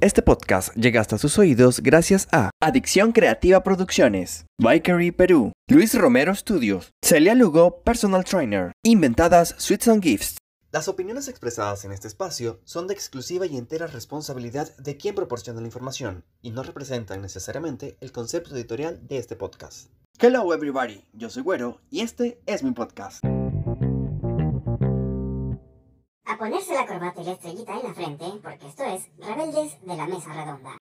Este 0.00 0.22
podcast 0.22 0.72
llega 0.76 1.00
hasta 1.00 1.18
sus 1.18 1.38
oídos 1.40 1.80
gracias 1.80 2.28
a 2.30 2.50
Adicción 2.62 3.10
Creativa 3.10 3.64
Producciones, 3.64 4.46
Bikery 4.56 5.10
Perú, 5.10 5.50
Luis 5.68 5.92
Romero 5.98 6.32
Studios, 6.36 6.92
Celia 7.04 7.34
Lugo 7.34 7.82
Personal 7.82 8.24
Trainer, 8.24 8.70
Inventadas 8.84 9.56
Sweets 9.58 9.88
and 9.88 10.00
Gifts. 10.00 10.36
Las 10.70 10.86
opiniones 10.86 11.26
expresadas 11.26 11.84
en 11.84 11.90
este 11.90 12.06
espacio 12.06 12.60
son 12.62 12.86
de 12.86 12.94
exclusiva 12.94 13.46
y 13.46 13.56
entera 13.56 13.88
responsabilidad 13.88 14.76
de 14.76 14.96
quien 14.96 15.16
proporciona 15.16 15.60
la 15.60 15.66
información 15.66 16.24
y 16.42 16.52
no 16.52 16.62
representan 16.62 17.20
necesariamente 17.20 17.96
el 18.00 18.12
concepto 18.12 18.54
editorial 18.54 19.04
de 19.04 19.18
este 19.18 19.34
podcast. 19.34 19.88
Hello 20.20 20.54
everybody, 20.54 21.04
yo 21.12 21.28
soy 21.28 21.42
Güero 21.42 21.80
y 21.90 22.02
este 22.02 22.40
es 22.46 22.62
mi 22.62 22.70
podcast. 22.70 23.24
A 26.28 26.36
ponerse 26.36 26.74
la 26.74 26.86
corbata 26.86 27.22
y 27.22 27.24
la 27.24 27.32
estrellita 27.32 27.72
en 27.72 27.88
la 27.88 27.94
frente, 27.94 28.24
porque 28.42 28.68
esto 28.68 28.84
es 28.84 29.08
Rebeldes 29.18 29.80
de 29.80 29.96
la 29.96 30.06
Mesa 30.06 30.30
Redonda. 30.34 30.76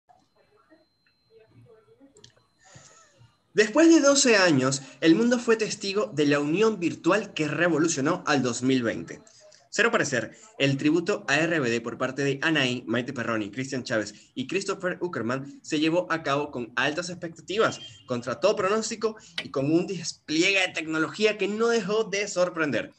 Después 3.54 3.88
de 3.90 4.02
12 4.02 4.38
años, 4.38 4.82
el 5.02 5.14
mundo 5.14 5.38
fue 5.38 5.56
testigo 5.56 6.08
de 6.08 6.26
la 6.26 6.40
unión 6.40 6.80
virtual 6.80 7.34
que 7.36 7.48
revolucionó 7.48 8.24
al 8.26 8.42
2020. 8.42 9.22
Cero 9.70 9.92
parecer, 9.92 10.36
el 10.58 10.78
tributo 10.78 11.26
a 11.28 11.38
RBD 11.38 11.82
por 11.84 12.00
parte 12.00 12.24
de 12.24 12.40
Anaí, 12.42 12.84
Maite 12.88 13.14
Perroni, 13.14 13.52
Cristian 13.52 13.84
Chávez 13.84 14.16
y 14.34 14.48
Christopher 14.48 14.98
Uckerman 15.00 15.60
se 15.62 15.80
llevó 15.80 16.08
a 16.10 16.24
cabo 16.24 16.50
con 16.50 16.74
altas 16.76 17.10
expectativas, 17.10 17.80
contra 18.08 18.40
todo 18.40 18.56
pronóstico 18.56 19.16
y 19.44 19.50
con 19.50 19.72
un 19.72 19.86
despliegue 19.86 20.62
de 20.62 20.74
tecnología 20.74 21.38
que 21.38 21.48
no 21.48 21.68
dejó 21.68 22.06
de 22.06 22.28
sorprender. 22.28 22.94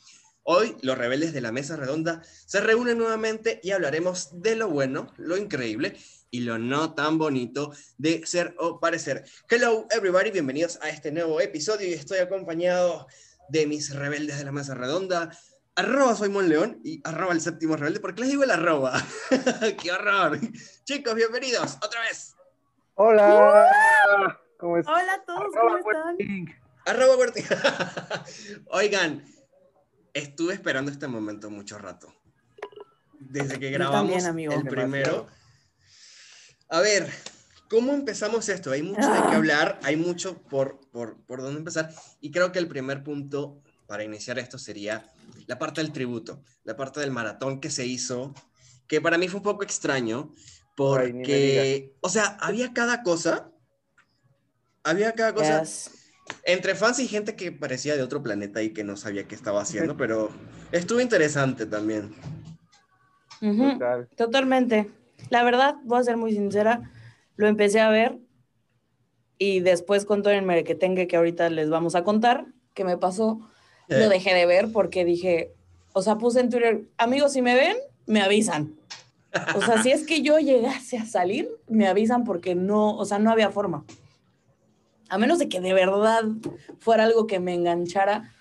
Hoy 0.48 0.77
los 0.80 0.96
rebeldes 0.96 1.32
de 1.32 1.41
la 1.41 1.50
mesa 1.50 1.74
redonda 1.74 2.23
se 2.23 2.60
reúnen 2.60 2.98
nuevamente 2.98 3.59
y 3.64 3.73
hablaremos 3.73 4.41
de 4.41 4.54
lo 4.54 4.68
bueno, 4.68 5.12
lo 5.16 5.37
increíble 5.37 5.96
y 6.30 6.42
lo 6.42 6.56
no 6.56 6.95
tan 6.95 7.18
bonito 7.18 7.73
de 7.98 8.24
ser 8.24 8.54
o 8.60 8.78
parecer. 8.78 9.24
Hello 9.51 9.88
everybody, 9.90 10.30
bienvenidos 10.30 10.79
a 10.82 10.88
este 10.88 11.10
nuevo 11.10 11.40
episodio 11.40 11.88
y 11.88 11.95
estoy 11.95 12.18
acompañado 12.18 13.09
de 13.48 13.66
mis 13.66 13.93
rebeldes 13.93 14.38
de 14.38 14.45
la 14.45 14.52
mesa 14.52 14.74
redonda. 14.74 15.37
Arroba 15.74 16.15
soy 16.15 16.29
Mon 16.29 16.49
León 16.49 16.80
y 16.84 17.01
arroba 17.02 17.32
el 17.32 17.40
séptimo 17.40 17.74
rebelde 17.74 17.99
porque 17.99 18.21
les 18.21 18.30
digo 18.30 18.45
el 18.45 18.52
arroba. 18.52 19.04
¡Qué 19.82 19.90
horror! 19.90 20.38
Chicos, 20.84 21.16
bienvenidos 21.16 21.76
otra 21.82 22.02
vez. 22.02 22.37
Hola. 22.95 24.40
¿Cómo 24.60 24.78
están? 24.78 24.95
Hola 24.95 25.12
a 25.12 25.24
todos, 25.24 25.46
¿cómo 25.60 25.76
están? 25.76 26.16
Arroba 26.87 27.16
Oigan, 28.71 29.24
estuve 30.18 30.54
esperando 30.54 30.90
este 30.90 31.06
momento 31.09 31.50
mucho 31.50 31.78
rato. 31.78 32.12
Desde 33.18 33.59
que 33.59 33.70
grabamos 33.70 34.22
también, 34.22 34.26
amigo. 34.26 34.52
el 34.54 34.64
primero. 34.66 35.26
A 36.68 36.80
ver, 36.80 37.09
¿cómo 37.68 37.92
empezamos 37.92 38.48
esto? 38.48 38.70
Hay 38.72 38.82
mucho 38.82 39.09
de 39.09 39.18
qué 39.20 39.28
Ah. 39.32 39.37
hablar, 39.37 39.80
hay 39.82 39.96
mucho 39.96 40.42
por, 40.42 40.80
por, 40.90 41.24
por 41.26 41.42
dónde 41.42 41.59
empezar. 41.59 41.92
Y 42.20 42.30
creo 42.30 42.52
que 42.52 42.59
el 42.59 42.68
primer 42.68 43.02
punto 43.02 43.62
para 43.87 44.04
iniciar 44.04 44.38
esto 44.38 44.59
sería 44.59 45.12
la 45.46 45.59
parte 45.59 45.80
del 45.80 45.92
tributo, 45.92 46.42
la 46.64 46.76
parte 46.76 47.00
del 47.00 47.10
maratón 47.12 47.60
que 47.60 47.70
se 47.70 47.87
hizo, 47.87 48.34
que 48.88 49.00
para 49.00 49.16
mí 49.18 49.28
fue 49.28 49.38
un 49.38 49.44
poco 49.44 49.62
extraño, 49.62 50.32
Ay, 50.34 50.62
porque, 50.76 51.96
o 52.00 52.09
sea, 52.09 52.37
había 52.40 52.72
cada 52.72 53.02
cosa, 53.02 53.50
había 54.82 55.12
cada 55.12 55.34
cosa, 55.34 55.60
Yes. 55.62 55.90
Entre 56.45 56.74
fans 56.74 56.99
y 56.99 57.09
gente 57.09 57.37
que 57.37 57.52
parecía 57.52 57.96
de 57.96 58.02
otro 58.02 58.23
planeta 58.23 58.63
y 58.63 58.71
que 58.71 58.85
no 58.85 58.96
sabía 58.96 59.27
qué 59.27 59.35
estaba 59.35 59.60
haciendo, 59.63 59.96
pero 59.99 60.30
estuvo 60.73 61.01
interesante 61.01 61.66
también. 61.66 62.15
Total. 63.41 64.09
Totalmente. 64.16 64.91
La 65.31 65.44
verdad, 65.44 65.77
voy 65.84 66.00
a 66.00 66.05
ser 66.05 66.16
muy 66.16 66.33
sincera, 66.33 66.91
lo 67.37 67.47
empecé 67.49 67.81
a 67.81 67.91
ver 67.91 68.19
y 69.38 69.60
después 69.60 70.05
con 70.05 70.22
todo 70.22 70.33
el 70.33 70.43
merequetengue 70.43 71.06
que 71.06 71.16
ahorita 71.16 71.50
les 71.50 71.69
vamos 71.69 71.94
a 71.94 72.05
contar, 72.05 72.47
que 72.75 72.84
me 72.84 72.97
pasó, 72.97 73.41
Eh. 73.88 73.99
lo 74.00 74.09
dejé 74.09 74.34
de 74.34 74.47
ver 74.47 74.73
porque 74.73 75.05
dije, 75.05 75.53
o 75.93 76.03
sea, 76.03 76.17
puse 76.19 76.41
en 76.41 76.50
Twitter, 76.50 76.83
amigos, 76.97 77.33
si 77.34 77.43
me 77.43 77.55
ven, 77.55 77.77
me 78.06 78.21
avisan. 78.23 78.75
O 79.55 79.61
sea, 79.61 79.83
si 79.83 79.91
es 79.91 80.06
que 80.06 80.23
yo 80.23 80.39
llegase 80.39 80.97
a 80.97 81.05
salir, 81.05 81.49
me 81.69 81.87
avisan 81.87 82.25
porque 82.25 82.55
no, 82.55 82.97
o 82.97 83.05
sea, 83.05 83.19
no 83.19 83.31
había 83.31 83.50
forma. 83.50 83.84
A 85.09 85.19
menos 85.19 85.39
de 85.39 85.49
que 85.49 85.61
de 85.61 85.72
verdad 85.72 86.25
fuera 86.78 87.05
algo 87.05 87.27
que 87.27 87.39
me 87.41 87.55
enganchara. 87.55 88.33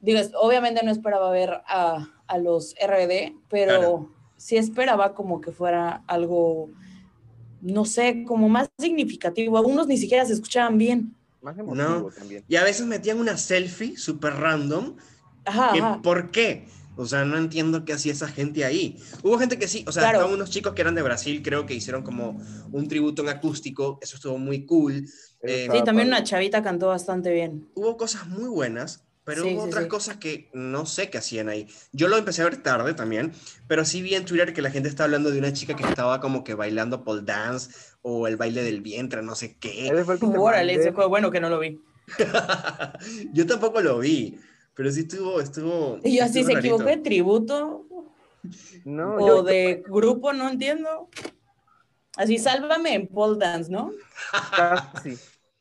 Digo, 0.00 0.18
es- 0.18 0.32
obviamente 0.40 0.82
no 0.84 0.90
esperaba 0.90 1.30
ver 1.30 1.60
a, 1.66 2.08
a 2.26 2.38
los 2.38 2.74
RBD, 2.80 3.34
pero 3.48 3.78
Claro. 3.78 4.14
sí 4.36 4.56
esperaba 4.56 5.14
como 5.14 5.40
que 5.40 5.52
fuera 5.52 6.02
algo, 6.06 6.70
no 7.60 7.84
sé, 7.84 8.24
como 8.26 8.48
más 8.48 8.68
significativo. 8.78 9.56
Algunos 9.56 9.86
ni 9.86 9.96
siquiera 9.96 10.24
se 10.26 10.34
escuchaban 10.34 10.78
bien. 10.78 11.14
Más 11.42 11.58
emotivo 11.58 11.88
No. 11.88 12.10
también. 12.10 12.44
Y 12.48 12.56
a 12.56 12.64
veces 12.64 12.86
metían 12.86 13.18
una 13.18 13.36
selfie 13.36 13.96
súper 13.96 14.34
random. 14.34 14.96
Ajá, 15.46 15.72
que 15.72 15.78
ajá. 15.80 16.00
¿Por 16.02 16.30
qué? 16.30 16.66
O 16.96 17.06
sea, 17.06 17.24
no 17.24 17.36
entiendo 17.36 17.84
qué 17.84 17.92
hacía 17.92 18.12
esa 18.12 18.28
gente 18.28 18.64
ahí. 18.64 18.96
Hubo 19.22 19.36
gente 19.38 19.58
que 19.58 19.66
sí, 19.68 19.84
o 19.86 19.92
sea, 19.92 20.04
Claro. 20.04 20.18
estaban 20.18 20.34
unos 20.36 20.50
chicos 20.50 20.74
que 20.74 20.80
eran 20.82 20.94
de 20.94 21.02
Brasil, 21.02 21.42
creo 21.42 21.66
que 21.66 21.74
hicieron 21.74 22.02
como 22.02 22.40
un 22.70 22.86
tributo 22.88 23.22
en 23.22 23.28
acústico, 23.30 23.98
eso 24.00 24.16
estuvo 24.16 24.38
muy 24.38 24.64
cool. 24.64 25.06
Eh, 25.46 25.68
estaba 25.68 25.78
Sí, 25.80 25.84
también 25.84 26.08
padre. 26.08 26.08
una 26.08 26.24
chavita 26.24 26.62
cantó 26.62 26.88
bastante 26.88 27.32
bien. 27.32 27.68
Hubo 27.74 27.96
cosas 27.96 28.26
muy 28.28 28.48
buenas, 28.48 29.04
pero 29.24 29.42
Sí, 29.42 29.54
hubo 29.54 29.62
sí, 29.62 29.68
otras 29.68 29.84
sí. 29.84 29.88
cosas 29.88 30.16
que 30.18 30.50
no 30.52 30.86
sé 30.86 31.10
qué 31.10 31.18
hacían 31.18 31.48
ahí. 31.48 31.68
Yo 31.92 32.08
lo 32.08 32.16
empecé 32.16 32.42
a 32.42 32.46
ver 32.46 32.62
tarde 32.62 32.94
también, 32.94 33.32
pero 33.68 33.84
sí 33.84 34.02
vi 34.02 34.14
en 34.14 34.24
Twitter 34.24 34.52
que 34.52 34.62
la 34.62 34.70
gente 34.70 34.88
está 34.88 35.04
hablando 35.04 35.30
de 35.30 35.38
una 35.38 35.52
chica 35.52 35.74
que 35.76 35.84
estaba 35.84 36.20
como 36.20 36.44
que 36.44 36.54
bailando 36.54 37.04
pole 37.04 37.22
dance 37.24 37.70
o 38.02 38.26
el 38.28 38.36
baile 38.36 38.62
del 38.62 38.80
vientre, 38.80 39.22
no 39.22 39.34
sé 39.34 39.56
qué. 39.58 39.90
Órale, 40.36 40.74
ese 40.74 40.92
fue 40.92 41.06
bueno 41.06 41.30
que 41.30 41.40
no 41.40 41.48
lo 41.50 41.58
vi. 41.58 41.80
Yo 43.32 43.46
tampoco 43.46 43.80
lo 43.80 43.98
vi, 43.98 44.38
pero 44.74 44.90
sí 44.92 45.00
estuvo, 45.00 45.40
estuvo. 45.40 45.98
Y 46.04 46.18
yo 46.18 46.24
así 46.24 46.40
estuvo 46.40 46.52
se 46.52 46.58
equivocó 46.58 46.84
de 46.84 46.96
tributo 46.98 47.86
No, 48.84 49.16
o 49.16 49.26
yo, 49.26 49.42
de 49.42 49.82
grupo, 49.88 50.32
no 50.34 50.48
entiendo. 50.50 51.08
Así, 52.16 52.38
sálvame 52.38 52.94
en 52.94 53.08
pole 53.08 53.38
dance, 53.38 53.70
¿no? 53.72 53.90
casi, 54.30 55.18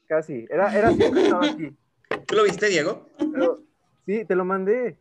casi. 0.07 0.45
Era, 0.49 0.75
era 0.77 0.91
siempre 0.91 1.23
estaba 1.23 1.45
aquí. 1.45 1.75
¿Tú 2.27 2.35
lo 2.35 2.43
viste, 2.43 2.67
Diego? 2.67 3.09
Pero, 3.17 3.63
sí, 4.05 4.25
te 4.25 4.35
lo 4.35 4.45
mandé. 4.45 4.99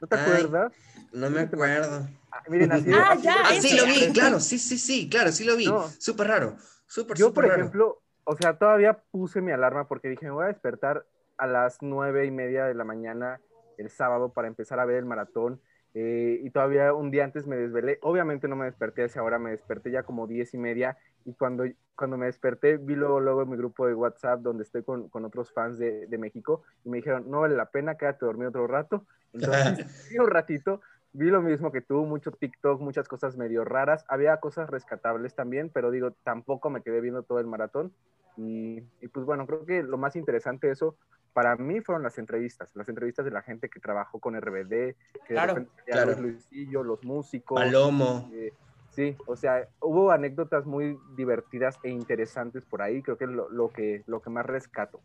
¿No 0.00 0.08
te 0.08 0.16
Ay. 0.16 0.22
acuerdas? 0.22 0.72
No 1.12 1.30
me 1.30 1.40
acuerdo. 1.40 2.08
Ah, 2.30 2.42
miren, 2.48 2.72
así. 2.72 2.90
Ah, 2.92 3.08
así- 3.12 3.22
ya, 3.22 3.34
Ah, 3.44 3.54
ese. 3.54 3.68
sí, 3.68 3.76
lo 3.76 3.84
vi, 3.84 4.12
claro, 4.12 4.40
sí, 4.40 4.58
sí, 4.58 4.78
sí, 4.78 5.08
claro, 5.08 5.30
sí 5.32 5.44
lo 5.44 5.56
vi. 5.56 5.66
No. 5.66 5.82
Súper 5.82 6.28
raro, 6.28 6.56
súper, 6.86 7.16
Yo, 7.16 7.26
súper 7.26 7.34
por 7.42 7.50
raro. 7.50 7.60
ejemplo, 7.60 8.02
o 8.24 8.36
sea, 8.36 8.56
todavía 8.58 9.02
puse 9.10 9.40
mi 9.40 9.52
alarma 9.52 9.86
porque 9.88 10.08
dije, 10.08 10.26
me 10.26 10.32
voy 10.32 10.44
a 10.44 10.48
despertar 10.48 11.06
a 11.36 11.46
las 11.46 11.78
nueve 11.82 12.24
y 12.26 12.30
media 12.30 12.64
de 12.66 12.74
la 12.74 12.84
mañana 12.84 13.40
el 13.76 13.90
sábado 13.90 14.32
para 14.32 14.48
empezar 14.48 14.78
a 14.80 14.84
ver 14.84 14.96
el 14.96 15.04
maratón. 15.04 15.60
Eh, 15.94 16.40
y 16.42 16.50
todavía 16.50 16.94
un 16.94 17.10
día 17.10 17.24
antes 17.24 17.46
me 17.46 17.56
desvelé. 17.56 17.98
Obviamente 18.02 18.48
no 18.48 18.56
me 18.56 18.64
desperté 18.64 19.02
a 19.02 19.06
esa 19.06 19.22
hora, 19.22 19.38
me 19.38 19.50
desperté 19.50 19.90
ya 19.90 20.02
como 20.02 20.26
diez 20.26 20.54
y 20.54 20.58
media. 20.58 20.96
Y 21.24 21.34
cuando, 21.34 21.64
cuando 21.94 22.16
me 22.16 22.26
desperté, 22.26 22.78
vi 22.78 22.94
luego, 22.94 23.20
luego 23.20 23.42
en 23.42 23.50
mi 23.50 23.56
grupo 23.56 23.86
de 23.86 23.94
WhatsApp 23.94 24.40
donde 24.40 24.64
estoy 24.64 24.82
con, 24.82 25.08
con 25.08 25.24
otros 25.24 25.52
fans 25.52 25.78
de, 25.78 26.06
de 26.06 26.18
México 26.18 26.62
y 26.84 26.88
me 26.88 26.96
dijeron, 26.98 27.30
no 27.30 27.40
vale 27.40 27.56
la 27.56 27.66
pena, 27.66 27.96
quédate 27.96 28.24
dormido 28.24 28.48
otro 28.48 28.66
rato. 28.66 29.04
Entonces, 29.32 29.86
un 30.18 30.28
ratito, 30.28 30.80
vi 31.12 31.30
lo 31.30 31.42
mismo 31.42 31.70
que 31.70 31.82
tú, 31.82 32.06
mucho 32.06 32.32
TikTok, 32.32 32.80
muchas 32.80 33.06
cosas 33.06 33.36
medio 33.36 33.64
raras. 33.64 34.04
Había 34.08 34.38
cosas 34.38 34.70
rescatables 34.70 35.34
también, 35.34 35.68
pero 35.68 35.90
digo, 35.90 36.12
tampoco 36.24 36.70
me 36.70 36.82
quedé 36.82 37.00
viendo 37.00 37.22
todo 37.22 37.38
el 37.38 37.46
maratón. 37.46 37.92
Y, 38.38 38.82
y 39.02 39.08
pues 39.08 39.26
bueno, 39.26 39.46
creo 39.46 39.66
que 39.66 39.82
lo 39.82 39.98
más 39.98 40.16
interesante 40.16 40.68
de 40.68 40.72
eso 40.72 40.96
para 41.32 41.56
mí 41.56 41.80
fueron 41.80 42.02
las 42.02 42.18
entrevistas, 42.18 42.70
las 42.74 42.88
entrevistas 42.88 43.24
de 43.24 43.30
la 43.30 43.42
gente 43.42 43.68
que 43.68 43.80
trabajó 43.80 44.18
con 44.20 44.34
RBD, 44.40 44.68
que 44.68 44.94
Claro, 45.28 45.54
de 45.54 45.60
repente 45.60 45.82
salía 45.86 46.04
claro. 46.04 46.20
Luis 46.20 46.34
Luisillo, 46.50 46.82
los 46.82 47.02
músicos. 47.04 47.58
Palomo. 47.60 48.30
eh, 48.34 48.52
sí, 48.94 49.16
o 49.26 49.36
sea, 49.36 49.66
hubo 49.80 50.10
anécdotas 50.10 50.66
muy 50.66 50.98
divertidas 51.16 51.78
e 51.82 51.90
interesantes 51.90 52.64
por 52.64 52.82
ahí, 52.82 53.02
creo 53.02 53.16
que 53.16 53.24
es 53.24 53.30
lo, 53.30 53.48
lo 53.50 53.70
que, 53.70 54.02
lo 54.06 54.20
que 54.20 54.30
más 54.30 54.44
rescato. 54.46 55.00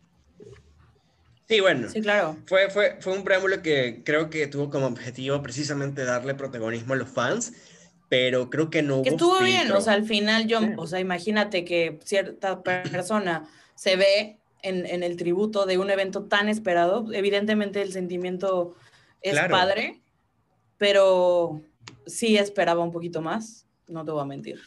Sí, 1.48 1.60
bueno. 1.60 1.88
Sí, 1.88 2.02
claro. 2.02 2.36
Fue, 2.46 2.68
fue, 2.70 2.98
fue 3.00 3.16
un 3.16 3.24
preámbulo 3.24 3.62
que 3.62 4.02
creo 4.04 4.28
que 4.28 4.46
tuvo 4.48 4.68
como 4.68 4.86
objetivo 4.86 5.40
precisamente 5.42 6.04
darle 6.04 6.34
protagonismo 6.34 6.92
a 6.92 6.96
los 6.98 7.08
fans, 7.08 7.54
pero 8.10 8.50
creo 8.50 8.68
que 8.68 8.82
no 8.82 9.02
Que 9.02 9.10
hubo 9.10 9.16
estuvo 9.16 9.40
bien, 9.40 9.72
o 9.72 9.80
sea, 9.80 9.94
al 9.94 10.04
final 10.04 10.46
yo, 10.46 10.60
Sí. 10.60 10.74
o 10.76 10.86
sea, 10.86 11.00
imagínate 11.00 11.64
que 11.64 11.98
cierta 12.04 12.62
persona 12.62 13.48
se 13.74 13.96
ve 13.96 14.38
en, 14.68 14.86
en 14.86 15.02
el 15.02 15.16
tributo 15.16 15.66
de 15.66 15.78
un 15.78 15.90
evento 15.90 16.24
tan 16.24 16.48
esperado, 16.48 17.06
evidentemente 17.12 17.82
el 17.82 17.92
sentimiento 17.92 18.74
es 19.20 19.32
Claro. 19.32 19.52
padre, 19.52 20.00
pero 20.76 21.60
sí 22.06 22.36
esperaba 22.36 22.82
un 22.82 22.92
poquito 22.92 23.20
más, 23.20 23.66
no 23.88 24.04
te 24.04 24.10
voy 24.12 24.22
a 24.22 24.24
mentir. 24.24 24.60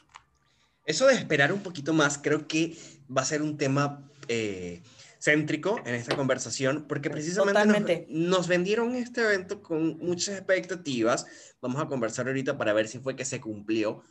Eso 0.85 1.07
de 1.07 1.13
esperar 1.13 1.53
un 1.53 1.61
poquito 1.61 1.93
más 1.93 2.17
creo 2.17 2.47
que 2.47 2.75
va 3.15 3.21
a 3.21 3.25
ser 3.25 3.41
un 3.41 3.57
tema 3.57 4.09
eh, 4.27 4.81
céntrico 5.19 5.79
en 5.85 5.95
esta 5.95 6.15
conversación, 6.15 6.85
porque 6.87 7.09
precisamente 7.09 8.07
nos, 8.09 8.37
nos 8.37 8.47
vendieron 8.47 8.95
este 8.95 9.21
evento 9.21 9.61
con 9.61 9.99
muchas 9.99 10.35
expectativas. 10.35 11.27
Vamos 11.61 11.81
a 11.81 11.85
conversar 11.87 12.27
ahorita 12.27 12.57
para 12.57 12.73
ver 12.73 12.87
si 12.87 12.99
fue 12.99 13.15
que 13.15 13.25
se 13.25 13.39
cumplió 13.39 14.01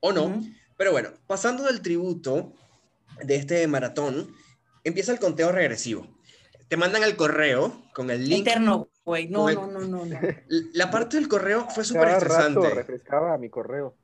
o 0.00 0.12
no. 0.12 0.26
Ujú. 0.26 0.46
Pero 0.76 0.92
bueno, 0.92 1.10
pasando 1.26 1.64
del 1.64 1.80
tributo 1.80 2.52
de 3.24 3.36
este 3.36 3.66
maratón, 3.66 4.32
empieza 4.88 5.12
el 5.12 5.18
conteo 5.20 5.52
regresivo. 5.52 6.06
Te 6.68 6.76
mandan 6.76 7.02
el 7.02 7.16
correo 7.16 7.82
con 7.94 8.10
el 8.10 8.28
link. 8.28 8.46
Eterno, 8.46 8.88
güey. 9.04 9.28
No, 9.28 9.48
el- 9.48 9.54
no, 9.54 9.66
no, 9.68 9.80
no, 9.80 10.04
no. 10.04 10.18
La 10.74 10.90
parte 10.90 11.16
del 11.16 11.28
correo 11.28 11.66
fue 11.70 11.84
súper 11.84 12.08
estresante. 12.08 12.68
refrescaba 12.70 13.38
mi 13.38 13.48
correo. 13.48 13.94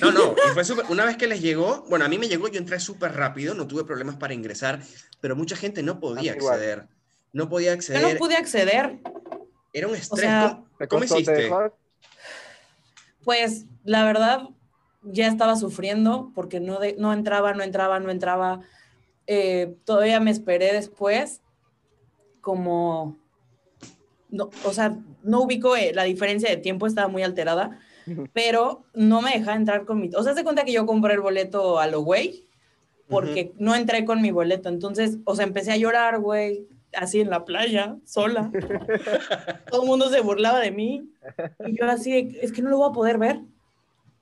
No, 0.00 0.12
no, 0.12 0.34
y 0.34 0.52
fue 0.54 0.64
súper- 0.64 0.84
una 0.90 1.04
vez 1.04 1.16
que 1.16 1.26
les 1.26 1.40
llegó, 1.40 1.84
bueno, 1.88 2.04
a 2.04 2.08
mí 2.08 2.16
me 2.18 2.28
llegó, 2.28 2.46
yo 2.48 2.58
entré 2.58 2.78
súper 2.78 3.14
rápido, 3.16 3.54
no 3.54 3.66
tuve 3.66 3.84
problemas 3.84 4.14
para 4.16 4.32
ingresar, 4.34 4.80
pero 5.20 5.34
mucha 5.34 5.56
gente 5.56 5.82
no 5.82 5.98
podía 5.98 6.32
A 6.32 6.34
mí 6.34 6.38
igual. 6.40 6.54
acceder. 6.54 6.86
No 7.32 7.48
podía 7.48 7.70
Yo 7.70 7.74
acceder. 7.74 8.12
no 8.12 8.18
pude 8.18 8.36
acceder. 8.36 8.98
Era 9.72 9.88
un 9.88 9.94
estrés. 9.96 10.20
sea, 10.20 10.50
¿Cómo, 10.50 10.68
¿Te 10.78 10.88
cómo 10.88 11.00
costó? 11.00 11.14
¿Te 11.16 11.20
hiciste? 11.22 11.50
Pues 13.24 13.64
la 13.84 14.04
verdad, 14.04 14.48
ya 15.02 15.26
estaba 15.28 15.56
sufriendo 15.56 16.30
porque 16.34 16.60
no, 16.60 16.78
de- 16.78 16.94
no 16.98 17.12
entraba, 17.12 17.54
no 17.54 17.62
entraba, 17.62 17.98
no 18.00 18.10
entraba. 18.10 18.60
Eh, 19.26 19.74
todavía 19.84 20.20
me 20.20 20.30
esperé 20.30 20.72
después, 20.72 21.40
como, 22.40 23.16
no, 24.30 24.50
o 24.64 24.72
sea, 24.72 24.98
no 25.22 25.42
ubico 25.42 25.76
eh, 25.76 25.92
la 25.94 26.04
diferencia 26.04 26.48
de 26.48 26.56
tiempo, 26.56 26.86
estaba 26.86 27.08
muy 27.08 27.22
alterada, 27.22 27.78
pero 28.32 28.82
no 28.94 29.22
me 29.22 29.32
dejaba 29.32 29.56
entrar 29.56 29.84
con 29.84 30.00
mi... 30.00 30.10
O 30.16 30.22
sea, 30.22 30.34
se 30.34 30.42
cuenta 30.42 30.64
que 30.64 30.72
yo 30.72 30.86
compré 30.86 31.14
el 31.14 31.20
boleto 31.20 31.78
a 31.78 31.86
lo 31.86 32.00
güey, 32.00 32.44
porque 33.08 33.52
no 33.58 33.74
entré 33.74 34.04
con 34.04 34.22
mi 34.22 34.30
boleto. 34.30 34.68
Entonces, 34.68 35.18
o 35.24 35.36
sea, 35.36 35.44
empecé 35.44 35.70
a 35.70 35.76
llorar, 35.76 36.18
güey, 36.18 36.66
así 36.94 37.20
en 37.20 37.30
la 37.30 37.44
playa, 37.44 37.96
sola. 38.04 38.50
Todo 39.70 39.82
el 39.82 39.88
mundo 39.88 40.08
se 40.08 40.20
burlaba 40.20 40.60
de 40.60 40.70
mí. 40.70 41.08
Y 41.66 41.78
yo 41.78 41.86
así, 41.86 42.36
es 42.40 42.52
que 42.52 42.62
no 42.62 42.70
lo 42.70 42.78
voy 42.78 42.90
a 42.90 42.92
poder 42.92 43.18
ver. 43.18 43.40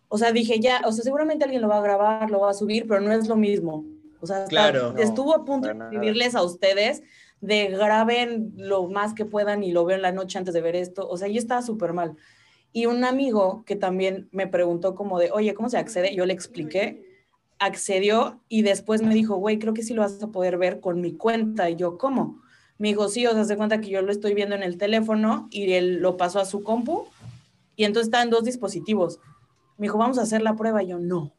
O 0.08 0.18
sea, 0.18 0.32
dije, 0.32 0.58
ya, 0.58 0.82
o 0.84 0.92
sea, 0.92 1.04
seguramente 1.04 1.44
alguien 1.44 1.62
lo 1.62 1.68
va 1.68 1.78
a 1.78 1.82
grabar, 1.82 2.30
lo 2.30 2.40
va 2.40 2.50
a 2.50 2.54
subir, 2.54 2.86
pero 2.88 3.00
no 3.00 3.12
es 3.12 3.28
lo 3.28 3.36
mismo. 3.36 3.84
O 4.20 4.26
sea, 4.26 4.44
Claro. 4.46 4.94
estuvo 4.98 5.34
a 5.34 5.44
punto 5.44 5.68
de 5.68 5.74
escribirles 5.74 6.34
a 6.34 6.42
ustedes 6.42 7.02
de 7.40 7.68
graben 7.68 8.52
lo 8.56 8.88
más 8.88 9.14
que 9.14 9.24
puedan 9.24 9.62
y 9.62 9.72
lo 9.72 9.84
veo 9.84 9.96
en 9.96 10.02
la 10.02 10.12
noche 10.12 10.38
antes 10.38 10.54
de 10.54 10.60
ver 10.60 10.76
esto. 10.76 11.08
O 11.08 11.16
sea, 11.16 11.28
yo 11.28 11.38
estaba 11.38 11.62
súper 11.62 11.92
mal. 11.92 12.16
Y 12.72 12.86
un 12.86 13.04
amigo 13.04 13.64
que 13.66 13.76
también 13.76 14.28
me 14.30 14.46
preguntó 14.46 14.94
como 14.94 15.18
de, 15.18 15.30
oye, 15.32 15.54
¿cómo 15.54 15.68
se 15.68 15.78
accede? 15.78 16.14
Yo 16.14 16.26
le 16.26 16.32
expliqué, 16.34 17.04
accedió 17.58 18.40
y 18.48 18.62
después 18.62 19.02
me 19.02 19.14
dijo, 19.14 19.36
güey, 19.36 19.58
creo 19.58 19.74
que 19.74 19.82
sí 19.82 19.94
lo 19.94 20.02
vas 20.02 20.22
a 20.22 20.28
poder 20.28 20.56
ver 20.56 20.80
con 20.80 21.00
mi 21.00 21.12
cuenta. 21.12 21.68
Y 21.68 21.76
yo, 21.76 21.98
¿cómo? 21.98 22.40
Me 22.78 22.88
dijo, 22.88 23.08
sí, 23.08 23.26
o 23.26 23.32
sea, 23.32 23.44
se 23.44 23.56
cuenta 23.56 23.80
que 23.80 23.88
yo 23.90 24.02
lo 24.02 24.12
estoy 24.12 24.34
viendo 24.34 24.54
en 24.54 24.62
el 24.62 24.78
teléfono 24.78 25.48
y 25.50 25.72
él 25.72 25.96
lo 25.96 26.16
pasó 26.16 26.40
a 26.40 26.44
su 26.44 26.62
compu 26.62 27.06
y 27.76 27.84
entonces 27.84 28.08
está 28.08 28.22
en 28.22 28.30
dos 28.30 28.44
dispositivos. 28.44 29.18
Me 29.76 29.84
dijo, 29.86 29.98
vamos 29.98 30.18
a 30.18 30.22
hacer 30.22 30.42
la 30.42 30.56
prueba. 30.56 30.82
Y 30.82 30.88
yo, 30.88 30.98
no. 30.98 31.32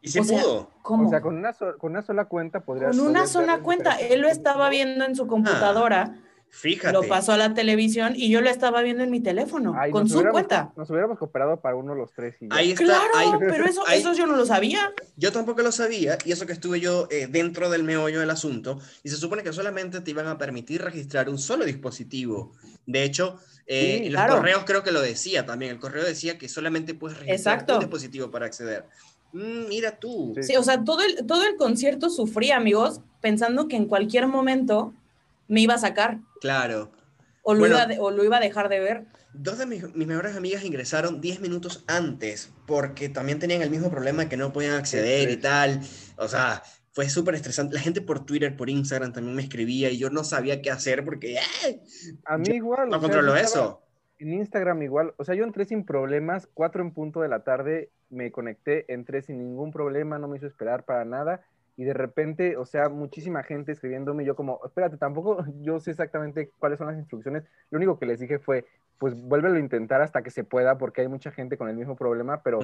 Y 0.00 0.08
se 0.08 0.20
O 0.20 0.24
sea, 0.24 0.40
pudo. 0.42 0.70
¿Cómo? 0.82 1.06
O 1.06 1.10
sea, 1.10 1.20
con 1.20 1.36
una, 1.36 1.52
so- 1.52 1.76
con 1.78 1.90
una 1.92 2.02
sola 2.02 2.26
cuenta 2.26 2.60
podrías. 2.60 2.96
con 2.96 3.06
una 3.06 3.26
sola 3.26 3.60
cuenta. 3.60 3.96
Él 3.96 4.20
lo 4.20 4.28
estaba 4.28 4.68
viendo 4.70 5.04
en 5.04 5.16
su 5.16 5.26
computadora, 5.26 6.20
Fíjate. 6.50 6.92
lo 6.92 7.02
pasó 7.02 7.32
a 7.32 7.36
la 7.36 7.52
televisión 7.52 8.14
y 8.16 8.30
yo 8.30 8.40
lo 8.40 8.48
estaba 8.48 8.80
viendo 8.82 9.02
en 9.02 9.10
mi 9.10 9.20
teléfono, 9.20 9.74
Ay, 9.76 9.90
con 9.90 10.08
su 10.08 10.22
cuenta. 10.30 10.72
Nos 10.76 10.88
hubiéramos 10.88 11.18
cooperado 11.18 11.60
para 11.60 11.74
uno 11.76 11.94
los 11.96 12.12
tres. 12.14 12.36
Y 12.40 12.48
ya. 12.48 12.54
Ahí 12.56 12.70
está. 12.70 12.84
Claro, 12.84 13.02
ahí- 13.16 13.30
pero 13.40 13.66
eso, 13.66 13.82
ahí- 13.88 13.98
eso 14.00 14.12
yo 14.14 14.26
no 14.26 14.36
lo 14.36 14.46
sabía. 14.46 14.92
Yo 15.16 15.32
tampoco 15.32 15.62
lo 15.62 15.72
sabía, 15.72 16.16
y 16.24 16.30
eso 16.32 16.46
que 16.46 16.52
estuve 16.52 16.78
yo 16.80 17.08
eh, 17.10 17.26
dentro 17.28 17.68
del 17.68 17.82
meollo 17.82 18.20
del 18.20 18.30
asunto, 18.30 18.78
y 19.02 19.08
se 19.10 19.16
supone 19.16 19.42
que 19.42 19.52
solamente 19.52 20.00
te 20.00 20.10
iban 20.12 20.26
a 20.28 20.38
permitir 20.38 20.80
registrar 20.80 21.28
un 21.28 21.38
solo 21.38 21.64
dispositivo. 21.64 22.52
De 22.86 23.02
hecho, 23.02 23.38
eh, 23.66 23.98
Sí, 24.00 24.06
en 24.06 24.12
los 24.14 24.22
claro. 24.22 24.36
correos 24.36 24.62
creo 24.64 24.82
que 24.82 24.92
lo 24.92 25.02
decía 25.02 25.44
también. 25.44 25.72
El 25.72 25.80
correo 25.80 26.04
decía 26.04 26.38
que 26.38 26.48
solamente 26.48 26.94
puedes 26.94 27.18
registrar 27.18 27.56
Exacto. 27.56 27.74
un 27.74 27.80
dispositivo 27.80 28.30
para 28.30 28.46
acceder. 28.46 28.86
Mm, 29.32 29.68
mira 29.68 29.98
tú. 29.98 30.32
Sí. 30.36 30.42
Sí, 30.42 30.56
o 30.56 30.62
sea, 30.62 30.84
todo 30.84 31.00
el, 31.02 31.26
todo 31.26 31.44
el 31.44 31.56
concierto 31.56 32.10
sufrí, 32.10 32.50
amigos, 32.50 33.00
pensando 33.20 33.68
que 33.68 33.76
en 33.76 33.86
cualquier 33.86 34.26
momento 34.26 34.94
me 35.48 35.60
iba 35.60 35.74
a 35.74 35.78
sacar 35.78 36.18
Claro. 36.40 36.90
o 37.42 37.54
lo, 37.54 37.60
Bueno. 37.60 37.76
iba, 37.76 37.86
de- 37.86 37.98
o 37.98 38.10
lo 38.10 38.24
iba 38.24 38.36
a 38.36 38.40
dejar 38.40 38.68
de 38.68 38.80
ver. 38.80 39.04
Dos 39.34 39.58
de 39.58 39.66
mis, 39.66 39.94
mis 39.94 40.06
mejores 40.06 40.34
amigas 40.36 40.64
ingresaron 40.64 41.20
10 41.20 41.40
minutos 41.40 41.84
antes 41.86 42.50
porque 42.66 43.08
también 43.08 43.38
tenían 43.38 43.62
el 43.62 43.70
mismo 43.70 43.90
problema 43.90 44.28
que 44.28 44.36
no 44.36 44.52
podían 44.52 44.74
acceder 44.74 45.30
y 45.30 45.36
tal. 45.36 45.80
O 46.16 46.26
sea, 46.28 46.62
fue 46.92 47.08
súper 47.08 47.34
estresante. 47.34 47.74
La 47.74 47.80
gente 47.80 48.00
por 48.00 48.24
Twitter, 48.24 48.56
por 48.56 48.68
Instagram 48.70 49.12
también 49.12 49.36
me 49.36 49.42
escribía 49.42 49.90
y 49.90 49.98
yo 49.98 50.10
no 50.10 50.24
sabía 50.24 50.60
qué 50.62 50.70
hacer 50.70 51.04
porque 51.04 51.38
¡ay! 51.64 51.80
A 52.24 52.38
mí 52.38 52.48
igual. 52.56 52.86
no 52.88 52.92
sea, 52.92 53.00
controlo 53.00 53.36
estaba 53.36 53.46
eso. 53.66 53.82
En 54.18 54.34
Instagram 54.34 54.82
igual. 54.82 55.14
O 55.16 55.24
sea, 55.24 55.34
yo 55.34 55.44
entré 55.44 55.64
sin 55.64 55.84
problemas. 55.84 56.48
Cuatro 56.52 56.82
en 56.82 56.92
punto 56.92 57.20
de 57.20 57.28
la 57.28 57.44
tarde 57.44 57.90
me 58.10 58.32
conecté, 58.32 58.92
entré 58.92 59.22
sin 59.22 59.38
ningún 59.38 59.70
problema, 59.70 60.18
no 60.18 60.28
me 60.28 60.38
hizo 60.38 60.46
esperar 60.46 60.84
para 60.84 61.04
nada. 61.04 61.44
Y 61.76 61.84
de 61.84 61.94
repente, 61.94 62.56
o 62.56 62.64
sea, 62.64 62.88
muchísima 62.88 63.44
gente 63.44 63.72
escribiéndome. 63.72 64.24
Yo, 64.24 64.34
como, 64.34 64.60
espérate, 64.64 64.96
tampoco 64.96 65.44
yo 65.62 65.78
sé 65.78 65.92
exactamente 65.92 66.50
cuáles 66.58 66.78
son 66.78 66.88
las 66.88 66.98
instrucciones. 66.98 67.44
Lo 67.70 67.76
único 67.76 67.98
que 67.98 68.06
les 68.06 68.18
dije 68.18 68.40
fue, 68.40 68.64
pues 68.98 69.14
vuélvelo 69.14 69.56
a 69.56 69.60
intentar 69.60 70.02
hasta 70.02 70.22
que 70.22 70.30
se 70.30 70.44
pueda, 70.44 70.76
porque 70.78 71.02
hay 71.02 71.08
mucha 71.08 71.30
gente 71.30 71.56
con 71.56 71.68
el 71.68 71.76
mismo 71.76 71.96
problema. 71.96 72.42
Pero 72.42 72.58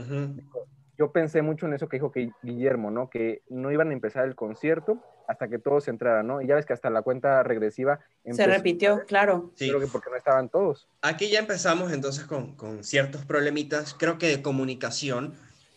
yo 0.99 1.11
pensé 1.13 1.43
mucho 1.43 1.67
en 1.67 1.75
eso 1.75 1.89
que 1.89 1.97
dijo 1.97 2.13
que 2.13 2.31
Guillermo, 2.43 2.91
¿no? 2.91 3.09
Que 3.11 3.43
no 3.49 3.71
iban 3.73 3.91
a 3.91 3.93
empezar 3.93 4.25
el 4.27 4.35
concierto 4.35 4.99
hasta 5.27 5.49
que 5.49 5.59
todos 5.59 5.89
entraran, 5.89 6.27
¿no? 6.27 6.41
Y 6.43 6.47
ya 6.47 6.55
ves 6.55 6.67
que 6.67 6.73
hasta 6.73 6.91
la 6.91 7.03
cuenta 7.03 7.43
regresiva 7.43 8.01
Se 8.31 8.47
repitió, 8.47 9.05
claro. 9.07 9.53
Sí. 9.55 9.69
Creo 9.69 9.81
que 9.81 9.87
porque 9.87 10.11
no 10.11 10.17
estaban 10.17 10.49
todos. 10.49 10.89
Aquí 11.03 11.31
ya 11.31 11.39
empezamos 11.39 11.93
entonces 11.93 12.25
con, 12.25 12.55
con 12.57 12.85
ciertos 12.85 13.25
problemitas, 13.25 13.95
creo 13.99 14.19
que 14.19 14.29
de 14.29 14.43
comunicación, 14.43 15.35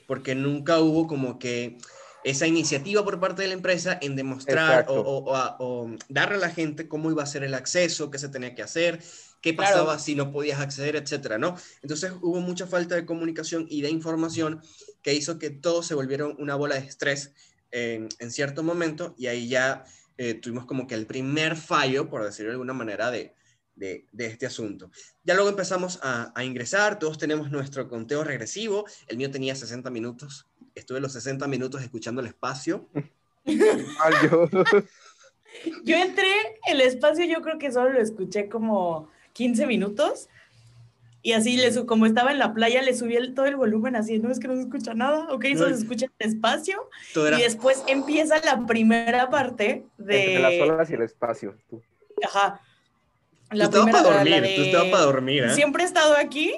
porque 0.08 0.36
nunca 0.36 0.80
hubo 0.80 1.08
como 1.08 1.38
que 1.40 1.78
esa 2.24 2.46
iniciativa 2.48 3.04
por 3.04 3.20
parte 3.20 3.42
de 3.44 3.48
la 3.50 3.54
empresa 3.54 3.98
en 4.02 4.16
demostrar 4.16 4.86
o, 4.90 4.94
o- 5.02 5.24
o 5.32 5.36
a- 5.36 5.56
o 5.60 5.90
darle 6.10 6.36
a 6.36 6.40
la 6.40 6.50
gente 6.50 6.88
cómo 6.88 7.10
iba 7.12 7.24
a 7.24 7.28
ser 7.28 7.44
el 7.44 7.54
acceso, 7.54 8.12
qué 8.12 8.18
se 8.18 8.28
tenía 8.30 8.54
que 8.54 8.64
hacer, 8.64 9.00
qué 9.52 9.56
Claro. 9.56 9.72
pasaba 9.72 10.00
si 10.00 10.16
no 10.16 10.32
podías 10.32 10.60
acceder, 10.60 10.96
etcétera, 10.96 11.38
¿no? 11.38 11.56
Entonces 11.82 12.12
hubo 12.22 12.40
mucha 12.42 12.68
falta 12.68 12.96
de 12.96 13.06
comunicación 13.06 13.66
y 13.70 13.82
de 13.82 13.90
información 13.90 14.62
que 15.02 15.14
hizo 15.14 15.40
que 15.40 15.50
todos 15.50 15.86
se 15.88 15.96
volvieron 15.96 16.36
una 16.40 16.56
bola 16.56 16.76
de 16.76 16.82
estrés 16.88 17.34
en, 17.72 18.10
en 18.20 18.32
cierto 18.32 18.64
momento 18.64 19.14
y 19.18 19.28
ahí 19.28 19.48
ya 19.48 19.86
eh, 20.18 20.34
tuvimos 20.34 20.66
como 20.66 20.88
que 20.88 20.96
el 20.96 21.06
primer 21.06 21.56
fallo, 21.56 22.10
por 22.10 22.24
decirlo 22.24 22.50
de 22.50 22.54
alguna 22.56 22.74
manera, 22.74 23.12
de, 23.12 23.34
de, 23.76 24.06
de 24.12 24.26
este 24.26 24.46
asunto. 24.46 24.90
Ya 25.24 25.36
luego 25.36 25.50
empezamos 25.50 26.00
a, 26.02 26.34
a 26.36 26.44
ingresar, 26.44 27.00
todos 27.00 27.18
tenemos 27.18 27.52
nuestro 27.52 27.88
conteo 27.88 28.24
regresivo, 28.24 28.86
el 29.08 29.18
mío 29.18 29.30
tenía 29.32 29.56
60 29.56 29.90
minutos, 29.92 30.48
estuve 30.76 31.00
los 31.00 31.14
60 31.14 31.48
minutos 31.48 31.82
escuchando 31.82 32.22
el 32.22 32.28
espacio. 32.28 32.90
Yo 35.84 35.96
entré, 35.96 36.30
el 36.68 36.82
espacio 36.82 37.26
yo 37.26 37.42
creo 37.42 37.58
que 37.58 37.72
solo 37.72 37.94
lo 37.94 38.02
escuché 38.02 38.50
como 38.50 39.10
15 39.38 39.68
minutos 39.68 40.28
y 41.22 41.34
así, 41.34 41.58
le 41.58 41.86
como 41.86 42.06
estaba 42.06 42.32
en 42.32 42.40
la 42.40 42.54
playa, 42.54 42.82
le 42.82 42.96
subí 42.96 43.16
el- 43.16 43.34
todo 43.34 43.46
el 43.46 43.56
volumen 43.56 43.96
así, 43.96 44.18
no 44.20 44.32
es 44.32 44.40
que 44.40 44.48
no 44.48 44.56
se 44.56 44.62
escucha 44.62 44.94
nada, 44.94 45.28
ok, 45.32 45.46
solo 45.58 45.76
se 45.76 45.82
escucha 45.84 46.06
el 46.20 46.28
espacio 46.28 46.90
era, 47.16 47.38
y 47.40 47.44
después 47.44 47.84
empieza 47.88 48.40
la 48.46 48.66
primera 48.66 49.30
parte 49.30 49.86
Entre 50.00 50.40
las 50.40 50.52
de... 50.52 50.62
olas 50.62 50.90
y 50.90 50.94
el 50.94 51.02
espacio. 51.02 51.56
tú. 51.70 51.82
Ajá. 52.24 52.62
tú 53.50 53.58
La 53.58 53.66
estabas 53.66 53.86
primera 53.86 54.04
para 54.04 54.16
dormir, 54.24 54.42
de- 54.42 54.56
tú 54.56 54.62
estabas 54.64 54.88
para 54.90 55.04
dormir, 55.04 55.44
¿eh? 55.44 55.54
Siempre 55.54 55.84
he 55.84 55.86
estado 55.86 56.16
aquí, 56.18 56.54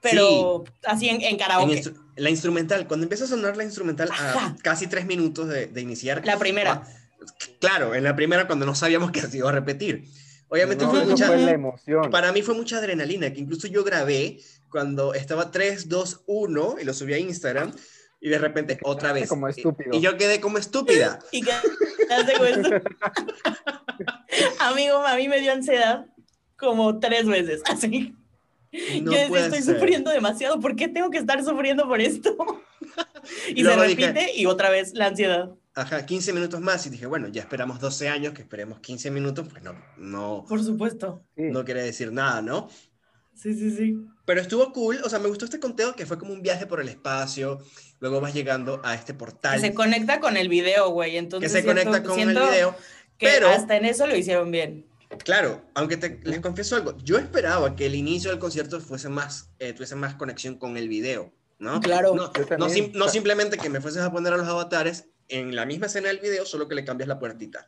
pero 0.00 0.64
así 0.84 1.08
en, 1.08 1.16
en 1.16 1.22
En 1.32 1.36
karaoke. 1.38 1.82
instru- 1.82 1.96
la 2.16 2.30
instrumental, 2.30 2.86
cuando 2.86 3.04
empieza 3.04 3.24
a 3.24 3.28
sonar 3.28 3.56
la 3.56 3.64
instrumental 3.64 4.08
a 4.12 4.56
casi 4.62 4.86
tres 4.86 5.06
minutos 5.06 5.48
de, 5.48 5.66
de 5.66 5.80
iniciar. 5.80 6.24
La 6.24 6.38
primera. 6.38 6.82
ah, 6.84 6.88
Claro, 7.60 7.94
en 7.94 8.04
la 8.04 8.14
primera 8.16 8.46
cuando 8.46 8.64
no 8.66 8.74
sabíamos 8.74 9.10
que 9.12 9.20
se 9.20 9.38
iba 9.38 9.48
a 9.48 9.52
repetir. 9.52 10.04
Obviamente 10.48 10.84
No, 10.84 10.90
fue 10.90 11.04
mucha, 11.04 11.26
fue 11.26 11.36
la 11.38 11.50
emoción. 11.52 12.10
para 12.10 12.32
mí 12.32 12.42
fue 12.42 12.54
mucha 12.54 12.78
adrenalina, 12.78 13.32
que 13.32 13.40
incluso 13.40 13.66
yo 13.66 13.84
grabé 13.84 14.38
cuando 14.70 15.12
estaba 15.14 15.50
3, 15.50 15.88
2, 15.88 16.22
1 16.26 16.76
y 16.80 16.84
lo 16.84 16.94
subí 16.94 17.12
a 17.12 17.18
Instagram 17.18 17.72
y 18.20 18.30
de 18.30 18.38
repente 18.38 18.78
otra 18.82 19.12
vez. 19.12 19.28
como 19.28 19.46
Y- 19.48 19.50
estúpido. 19.52 19.90
Y, 19.96 20.00
yo 20.00 20.16
quedé 20.16 20.40
como 20.40 20.58
estúpida. 20.58 21.18
Y 21.32 21.42
que 21.42 21.52
hace 21.52 22.32
con 22.38 22.46
esto. 22.46 22.70
Amigo, 24.60 24.98
a 25.06 25.16
mí 25.16 25.28
me 25.28 25.40
dio 25.40 25.52
ansiedad 25.52 26.06
como 26.56 26.98
tres 26.98 27.26
veces, 27.26 27.62
así. 27.66 28.14
No 29.02 29.12
Yo 29.12 29.18
estoy 29.18 29.62
ser. 29.62 29.74
sufriendo 29.76 30.10
demasiado, 30.10 30.60
¿por 30.60 30.76
qué 30.76 30.88
tengo 30.88 31.10
que 31.10 31.18
estar 31.18 31.42
sufriendo 31.44 31.86
por 31.88 32.00
esto? 32.00 32.36
y 33.54 33.64
se 33.64 33.70
dije- 33.70 33.76
repite 33.76 34.32
y 34.34 34.46
otra 34.46 34.70
vez 34.70 34.92
la 34.94 35.06
ansiedad. 35.06 35.50
Ajá, 35.78 36.04
15 36.04 36.32
minutos 36.32 36.60
más 36.60 36.84
y 36.86 36.90
dije, 36.90 37.06
bueno, 37.06 37.28
ya 37.28 37.40
esperamos 37.42 37.78
12 37.78 38.08
años, 38.08 38.32
que 38.34 38.42
esperemos 38.42 38.80
15 38.80 39.10
minutos, 39.12 39.46
pues 39.48 39.62
no, 39.62 39.74
no, 39.96 40.44
Por 40.48 40.62
supuesto. 40.64 41.24
No 41.36 41.64
quiere 41.64 41.82
decir 41.82 42.10
nada, 42.12 42.42
¿no? 42.42 42.68
Sí, 43.34 43.54
sí, 43.54 43.70
sí. 43.70 43.96
Pero 44.24 44.40
estuvo 44.40 44.72
cool, 44.72 44.98
o 45.04 45.08
sea, 45.08 45.20
me 45.20 45.28
gustó 45.28 45.44
este 45.44 45.60
conteo 45.60 45.94
que 45.94 46.04
fue 46.04 46.18
como 46.18 46.32
un 46.32 46.42
viaje 46.42 46.66
por 46.66 46.80
el 46.80 46.88
espacio, 46.88 47.58
luego 48.00 48.20
vas 48.20 48.34
llegando 48.34 48.80
a 48.84 48.94
este 48.96 49.12
Que 49.12 49.18
portal 49.18 49.60
se 49.60 49.72
conecta 49.72 50.18
con 50.18 50.36
el 50.36 50.48
video, 50.48 50.90
güey. 50.90 51.12
que 51.12 51.18
Entonces 51.18 51.52
se 51.52 51.62
siento- 51.62 51.84
conecta 51.84 52.02
con 52.02 52.18
el 52.18 52.28
video. 52.30 52.74
Que 53.16 53.26
pero- 53.28 53.48
hasta 53.50 53.76
en 53.76 53.84
eso 53.84 54.06
lo 54.08 54.16
hicieron 54.16 54.50
bien. 54.50 54.84
Claro, 55.24 55.62
aunque 55.74 55.96
te, 55.96 56.20
les 56.24 56.40
confieso 56.40 56.74
algo, 56.74 56.96
yo 56.98 57.18
esperaba 57.18 57.76
que 57.76 57.86
el 57.86 57.94
inicio 57.94 58.30
del 58.30 58.40
concierto 58.40 58.80
fuese 58.80 59.08
más, 59.08 59.52
eh, 59.60 59.72
tuviese 59.72 59.94
más 59.94 60.16
conexión 60.16 60.56
con 60.58 60.76
el 60.76 60.88
video. 60.88 61.32
¿no? 61.60 61.80
Claro. 61.80 62.14
No, 62.14 62.30
no, 62.58 62.68
no 62.94 63.08
simplemente 63.08 63.58
que 63.58 63.68
me 63.68 63.80
fueses 63.80 64.02
a 64.02 64.12
poner 64.12 64.32
a 64.32 64.36
los 64.36 64.46
avatares 64.46 65.08
en 65.28 65.54
la 65.54 65.66
misma 65.66 65.86
escena 65.86 66.08
del 66.08 66.18
video, 66.20 66.44
solo 66.46 66.68
que 66.68 66.74
le 66.74 66.84
cambias 66.84 67.08
la 67.08 67.18
puertita. 67.18 67.66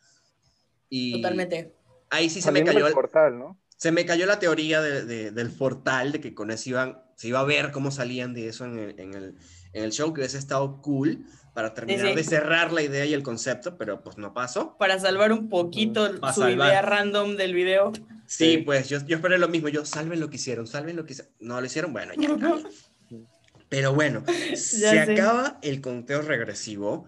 Y 0.89 1.13
Totalmente. 1.13 1.73
ahí 2.09 2.29
sí 2.29 2.41
se 2.41 2.51
me 2.51 2.63
cayó 2.63 2.87
el- 2.87 2.93
portal, 2.93 3.37
¿no? 3.37 3.57
se 3.77 3.91
me 3.91 4.05
cayó 4.05 4.27
la 4.27 4.37
teoría 4.37 4.79
de- 4.79 5.05
de- 5.05 5.31
del 5.31 5.49
portal, 5.51 6.11
de 6.11 6.21
que 6.21 6.35
con 6.35 6.51
eso 6.51 6.69
iban, 6.69 7.01
se 7.15 7.29
iba 7.29 7.39
a 7.39 7.43
ver 7.45 7.71
cómo 7.71 7.89
salían 7.89 8.33
de 8.35 8.47
eso 8.47 8.63
en 8.65 8.77
el, 8.77 8.99
en 8.99 9.13
el, 9.15 9.35
en 9.73 9.83
el 9.83 9.91
show, 9.91 10.13
que 10.13 10.21
hubiese 10.21 10.37
estado 10.37 10.81
cool 10.83 11.25
para 11.55 11.73
terminar 11.73 12.09
sí. 12.09 12.15
de 12.15 12.23
cerrar 12.23 12.71
la 12.71 12.83
idea 12.83 13.05
y 13.05 13.13
el 13.15 13.23
concepto, 13.23 13.77
pero 13.79 14.03
pues 14.03 14.17
no 14.19 14.35
pasó. 14.35 14.77
Para 14.77 14.99
salvar 14.99 15.31
un 15.31 15.49
poquito 15.49 16.19
Para 16.19 16.31
su 16.31 16.41
salvar. 16.41 16.69
idea 16.69 16.81
random 16.83 17.35
del 17.37 17.55
video. 17.55 17.91
Sí, 18.27 18.51
Sí. 18.53 18.57
pues 18.59 18.87
yo, 18.87 18.99
yo 19.07 19.15
esperé 19.15 19.39
lo 19.39 19.47
mismo, 19.49 19.67
yo 19.67 19.83
salven 19.83 20.19
lo 20.19 20.29
que 20.29 20.35
hicieron, 20.35 20.67
salven 20.67 20.95
lo 20.95 21.03
que 21.05 21.13
hicieron. 21.13 21.33
No 21.39 21.59
lo 21.59 21.65
hicieron, 21.65 21.91
bueno, 21.91 22.13
ya. 22.15 22.29
Pero 23.69 23.93
bueno, 23.93 24.23
se 24.27 24.55
sé. 24.55 24.99
acaba 24.99 25.57
el 25.61 25.81
conteo 25.81 26.21
regresivo. 26.21 27.05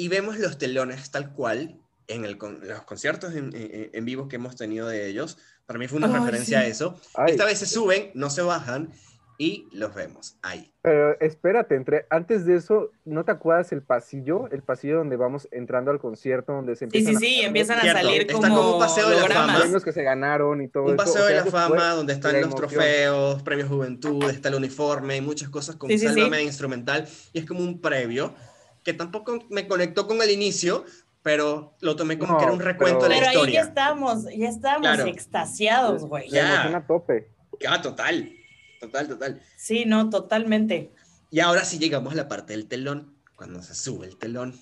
Y 0.00 0.08
vemos 0.08 0.38
los 0.38 0.56
telones 0.56 1.10
tal 1.10 1.32
cual 1.34 1.76
en 2.08 2.24
el 2.24 2.38
con- 2.38 2.60
los 2.66 2.80
conciertos 2.84 3.34
en, 3.34 3.54
en- 3.54 3.90
en 3.92 4.04
vivo 4.06 4.28
que 4.28 4.36
hemos 4.36 4.56
tenido 4.56 4.88
de 4.88 5.06
ellos. 5.08 5.36
Para 5.66 5.78
mí 5.78 5.88
fue 5.88 5.98
una 5.98 6.06
Ay, 6.06 6.14
referencia 6.14 6.60
sí. 6.60 6.64
a 6.64 6.68
eso. 6.68 6.98
Ay. 7.14 7.32
Esta 7.32 7.44
vez 7.44 7.58
se 7.58 7.66
suben, 7.66 8.10
no 8.14 8.30
se 8.30 8.40
bajan 8.40 8.90
y 9.36 9.68
los 9.72 9.94
vemos 9.94 10.36
ahí. 10.42 10.72
Pero 10.82 11.20
espérate, 11.20 11.74
entre, 11.74 12.06
antes 12.08 12.46
de 12.46 12.56
eso, 12.56 12.90
¿no 13.04 13.24
te 13.26 13.32
acuerdas 13.32 13.72
el 13.72 13.82
pasillo? 13.82 14.48
El 14.50 14.62
pasillo 14.62 14.96
donde 14.96 15.16
vamos 15.16 15.48
entrando 15.50 15.90
al 15.90 15.98
concierto, 16.00 16.52
donde 16.52 16.74
se 16.76 16.78
Sí, 16.80 16.84
empiezan 16.98 17.16
sí, 17.16 17.26
sí, 17.26 17.42
a- 17.42 17.46
empiezan 17.48 17.78
a 17.78 17.82
Cierto, 17.82 18.00
salir 18.02 18.20
está 18.22 18.32
como, 18.48 18.72
un 18.74 18.78
paseo 18.80 19.08
de 19.10 19.16
la 19.16 19.28
fama. 19.28 19.58
premios 19.60 19.84
que 19.84 19.92
se 19.92 20.02
ganaron 20.02 20.62
y 20.62 20.68
todo 20.68 20.84
Un 20.84 20.88
eso. 20.90 20.96
paseo 20.96 21.22
O 21.22 21.24
de 21.26 21.30
sea, 21.32 21.36
la 21.36 21.42
eso 21.42 21.50
fue 21.50 21.60
fama 21.60 21.90
donde 21.90 22.14
están 22.14 22.32
la 22.32 22.38
los 22.40 22.48
emoción. 22.48 22.70
trofeos, 22.70 23.42
premios 23.42 23.68
Juventud, 23.68 24.24
está 24.30 24.48
el 24.48 24.54
uniforme 24.54 25.16
y 25.18 25.20
muchas 25.20 25.50
cosas 25.50 25.76
con 25.76 25.90
Sí, 25.90 25.98
sí, 25.98 26.08
sí. 26.08 26.20
Instrumental. 26.42 27.06
Y 27.34 27.38
es 27.40 27.44
como 27.46 27.60
un 27.60 27.80
previo 27.82 28.34
que 28.84 28.92
tampoco 28.94 29.38
me 29.50 29.66
conectó 29.68 30.06
con 30.06 30.20
el 30.22 30.30
inicio, 30.30 30.84
pero 31.22 31.74
lo 31.80 31.96
tomé 31.96 32.18
como 32.18 32.32
No, 32.32 32.38
que 32.38 32.44
era 32.44 32.52
un 32.52 32.60
recuento 32.60 33.04
de 33.04 33.10
la 33.10 33.14
Pero 33.16 33.26
ahí 33.28 33.34
ya 33.34 33.40
historia. 33.40 33.60
estamos, 33.62 34.24
ya 34.36 34.48
estamos 34.48 34.80
Claro. 34.80 35.06
extasiados, 35.06 36.04
güey. 36.04 36.28
Ya. 36.30 36.48
emoción 36.54 36.74
a 36.76 36.86
tope. 36.86 37.30
Ah, 37.68 37.82
total, 37.82 38.32
total, 38.80 39.08
total. 39.08 39.42
Sí, 39.56 39.84
no, 39.84 40.08
totalmente. 40.08 40.90
Y 41.30 41.40
ahora 41.40 41.64
sí 41.64 41.78
llegamos 41.78 42.12
a 42.14 42.16
la 42.16 42.26
parte 42.28 42.54
del 42.54 42.66
telón, 42.66 43.14
cuando 43.36 43.62
se 43.62 43.74
sube 43.74 44.06
el 44.06 44.16
telón 44.16 44.58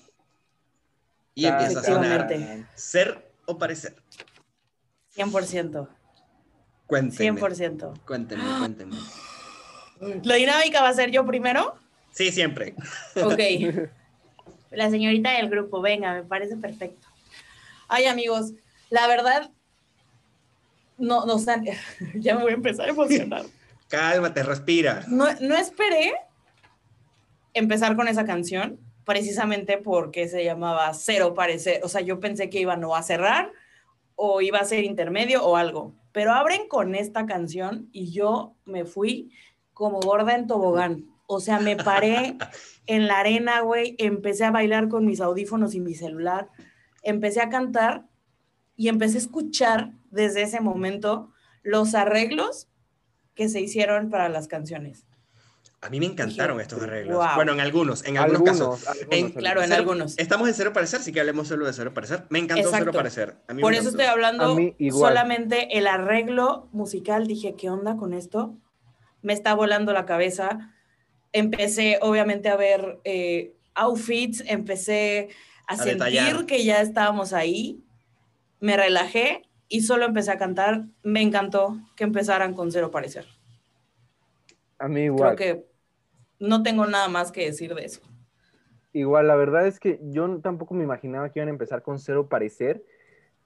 y 1.33 1.45
empieza 1.45 1.79
a 1.79 1.83
sonar 1.83 2.27
ser 2.75 3.31
o 3.45 3.57
parecer. 3.57 3.95
100%. 5.15 5.87
Cuéntenme. 6.85 7.39
100%. 7.41 7.93
Cuéntenme, 8.05 8.43
cuéntenme. 8.59 8.97
¿La 10.23 10.35
dinámica 10.35 10.81
va 10.81 10.89
a 10.89 10.93
ser 10.93 11.11
yo 11.11 11.25
primero? 11.25 11.75
Sí, 12.11 12.31
siempre. 12.31 12.75
Ok. 13.23 13.39
La 14.71 14.89
señorita 14.89 15.31
del 15.31 15.49
grupo, 15.49 15.81
venga, 15.81 16.13
me 16.13 16.23
parece 16.23 16.55
perfecto. 16.57 17.07
Ay, 17.87 18.05
amigos, 18.05 18.53
la 18.89 19.07
verdad, 19.07 19.49
no, 20.97 21.25
no, 21.25 21.35
o 21.35 21.39
sea, 21.39 21.61
ya 22.15 22.35
me 22.35 22.43
voy 22.43 22.51
a 22.51 22.55
empezar 22.55 22.87
a 22.87 22.91
emocionar. 22.91 23.45
Cálmate, 23.87 24.43
respira. 24.43 25.03
No, 25.07 25.25
no 25.41 25.57
esperé 25.57 26.13
empezar 27.53 27.95
con 27.95 28.07
esa 28.07 28.25
canción, 28.25 28.79
precisamente 29.05 29.77
porque 29.79 30.27
se 30.27 30.43
llamaba 30.43 30.93
Cero 30.93 31.33
Parecer. 31.33 31.81
O 31.83 31.89
sea, 31.89 32.01
yo 32.01 32.19
pensé 32.19 32.49
que 32.49 32.59
iban 32.59 32.83
o 32.83 32.95
a 32.95 33.01
cerrar 33.01 33.51
o 34.15 34.41
iba 34.41 34.59
a 34.59 34.65
ser 34.65 34.83
intermedio 34.83 35.43
o 35.43 35.55
algo. 35.55 35.95
Pero 36.11 36.33
abren 36.33 36.67
con 36.67 36.93
esta 36.93 37.25
canción 37.25 37.89
y 37.91 38.11
yo 38.11 38.53
me 38.65 38.85
fui 38.85 39.31
como 39.73 39.99
gorda 39.99 40.35
en 40.35 40.45
tobogán. 40.45 41.05
O 41.31 41.39
sea, 41.39 41.59
me 41.59 41.75
paré 41.75 42.37
en 42.87 43.07
la 43.07 43.19
arena, 43.19 43.61
güey, 43.61 43.95
empecé 43.99 44.45
a 44.45 44.51
bailar 44.51 44.89
con 44.89 45.05
mis 45.05 45.21
audífonos 45.21 45.75
y 45.75 45.79
mi 45.79 45.93
celular, 45.93 46.49
empecé 47.03 47.39
a 47.39 47.49
cantar 47.49 48.07
y 48.75 48.87
empecé 48.87 49.17
a 49.17 49.21
escuchar 49.21 49.91
desde 50.09 50.41
ese 50.41 50.59
momento 50.59 51.31
los 51.61 51.93
arreglos 51.93 52.67
que 53.35 53.47
se 53.47 53.61
hicieron 53.61 54.09
para 54.09 54.27
las 54.27 54.47
canciones. 54.47 55.05
A 55.81 55.91
mí 55.91 55.99
me 55.99 56.07
encantaron 56.07 56.57
Dije, 56.57 56.63
estos 56.63 56.81
arreglos. 56.81 57.15
wow. 57.17 57.27
Bueno, 57.35 57.53
en 57.53 57.59
algunos, 57.59 58.03
en 58.05 58.17
algunos, 58.17 58.41
casos. 58.43 58.87
algunos, 58.87 59.11
En- 59.11 59.25
algunos. 59.25 59.37
Claro, 59.39 59.61
en 59.61 59.67
Cero- 59.69 59.79
algunos. 59.81 60.17
Estamos 60.17 60.47
en 60.47 60.53
cero 60.55 60.73
parecer, 60.73 60.99
sí 61.01 61.11
que 61.13 61.19
hablemos 61.19 61.47
solo 61.47 61.67
de 61.67 61.73
cero 61.73 61.93
parecer. 61.93 62.25
Me 62.29 62.39
encantó 62.39 62.63
cero 62.71 62.77
Exacto. 62.89 62.97
parecer. 62.97 63.37
A 63.47 63.53
mí 63.53 63.61
Por 63.61 63.71
me 63.71 63.77
eso 63.77 63.89
encantó. 63.89 64.01
estoy 64.01 64.11
hablando 64.11 64.57
solamente 64.89 65.77
el 65.77 65.85
arreglo 65.85 66.69
musical. 66.71 67.27
Dije, 67.27 67.53
¿qué 67.55 67.69
onda 67.69 67.97
con 67.97 68.13
esto? 68.13 68.57
Me 69.21 69.31
está 69.33 69.53
volando 69.53 69.93
la 69.93 70.07
cabeza. 70.07 70.73
Empecé, 71.31 71.99
obviamente, 72.01 72.49
a 72.49 72.55
ver 72.55 72.99
eh, 73.03 73.53
outfits, 73.75 74.43
empecé 74.47 75.29
a, 75.67 75.73
A 75.73 75.77
sentir 75.77 75.93
detallar. 75.93 76.45
que 76.45 76.63
ya 76.63 76.81
estábamos 76.81 77.33
ahí. 77.33 77.83
Me 78.59 78.75
relajé 78.77 79.43
y 79.67 79.81
solo 79.81 80.05
empecé 80.05 80.31
a 80.31 80.37
cantar. 80.37 80.85
Me 81.03 81.21
encantó 81.21 81.77
que 81.95 82.03
empezaran 82.03 82.53
con 82.53 82.71
cero 82.71 82.91
parecer. 82.91 83.25
A 84.79 84.87
mí 84.87 85.01
igual. 85.01 85.35
Creo 85.35 85.57
que 85.57 85.65
no 86.39 86.63
tengo 86.63 86.85
nada 86.85 87.07
más 87.09 87.31
que 87.31 87.45
decir 87.45 87.75
de 87.75 87.85
eso. 87.85 88.01
Igual, 88.93 89.27
la 89.27 89.35
verdad 89.35 89.67
es 89.67 89.79
que 89.79 89.99
yo 90.01 90.39
tampoco 90.41 90.73
me 90.73 90.83
imaginaba 90.83 91.31
que 91.31 91.39
iban 91.39 91.49
a 91.49 91.51
empezar 91.51 91.83
con 91.83 91.99
cero 91.99 92.27
parecer, 92.27 92.83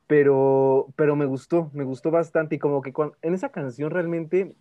pero, 0.07 0.87
pero 0.95 1.15
me 1.15 1.25
gustó, 1.25 1.69
me 1.73 1.83
gustó 1.83 2.11
bastante 2.11 2.55
y 2.55 2.59
como 2.59 2.81
que 2.81 2.93
en 3.21 3.33
esa 3.33 3.49
canción 3.49 3.91
realmente, 3.91 4.55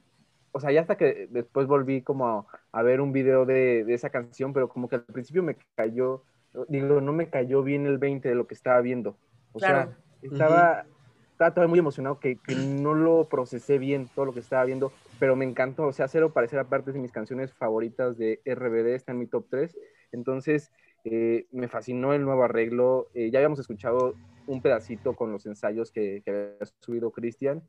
o 0.53 0.61
sea, 0.61 0.71
ya 0.73 0.81
hasta 0.83 0.97
que 0.97 1.27
después 1.31 1.67
volví 1.67 2.03
como 2.03 2.27
a, 2.29 2.47
a 2.73 2.83
ver 2.83 3.01
un 3.01 3.13
video 3.13 3.47
de, 3.47 3.85
de 3.85 3.95
esa 3.95 4.11
canción, 4.11 4.53
pero 4.53 4.69
como 4.69 4.89
que 4.89 4.97
al 4.97 5.05
principio 5.07 5.43
me 5.43 5.57
cayó, 5.75 6.25
digo, 6.69 7.01
no 7.01 7.13
me 7.13 7.31
cayó 7.31 7.63
bien 7.63 7.87
el 7.87 7.99
20 7.99 8.29
de 8.29 8.35
lo 8.35 8.47
que 8.47 8.55
estaba 8.55 8.81
viendo. 8.81 9.19
O 9.53 9.59
Claro. 9.59 9.91
sea, 9.91 9.99
estaba, 10.23 10.87
estaba 11.33 11.55
todavía 11.55 11.71
muy 11.71 11.79
emocionado 11.79 12.21
que, 12.21 12.41
que 12.41 12.55
no 12.55 12.95
lo 12.95 13.29
procesé 13.29 13.79
bien 13.79 14.11
todo 14.15 14.27
lo 14.27 14.35
que 14.35 14.41
estaba 14.41 14.65
viendo, 14.65 14.95
pero 15.19 15.37
me 15.37 15.45
encantó, 15.45 15.87
o 15.87 15.93
sea, 15.93 16.09
cero 16.09 16.33
parecer 16.33 16.59
aparte 16.59 16.91
es 16.91 16.95
de 16.95 17.01
mis 17.01 17.13
canciones 17.13 17.55
favoritas 17.55 18.17
de 18.19 18.41
RBD, 18.45 18.95
está 18.95 19.13
en 19.13 19.19
mi 19.19 19.27
top 19.29 19.47
3, 19.51 19.77
entonces 20.13 20.73
eh, 21.05 21.47
me 21.51 21.69
fascinó 21.69 22.13
el 22.15 22.25
nuevo 22.25 22.45
arreglo, 22.45 23.11
eh, 23.15 23.31
ya 23.31 23.39
habíamos 23.39 23.59
escuchado 23.59 24.19
un 24.45 24.61
pedacito 24.63 25.15
con 25.17 25.33
los 25.33 25.47
ensayos 25.47 25.91
que, 25.93 26.23
que 26.25 26.31
había 26.31 26.67
subido 26.81 27.13
Cristian 27.13 27.63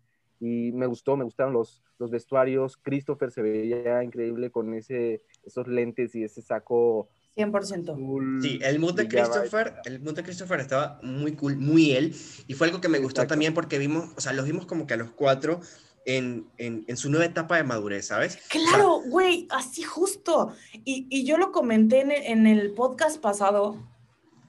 y 0.45 0.73
me 0.73 0.87
gustó, 0.87 1.15
me 1.15 1.23
gustaron 1.23 1.53
los, 1.53 1.81
los 1.99 2.11
vestuarios, 2.11 2.75
Christopher 2.75 3.31
se 3.31 3.41
veía 3.41 4.03
increíble 4.03 4.51
con 4.51 4.73
ese, 4.73 5.21
esos 5.45 5.69
lentes 5.69 6.13
y 6.15 6.23
ese 6.25 6.41
saco 6.41 7.07
100%. 7.37 7.93
azul. 7.93 8.39
Sí, 8.41 8.59
el 8.61 8.77
mood 8.79 8.95
de. 8.95 9.07
Christopher, 9.07 9.75
el 9.85 10.01
mood 10.01 10.15
de 10.15 10.23
Christopher 10.23 10.59
estaba 10.59 10.99
muy 11.01 11.31
cool, 11.37 11.55
muy 11.55 11.93
él, 11.93 12.13
y 12.45 12.55
fue 12.55 12.67
algo 12.67 12.81
que 12.81 12.89
me 12.89 12.99
gustó 12.99 13.21
Exacto. 13.21 13.35
también 13.35 13.53
porque 13.53 13.77
vimos, 13.77 14.09
o 14.17 14.19
sea, 14.19 14.33
los 14.33 14.45
vimos 14.45 14.65
como 14.65 14.85
que 14.85 14.95
a 14.95 14.97
los 14.97 15.11
cuatro 15.11 15.61
en, 16.05 16.45
en, 16.57 16.83
en 16.89 16.97
su 16.97 17.09
nueva 17.09 17.25
etapa 17.25 17.55
de 17.55 17.63
madurez, 17.63 18.07
¿sabes? 18.07 18.37
Claro, 18.49 18.99
güey, 19.07 19.47
así 19.49 19.83
justo. 19.83 20.53
Y, 20.83 21.07
y 21.09 21.23
yo 21.23 21.37
lo 21.37 21.53
comenté 21.53 22.01
en 22.01 22.11
el, 22.11 22.23
en 22.23 22.47
el 22.47 22.73
podcast 22.73 23.21
pasado, 23.21 23.77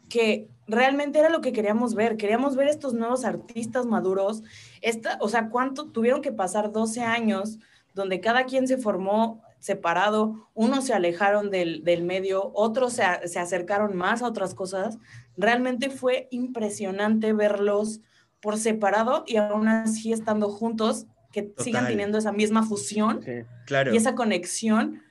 que 0.08 0.48
realmente 0.66 1.18
era 1.18 1.28
lo 1.28 1.40
que 1.40 1.52
queríamos 1.52 1.94
ver. 1.94 2.16
Queríamos 2.16 2.56
ver 2.56 2.68
estos 2.68 2.94
nuevos 2.94 3.24
artistas 3.24 3.86
maduros. 3.86 4.42
Esta, 4.80 5.18
o 5.20 5.28
sea, 5.28 5.48
cuánto 5.50 5.86
tuvieron 5.90 6.22
que 6.22 6.32
pasar 6.32 6.72
12 6.72 7.02
años 7.02 7.58
donde 7.94 8.20
cada 8.20 8.44
quien 8.44 8.66
se 8.66 8.76
formó 8.78 9.40
separado, 9.58 10.48
unos 10.52 10.84
se 10.84 10.92
alejaron 10.94 11.50
del, 11.50 11.84
del 11.84 12.02
medio, 12.02 12.50
otros 12.54 12.92
se, 12.94 13.02
a- 13.02 13.26
se 13.26 13.38
acercaron 13.38 13.96
más 13.96 14.22
a 14.22 14.26
otras 14.26 14.54
cosas. 14.54 14.98
Realmente 15.36 15.88
fue 15.90 16.28
impresionante 16.30 17.32
verlos 17.32 18.00
por 18.40 18.58
separado 18.58 19.24
y 19.26 19.36
aún 19.36 19.68
así 19.68 20.12
estando 20.12 20.50
juntos, 20.50 21.06
que 21.32 21.52
sigan 21.58 21.84
teniendo 21.92 22.18
esa 22.18 22.30
misma 22.32 22.62
fusión 22.62 23.20
Sí. 23.24 23.30
Claro. 23.66 23.94
y 23.94 23.96
esa 23.96 24.14
conexión 24.14 25.02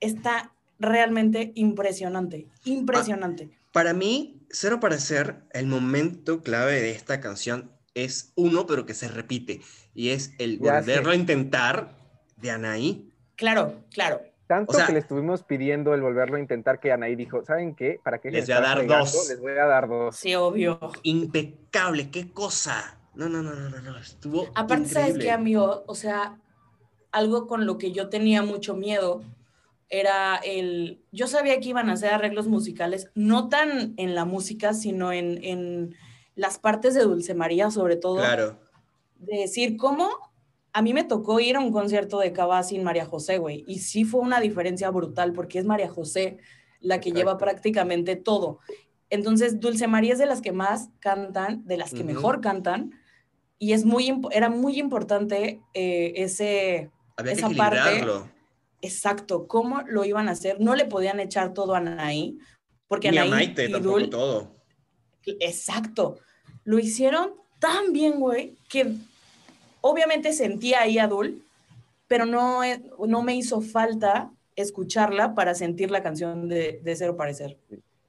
está 0.00 0.52
realmente 0.78 1.52
impresionante, 1.54 2.46
impresionante. 2.64 3.50
Para 3.78 3.92
mí, 3.94 4.44
Cero 4.50 4.80
Parecer, 4.80 5.44
el 5.52 5.68
momento 5.68 6.42
clave 6.42 6.80
de 6.82 6.90
esta 6.90 7.20
canción 7.20 7.70
es 7.94 8.32
uno, 8.34 8.66
pero 8.66 8.84
que 8.86 8.92
se 8.92 9.06
repite, 9.06 9.60
y 9.94 10.08
es 10.08 10.32
el 10.40 10.58
Ya 10.58 10.80
volverlo 10.80 11.10
sé. 11.10 11.12
a 11.12 11.14
intentar 11.14 11.96
de 12.38 12.50
Anaí. 12.50 13.12
Claro, 13.36 13.84
claro. 13.92 14.20
Tanto 14.48 14.72
O 14.72 14.74
sea- 14.74 14.86
que 14.88 14.94
le 14.94 14.98
estuvimos 14.98 15.44
pidiendo 15.44 15.94
el 15.94 16.00
volverlo 16.02 16.38
a 16.38 16.40
intentar 16.40 16.80
que 16.80 16.90
Anaí 16.90 17.14
dijo, 17.14 17.44
¿saben 17.44 17.76
qué? 17.76 18.00
¿Para 18.02 18.18
qué 18.20 18.32
Les 18.32 18.46
voy 18.48 18.56
a 18.56 18.60
dar 18.62 18.78
fregando? 18.78 19.04
dos. 19.04 19.28
Les 19.28 19.40
voy 19.40 19.52
a 19.52 19.64
dar 19.66 19.88
dos. 19.88 20.16
Sí, 20.16 20.34
obvio. 20.34 20.80
Impecable, 21.04 22.10
qué 22.10 22.32
cosa. 22.32 22.98
No, 23.14 23.28
no, 23.28 23.42
no, 23.44 23.54
no, 23.54 23.70
no, 23.70 23.80
no. 23.80 23.96
Estuvo. 23.96 24.48
Aparte, 24.56 24.86
¿sabes 24.88 25.10
increíble. 25.10 25.24
qué, 25.24 25.30
amigo? 25.30 25.84
O 25.86 25.94
sea, 25.94 26.36
algo 27.12 27.46
con 27.46 27.64
lo 27.64 27.78
que 27.78 27.92
yo 27.92 28.08
tenía 28.08 28.42
mucho 28.42 28.74
miedo 28.74 29.22
era 29.90 30.36
el... 30.36 31.02
Yo 31.12 31.26
sabía 31.26 31.60
que 31.60 31.70
iban 31.70 31.88
a 31.90 31.94
hacer 31.94 32.12
arreglos 32.12 32.46
musicales, 32.46 33.10
no 33.14 33.48
tan 33.48 33.94
en 33.96 34.14
la 34.14 34.24
música, 34.24 34.74
sino 34.74 35.12
en, 35.12 35.42
en 35.42 35.94
las 36.34 36.58
partes 36.58 36.94
de 36.94 37.02
Dulce 37.02 37.34
María, 37.34 37.70
sobre 37.70 37.96
todo. 37.96 38.16
Claro. 38.18 38.58
de 39.18 39.38
decir 39.38 39.76
cómo 39.76 40.08
a 40.72 40.82
mí 40.82 40.92
me 40.92 41.02
tocó 41.04 41.40
ir 41.40 41.56
a 41.56 41.60
un 41.60 41.72
concierto 41.72 42.20
de 42.20 42.32
Cava 42.32 42.62
sin 42.62 42.84
María 42.84 43.06
José, 43.06 43.38
güey, 43.38 43.64
y 43.66 43.78
sí 43.80 44.04
fue 44.04 44.20
una 44.20 44.38
diferencia 44.38 44.90
brutal 44.90 45.32
porque 45.32 45.58
es 45.58 45.64
María 45.64 45.88
José 45.88 46.36
la 46.80 47.00
que 47.00 47.10
lleva 47.10 47.36
prácticamente 47.38 48.14
todo. 48.14 48.60
Entonces, 49.10 49.58
Dulce 49.58 49.88
María 49.88 50.12
es 50.12 50.18
de 50.20 50.26
las 50.26 50.40
que 50.42 50.52
más 50.52 50.90
cantan, 51.00 51.64
de 51.66 51.78
las 51.78 51.92
que 51.94 52.04
mejor 52.04 52.40
cantan, 52.40 52.92
y 53.58 53.72
es 53.72 53.84
muy, 53.84 54.20
era 54.30 54.50
muy 54.50 54.78
importante 54.78 55.60
eh, 55.74 56.12
ese, 56.16 56.90
Había 57.16 57.32
que 57.32 57.38
esa 57.38 57.50
parte- 57.50 57.78
equilibrarlo. 57.78 58.28
Exacto, 58.82 59.46
cómo 59.46 59.82
lo 59.82 60.04
iban 60.04 60.28
a 60.28 60.32
hacer. 60.32 60.60
No 60.60 60.74
le 60.74 60.84
podían 60.84 61.20
echar 61.20 61.52
todo 61.54 61.74
a 61.74 61.78
Anaí, 61.78 62.38
porque 62.86 63.10
Ni 63.10 63.18
a 63.18 63.22
Anaí 63.22 63.30
Maite 63.46 63.66
y 63.68 63.72
tampoco 63.72 63.98
Dul- 64.00 64.10
todo. 64.10 64.56
Exacto. 65.40 66.18
Lo 66.64 66.78
hicieron 66.78 67.32
tan 67.58 67.92
bien, 67.92 68.20
güey, 68.20 68.56
que 68.68 68.94
obviamente 69.80 70.32
sentía 70.32 70.82
ahí 70.82 70.98
a 70.98 71.08
Dul, 71.08 71.42
pero 72.06 72.24
no, 72.26 72.64
e- 72.64 72.82
no 73.06 73.22
me 73.22 73.34
hizo 73.36 73.60
falta 73.60 74.30
escucharla 74.56 75.34
para 75.34 75.54
sentir 75.54 75.90
la 75.90 76.02
canción 76.02 76.48
de, 76.48 76.80
de 76.82 76.96
Cero 76.96 77.16
Parecer. 77.16 77.58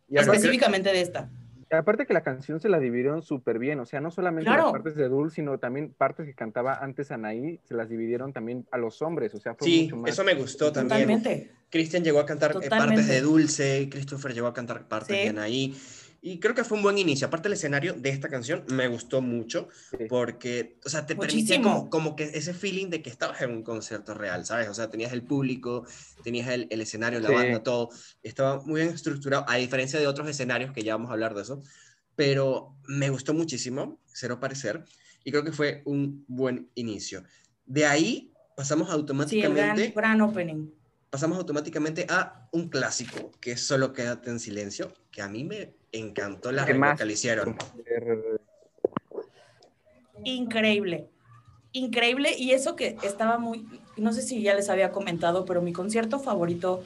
Y 0.09 0.17
Específicamente 0.17 0.91
de 0.91 1.01
esta. 1.01 1.29
Aparte 1.71 2.05
que 2.05 2.13
la 2.13 2.21
canción 2.23 2.59
se 2.59 2.69
la 2.69 2.79
dividieron 2.79 3.21
súper 3.21 3.59
bien, 3.59 3.79
o 3.79 3.85
sea, 3.85 4.01
no 4.01 4.11
solamente 4.11 4.45
Claro. 4.49 4.63
las 4.63 4.71
partes 4.71 4.95
de 4.95 5.07
Dul, 5.09 5.31
sino 5.31 5.57
también 5.59 5.93
partes 5.97 6.25
que 6.25 6.33
cantaba 6.33 6.75
antes 6.81 7.11
Anaí, 7.11 7.59
se 7.63 7.73
las 7.75 7.89
dividieron 7.89 8.33
también 8.33 8.65
a 8.71 8.77
los 8.77 9.01
hombres, 9.01 9.33
o 9.35 9.39
sea, 9.39 9.53
fue 9.55 9.67
Sí, 9.67 9.83
mucho 9.83 9.97
más. 9.97 10.11
eso 10.11 10.23
me 10.23 10.33
gustó 10.35 10.71
también. 10.71 10.99
Totalmente. 11.07 11.51
Cristian 11.69 12.03
llegó 12.03 12.19
a 12.19 12.25
cantar 12.25 12.55
eh, 12.61 12.69
partes 12.69 13.07
de 13.07 13.21
Dulce, 13.21 13.87
Christopher 13.91 14.33
llegó 14.33 14.47
a 14.47 14.53
cantar 14.53 14.87
partes 14.87 15.15
Sí. 15.15 15.23
de 15.23 15.29
Anaí. 15.29 15.75
Y 16.21 16.39
creo 16.39 16.53
que 16.53 16.63
fue 16.65 16.77
un 16.77 16.83
buen 16.83 16.97
inicio. 16.97 17.27
Aparte, 17.27 17.47
el 17.47 17.53
escenario 17.53 17.93
de 17.93 18.09
esta 18.09 18.27
canción 18.27 18.63
me 18.67 18.87
gustó 18.87 19.21
mucho 19.21 19.69
Sí. 19.91 20.05
porque, 20.09 20.77
o 20.85 20.89
sea, 20.89 21.05
te 21.05 21.15
permitía 21.15 21.61
como, 21.61 21.89
como 21.89 22.15
que 22.15 22.25
ese 22.25 22.53
feeling 22.53 22.87
de 22.89 23.01
que 23.01 23.09
estabas 23.09 23.41
en 23.41 23.51
un 23.51 23.63
concierto 23.63 24.13
real, 24.13 24.45
¿sabes? 24.45 24.67
O 24.67 24.73
sea, 24.73 24.89
tenías 24.89 25.13
el 25.13 25.23
público, 25.23 25.85
tenías 26.23 26.49
el, 26.49 26.67
el 26.69 26.81
escenario, 26.81 27.19
la 27.21 27.29
Sí. 27.29 27.35
banda, 27.35 27.63
todo. 27.63 27.89
Estaba 28.21 28.59
muy 28.61 28.81
bien 28.81 28.93
estructurado, 28.93 29.45
a 29.47 29.55
diferencia 29.55 29.97
de 29.99 30.07
otros 30.07 30.27
escenarios 30.27 30.73
que 30.73 30.83
ya 30.83 30.95
vamos 30.95 31.09
a 31.09 31.13
hablar 31.13 31.33
de 31.35 31.43
eso. 31.43 31.63
Pero 32.15 32.75
me 32.87 33.09
gustó 33.09 33.33
muchísimo, 33.33 34.01
cero 34.07 34.39
parecer, 34.41 34.83
y 35.23 35.31
creo 35.31 35.43
que 35.45 35.53
fue 35.53 35.81
un 35.85 36.25
buen 36.27 36.69
inicio. 36.75 37.23
De 37.65 37.85
ahí 37.85 38.33
pasamos 38.57 38.87
Sí, 38.89 38.93
el 38.93 38.99
automáticamente 38.99 39.91
gran, 39.91 39.93
gran 39.95 40.21
opening. 40.21 40.67
pasamos 41.09 41.37
automáticamente 41.37 42.05
a 42.09 42.49
un 42.51 42.67
clásico, 42.67 43.31
que 43.39 43.51
es 43.53 43.61
Solo 43.61 43.93
Quédate 43.93 44.29
en 44.31 44.39
Silencio, 44.41 44.93
que 45.11 45.21
a 45.21 45.29
mí 45.29 45.45
me 45.45 45.78
encantó 45.91 46.51
la 46.51 46.65
¿Qué 46.65 46.73
remix 46.73 46.89
más? 46.89 46.99
que 46.99 47.05
le 47.05 47.13
hicieron. 47.13 47.55
Increíble. 50.23 51.07
Increíble. 51.71 52.31
Y 52.37 52.51
eso 52.51 52.75
que 52.75 52.97
estaba 53.03 53.37
muy, 53.37 53.65
no 53.97 54.11
sé 54.13 54.21
si 54.21 54.41
ya 54.41 54.55
les 54.55 54.69
había 54.69 54.91
comentado, 54.91 55.45
pero 55.45 55.61
mi 55.61 55.73
concierto 55.73 56.19
favorito 56.19 56.83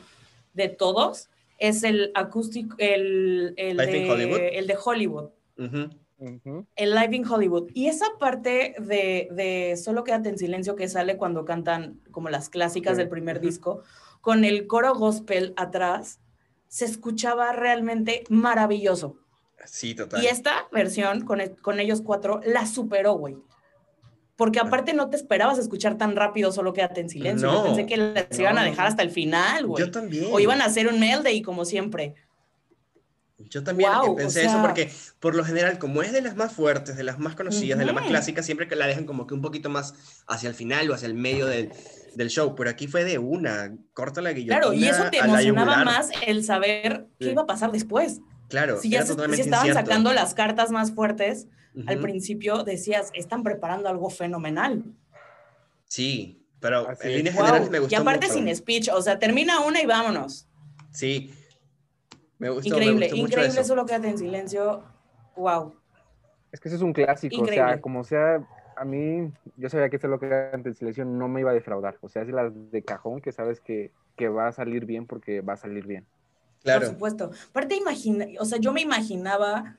de 0.54 0.70
todos 0.70 1.30
es 1.58 1.84
el 1.84 2.12
acústico, 2.16 2.76
el, 2.80 3.54
el, 3.58 3.78
Live 3.78 3.98
in 3.98 4.12
Hollywood. 4.12 4.38
de, 4.38 4.48
el 4.60 4.68
de 4.68 4.78
Hollywood. 4.84 5.30
El 6.76 6.92
Live 6.96 7.16
in 7.16 7.28
Hollywood. 7.28 7.70
Y 7.74 7.88
esa 7.88 8.06
parte 8.20 8.76
de, 8.80 9.28
de 9.32 9.78
Solo 9.78 10.04
quédate 10.04 10.30
en 10.30 10.38
silencio 10.38 10.76
que 10.76 10.88
sale 10.88 11.18
cuando 11.18 11.46
cantan 11.46 12.00
como 12.12 12.30
las 12.30 12.50
clásicas 12.50 12.94
Sí. 12.94 13.00
del 13.00 13.10
primer 13.10 13.40
disco, 13.40 13.84
con 14.22 14.44
el 14.46 14.68
coro 14.68 14.94
gospel 14.96 15.54
atrás, 15.58 16.20
se 16.74 16.86
escuchaba 16.86 17.52
realmente 17.52 18.24
maravilloso. 18.30 19.16
Sí, 19.64 19.94
total. 19.94 20.24
Y 20.24 20.26
esta 20.26 20.68
versión 20.72 21.22
con, 21.24 21.40
e- 21.40 21.56
con 21.56 21.80
ellos 21.80 22.02
cuatro 22.02 22.42
la 22.44 22.66
superó, 22.66 23.14
güey. 23.14 23.38
Porque 24.36 24.60
aparte 24.60 24.96
no 24.96 25.12
te 25.12 25.16
esperabas 25.16 25.60
escuchar 25.60 26.00
tan 26.00 26.16
rápido, 26.16 26.52
solo 26.52 26.74
quédate 26.74 27.02
en 27.02 27.10
silencio. 27.10 27.48
Yo 27.48 27.60
No, 27.60 27.64
pensé 27.66 27.86
que 27.86 27.98
las 27.98 28.28
no, 28.32 28.40
iban 28.42 28.58
a 28.58 28.64
dejar 28.64 28.88
hasta 28.88 29.04
el 29.04 29.12
final, 29.12 29.68
güey. 29.68 29.86
Yo 29.86 29.92
también. 29.92 30.30
O 30.32 30.40
iban 30.40 30.62
a 30.64 30.66
hacer 30.66 30.88
un 30.88 31.00
melody 31.00 31.44
como 31.44 31.64
siempre. 31.64 32.16
Yo 33.50 33.64
también 33.64 33.90
o 33.94 34.16
pensé 34.16 34.42
eso 34.44 34.52
sea- 34.54 34.62
porque, 34.62 34.92
por 35.20 35.36
lo 35.36 35.44
general, 35.44 35.78
como 35.80 36.02
es 36.02 36.12
de 36.12 36.22
las 36.22 36.36
más 36.36 36.54
fuertes, 36.54 36.96
de 36.96 37.04
las 37.04 37.20
más 37.20 37.36
conocidas, 37.36 37.78
de 37.80 37.86
las 37.86 37.94
más 37.96 38.06
clásicas, 38.08 38.46
siempre 38.46 38.68
que 38.68 38.76
la 38.76 38.88
dejan 38.88 39.06
como 39.06 39.28
que 39.28 39.34
un 39.34 39.42
poquito 39.42 39.70
más 39.70 39.94
hacia 40.28 40.50
el 40.50 40.56
final 40.56 40.90
o 40.90 40.94
hacia 40.94 41.08
el 41.08 41.14
medio 41.16 41.46
del, 41.46 41.72
del 42.16 42.30
show. 42.30 42.56
Pero 42.56 42.70
aquí 42.70 42.88
fue 42.88 43.04
de 43.04 43.18
una, 43.20 43.76
corta 43.94 44.22
la 44.22 44.32
guillotina 44.34 44.60
Claro, 44.62 44.74
y 44.74 44.86
eso 44.86 45.04
te 45.12 45.18
emocionaba 45.18 45.84
más 45.84 46.10
el 46.28 46.44
saber 46.44 47.08
qué 47.20 47.32
iba 47.32 47.44
a 47.44 47.46
pasar 47.48 47.72
después. 47.72 48.22
Claro, 48.50 48.80
Si 48.80 48.90
ya 48.90 49.00
era 49.00 49.06
se, 49.08 49.14
si 49.14 49.42
estaban 49.42 49.66
incierto. 49.68 49.74
sacando 49.74 50.14
las 50.14 50.34
cartas 50.34 50.70
más 50.72 50.92
fuertes, 50.92 51.48
al 51.88 51.96
Ujú. 51.96 52.04
principio 52.04 52.64
decías, 52.64 53.10
están 53.16 53.42
preparando 53.42 53.90
algo 53.90 54.10
fenomenal. 54.12 54.84
Sí, 55.88 56.46
pero 56.60 56.88
Así 56.90 57.08
en 57.08 57.16
líneas 57.18 57.36
Guau. 57.36 57.46
generales 57.48 57.72
me 57.72 57.80
gustó 57.80 57.96
Y 57.96 57.98
aparte 57.98 58.28
mucho. 58.28 58.40
sin 58.40 58.56
speech, 58.56 58.90
o 58.90 59.02
sea, 59.02 59.20
termina 59.20 59.60
una 59.62 59.82
y 59.82 59.86
vámonos. 59.86 60.48
Sí, 60.92 61.34
me 62.44 62.50
gustó, 62.50 62.70
me 62.70 62.76
increíble, 62.86 63.06
gustó 63.08 63.16
mucho 63.22 63.28
increíble, 63.40 63.60
eso. 63.62 63.68
solo 63.68 63.86
quédate 63.86 64.10
en 64.10 64.18
silencio. 64.18 64.84
Wow. 65.36 65.74
Es 66.52 66.60
que 66.60 66.68
ese 66.70 66.76
es 66.76 66.84
un 66.84 66.94
clásico, 66.94 67.36
o 67.42 67.46
sea, 67.46 67.54
Increíble. 67.56 67.82
como 67.82 68.04
sea, 68.04 68.46
a 68.76 68.86
mí, 68.86 69.32
yo 69.58 69.70
sabía 69.70 69.90
que 69.90 69.98
lo 70.08 70.20
que 70.20 70.32
ante 70.54 70.70
el 70.70 70.76
silencio 70.76 71.06
no 71.06 71.28
me 71.28 71.40
iba 71.40 71.52
a 71.52 71.54
defraudar, 71.56 71.98
o 72.02 72.10
sea, 72.10 72.22
es 72.22 72.28
las 72.30 72.52
de 72.72 72.84
cajón 72.84 73.22
que 73.22 73.32
sabes 73.32 73.60
que, 73.60 73.92
que 74.16 74.28
va 74.30 74.48
a 74.48 74.52
salir 74.52 74.86
bien 74.86 75.08
porque 75.08 75.42
va 75.42 75.54
a 75.54 75.58
salir 75.58 75.88
bien. 75.88 76.06
Claro. 76.64 76.82
Por 76.82 76.90
supuesto. 76.90 77.32
Aparte, 77.50 77.76
imagina, 77.76 78.26
o 78.40 78.46
sea, 78.46 78.60
yo 78.60 78.72
me 78.72 78.82
imaginaba, 78.82 79.76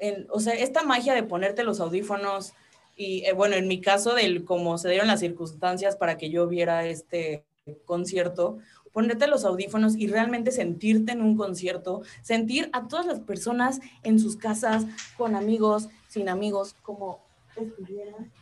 el- 0.00 0.26
o 0.30 0.40
sea, 0.40 0.54
esta 0.54 0.82
magia 0.82 1.14
de 1.14 1.22
ponerte 1.22 1.62
los 1.64 1.80
audífonos 1.80 2.54
y, 2.96 3.24
eh, 3.26 3.32
bueno, 3.34 3.56
en 3.56 3.68
mi 3.68 3.80
caso, 3.80 4.14
del 4.14 4.44
cómo 4.44 4.78
se 4.78 4.88
dieron 4.88 5.08
las 5.08 5.20
circunstancias 5.20 5.96
para 5.96 6.16
que 6.16 6.30
yo 6.30 6.46
viera 6.48 6.86
este 6.86 7.44
concierto, 7.84 8.58
ponerte 8.94 9.26
los 9.26 9.44
audífonos 9.44 9.96
y 9.96 10.06
realmente 10.06 10.52
sentirte 10.52 11.12
en 11.12 11.20
un 11.20 11.36
concierto, 11.36 12.02
sentir 12.22 12.70
a 12.72 12.86
todas 12.86 13.04
las 13.04 13.20
personas 13.20 13.80
en 14.04 14.18
sus 14.18 14.36
casas, 14.36 14.86
con 15.18 15.34
amigos, 15.34 15.88
sin 16.08 16.28
amigos, 16.28 16.76
como 16.80 17.22
estuvieran, 17.56 18.32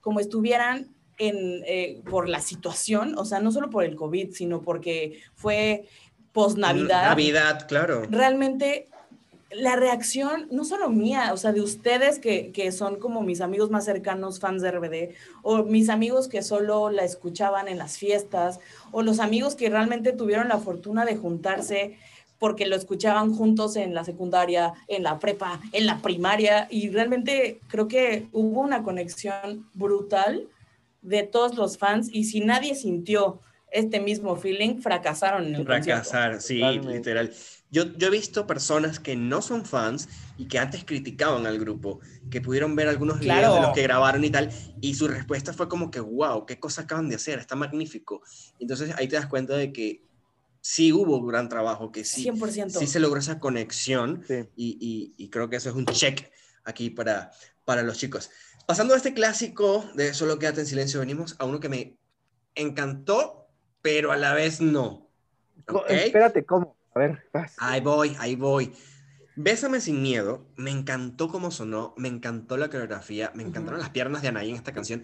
como 0.00 0.20
estuvieran 0.20 0.94
en, 1.16 1.62
eh, 1.64 2.02
por 2.10 2.28
la 2.28 2.40
situación, 2.40 3.16
o 3.16 3.24
sea, 3.24 3.38
no 3.38 3.52
solo 3.52 3.70
por 3.70 3.84
el 3.84 3.94
COVID, 3.94 4.32
sino 4.32 4.62
porque 4.62 5.22
fue 5.36 5.86
post-Navidad. 6.32 7.10
Navidad, 7.10 7.68
claro. 7.68 8.02
Realmente 8.10 8.88
la 9.50 9.76
reacción, 9.76 10.48
no 10.50 10.64
solo 10.64 10.90
mía, 10.90 11.32
o 11.32 11.36
sea, 11.36 11.52
de 11.52 11.60
ustedes 11.60 12.18
que, 12.18 12.50
que 12.52 12.72
son 12.72 12.98
como 12.98 13.22
mis 13.22 13.40
amigos 13.40 13.70
más 13.70 13.84
cercanos, 13.84 14.40
fans 14.40 14.60
de 14.60 14.70
RBD, 14.72 15.14
o 15.42 15.62
mis 15.62 15.88
amigos 15.88 16.28
que 16.28 16.42
solo 16.42 16.90
la 16.90 17.04
escuchaban 17.04 17.68
en 17.68 17.78
las 17.78 17.96
fiestas, 17.96 18.58
o 18.90 19.02
los 19.02 19.20
amigos 19.20 19.54
que 19.54 19.70
realmente 19.70 20.12
tuvieron 20.12 20.48
la 20.48 20.58
fortuna 20.58 21.04
de 21.04 21.16
juntarse 21.16 21.96
porque 22.38 22.66
lo 22.66 22.76
escuchaban 22.76 23.34
juntos 23.34 23.76
en 23.76 23.94
la 23.94 24.04
secundaria, 24.04 24.74
en 24.88 25.02
la 25.02 25.18
prepa, 25.18 25.60
en 25.72 25.86
la 25.86 26.02
primaria, 26.02 26.66
y 26.70 26.90
realmente 26.90 27.60
creo 27.68 27.88
que 27.88 28.28
hubo 28.32 28.60
una 28.60 28.82
conexión 28.82 29.66
brutal 29.74 30.48
de 31.02 31.22
todos 31.22 31.54
los 31.54 31.78
fans, 31.78 32.08
y 32.12 32.24
si 32.24 32.40
nadie 32.40 32.74
sintió 32.74 33.40
este 33.70 34.00
mismo 34.00 34.36
feeling, 34.36 34.80
fracasaron 34.80 35.46
en 35.46 35.54
el 35.54 35.66
concierto. 35.66 36.02
Fracasar, 36.10 36.40
sí, 36.40 36.60
Totalmente. 36.60 36.96
literal. 36.98 37.32
Yo, 37.70 37.84
yo 37.96 38.06
he 38.06 38.10
visto 38.10 38.46
personas 38.46 39.00
que 39.00 39.16
no 39.16 39.42
son 39.42 39.64
fans 39.64 40.08
y 40.38 40.46
que 40.46 40.58
antes 40.58 40.84
criticaban 40.84 41.46
al 41.46 41.58
grupo, 41.58 42.00
que 42.30 42.40
pudieron 42.40 42.76
ver 42.76 42.86
algunos 42.88 43.18
videos 43.18 43.38
Claro. 43.40 43.54
de 43.56 43.60
los 43.60 43.70
que 43.72 43.82
grabaron 43.82 44.24
y 44.24 44.30
tal, 44.30 44.50
y 44.80 44.94
su 44.94 45.08
respuesta 45.08 45.52
fue 45.52 45.68
como 45.68 45.90
que, 45.90 45.98
wow, 46.00 46.46
qué 46.46 46.60
cosa 46.60 46.82
acaban 46.82 47.08
de 47.08 47.16
hacer, 47.16 47.38
está 47.40 47.56
magnífico. 47.56 48.22
Entonces 48.60 48.94
ahí 48.96 49.08
te 49.08 49.16
das 49.16 49.26
cuenta 49.26 49.56
de 49.56 49.72
que 49.72 50.02
sí 50.60 50.92
hubo 50.92 51.18
un 51.18 51.26
gran 51.26 51.48
trabajo, 51.48 51.90
que 51.90 52.04
sí, 52.04 52.22
100%. 52.30 52.78
sí 52.78 52.86
se 52.86 53.00
logró 53.00 53.18
esa 53.18 53.40
conexión 53.40 54.22
Sí. 54.26 54.44
y, 54.56 54.78
y- 54.80 55.24
y 55.24 55.28
creo 55.30 55.48
que 55.50 55.56
eso 55.56 55.68
es 55.68 55.74
un 55.74 55.86
check 55.86 56.30
aquí 56.64 56.90
para, 56.90 57.30
para 57.64 57.82
los 57.82 57.98
chicos. 57.98 58.30
Pasando 58.66 58.94
a 58.94 58.96
este 58.96 59.12
clásico 59.14 59.84
de 59.94 60.12
Solo 60.14 60.38
quédate 60.38 60.60
en 60.60 60.66
silencio, 60.66 61.00
venimos 61.00 61.36
a 61.38 61.44
uno 61.44 61.60
que 61.60 61.68
me 61.68 61.98
encantó, 62.54 63.48
pero 63.82 64.12
a 64.12 64.16
la 64.16 64.34
vez 64.34 64.60
no. 64.60 65.08
Espérate, 65.88 66.44
¿cómo? 66.44 66.76
A 66.96 66.98
ver, 66.98 67.28
vas. 67.30 67.54
Ahí 67.58 67.82
voy, 67.82 68.16
ahí 68.18 68.36
voy. 68.36 68.72
Bésame 69.34 69.82
sin 69.82 70.00
miedo, 70.00 70.48
me 70.56 70.70
encantó 70.70 71.28
cómo 71.28 71.50
sonó, 71.50 71.92
me 71.98 72.08
encantó 72.08 72.56
la 72.56 72.70
coreografía, 72.70 73.32
me 73.34 73.42
encantaron 73.42 73.74
Ujú. 73.74 73.82
las 73.82 73.90
piernas 73.90 74.22
de 74.22 74.28
Anaí 74.28 74.48
en 74.48 74.56
esta 74.56 74.72
canción, 74.72 75.02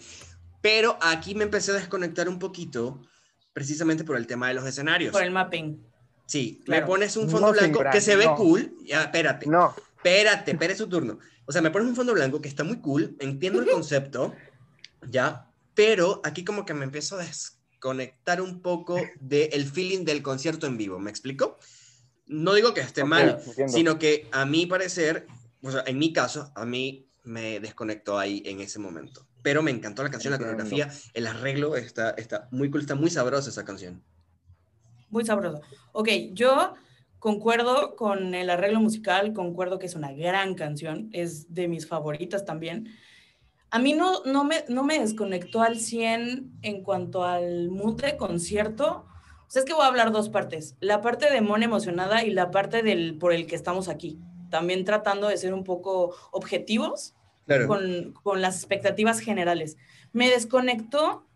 pero 0.63 0.97
aquí 1.03 1.35
me 1.35 1.45
empecé 1.45 1.73
a 1.73 1.75
desconectar 1.75 2.31
un 2.31 2.39
poquito, 2.39 3.03
precisamente 3.53 4.05
por 4.05 4.17
el 4.17 4.27
tema 4.27 4.49
de 4.49 4.55
los 4.55 4.67
escenarios. 4.67 5.13
Por 5.13 5.23
el 5.23 5.33
mapping. 5.33 5.85
Sí, 6.25 6.63
Claro. 6.65 6.81
me 6.81 6.87
pones 6.87 7.15
un 7.19 7.29
fondo 7.29 7.49
No, 7.49 7.53
blanco 7.53 7.85
que 7.93 8.01
se 8.01 8.17
ve 8.17 8.25
no. 8.25 8.37
cool, 8.37 8.75
ya, 8.87 9.03
espérate, 9.03 9.47
No, 9.47 9.75
espérate, 9.97 10.53
espere 10.53 10.75
su 10.75 10.89
turno. 10.89 11.19
O 11.45 11.53
sea, 11.53 11.61
me 11.61 11.71
pones 11.71 11.89
un 11.89 11.95
fondo 11.97 12.15
blanco 12.15 12.41
que 12.41 12.49
está 12.49 12.65
muy 12.65 12.81
cool, 12.81 13.15
entiendo 13.21 13.61
el 13.61 13.69
concepto, 13.69 14.35
ya, 15.11 15.47
pero 15.75 16.23
aquí 16.25 16.43
como 16.43 16.65
que 16.65 16.73
me 16.73 16.85
empiezo 16.87 17.19
a 17.19 17.23
desconectar 17.23 18.41
un 18.41 18.63
poco 18.63 18.97
del 19.21 19.67
feeling 19.67 20.07
del 20.07 20.23
concierto 20.23 20.67
en 20.67 20.79
vivo, 20.79 20.99
¿me 20.99 21.11
explico? 21.11 21.59
No 22.33 22.55
digo 22.55 22.75
que 22.75 22.81
esté 22.81 23.05
mal, 23.05 23.39
entiendo. 23.47 23.73
sino 23.73 23.99
que 23.99 24.29
a 24.33 24.45
mi 24.45 24.67
parecer, 24.67 25.27
o 25.63 25.71
sea, 25.71 25.85
en 25.87 25.99
mi 25.99 26.13
caso, 26.13 26.51
a 26.55 26.65
mí 26.65 27.09
me 27.25 27.61
desconectó 27.61 28.19
ahí 28.19 28.43
en 28.47 28.61
ese 28.61 28.79
momento. 28.79 29.27
pero 29.43 29.63
me 29.63 29.71
encantó 29.73 30.03
la 30.03 30.11
canción, 30.11 30.33
la 30.33 30.39
coreografía, 30.39 30.89
el 31.15 31.27
arreglo, 31.27 31.77
está, 31.77 32.11
está 32.11 32.49
muy 32.53 32.71
cool, 32.71 32.81
está 32.81 32.95
muy 32.95 33.11
sabrosa 33.11 33.51
esa 33.51 33.65
canción. 33.65 34.03
Muy 35.11 35.25
sabroso. 35.25 35.61
Ok, 35.93 36.09
yo 36.33 36.75
concuerdo 37.19 37.97
con 37.97 38.35
el 38.35 38.51
arreglo 38.51 38.81
musical, 38.81 39.33
concuerdo 39.33 39.79
que 39.79 39.87
es 39.87 39.95
una 39.95 40.13
gran 40.13 40.55
canción, 40.55 41.09
es 41.13 41.53
de 41.53 41.69
mis 41.69 41.87
favoritas 41.87 42.45
también. 42.45 42.89
A 43.71 43.79
mí 43.79 43.95
no, 43.95 44.23
no, 44.25 44.45
me, 44.45 44.65
no 44.69 44.85
me 44.85 44.99
desconectó 44.99 45.63
al 45.63 45.79
100 45.79 46.59
en 46.63 46.83
cuanto 46.83 47.25
al 47.25 47.69
mood 47.69 48.01
de 48.01 48.17
concierto. 48.17 49.07
Sea, 49.53 49.61
es 49.61 49.67
que 49.67 49.75
voy 49.75 49.83
a 49.83 49.89
hablar 49.89 50.13
dos 50.13 50.31
partes. 50.31 50.77
La 50.81 51.03
parte 51.03 51.31
de 51.31 51.43
Mon 51.43 51.63
emocionada 51.63 52.25
y 52.25 52.31
la 52.31 52.51
parte 52.51 52.83
del 52.83 53.19
por 53.19 53.35
el 53.35 53.47
que 53.47 53.55
estamos 53.55 53.89
aquí. 53.91 54.19
También 54.49 54.87
tratando 54.87 55.29
de 55.29 55.37
ser 55.37 55.53
un 55.53 55.63
poco 55.63 56.15
objetivos 56.31 57.13
Claro. 57.47 57.67
con, 57.69 58.15
con 58.23 58.41
las 58.41 58.57
expectativas 58.57 59.21
generales. 59.21 59.77
Me 60.13 60.31
desconectó 60.31 61.27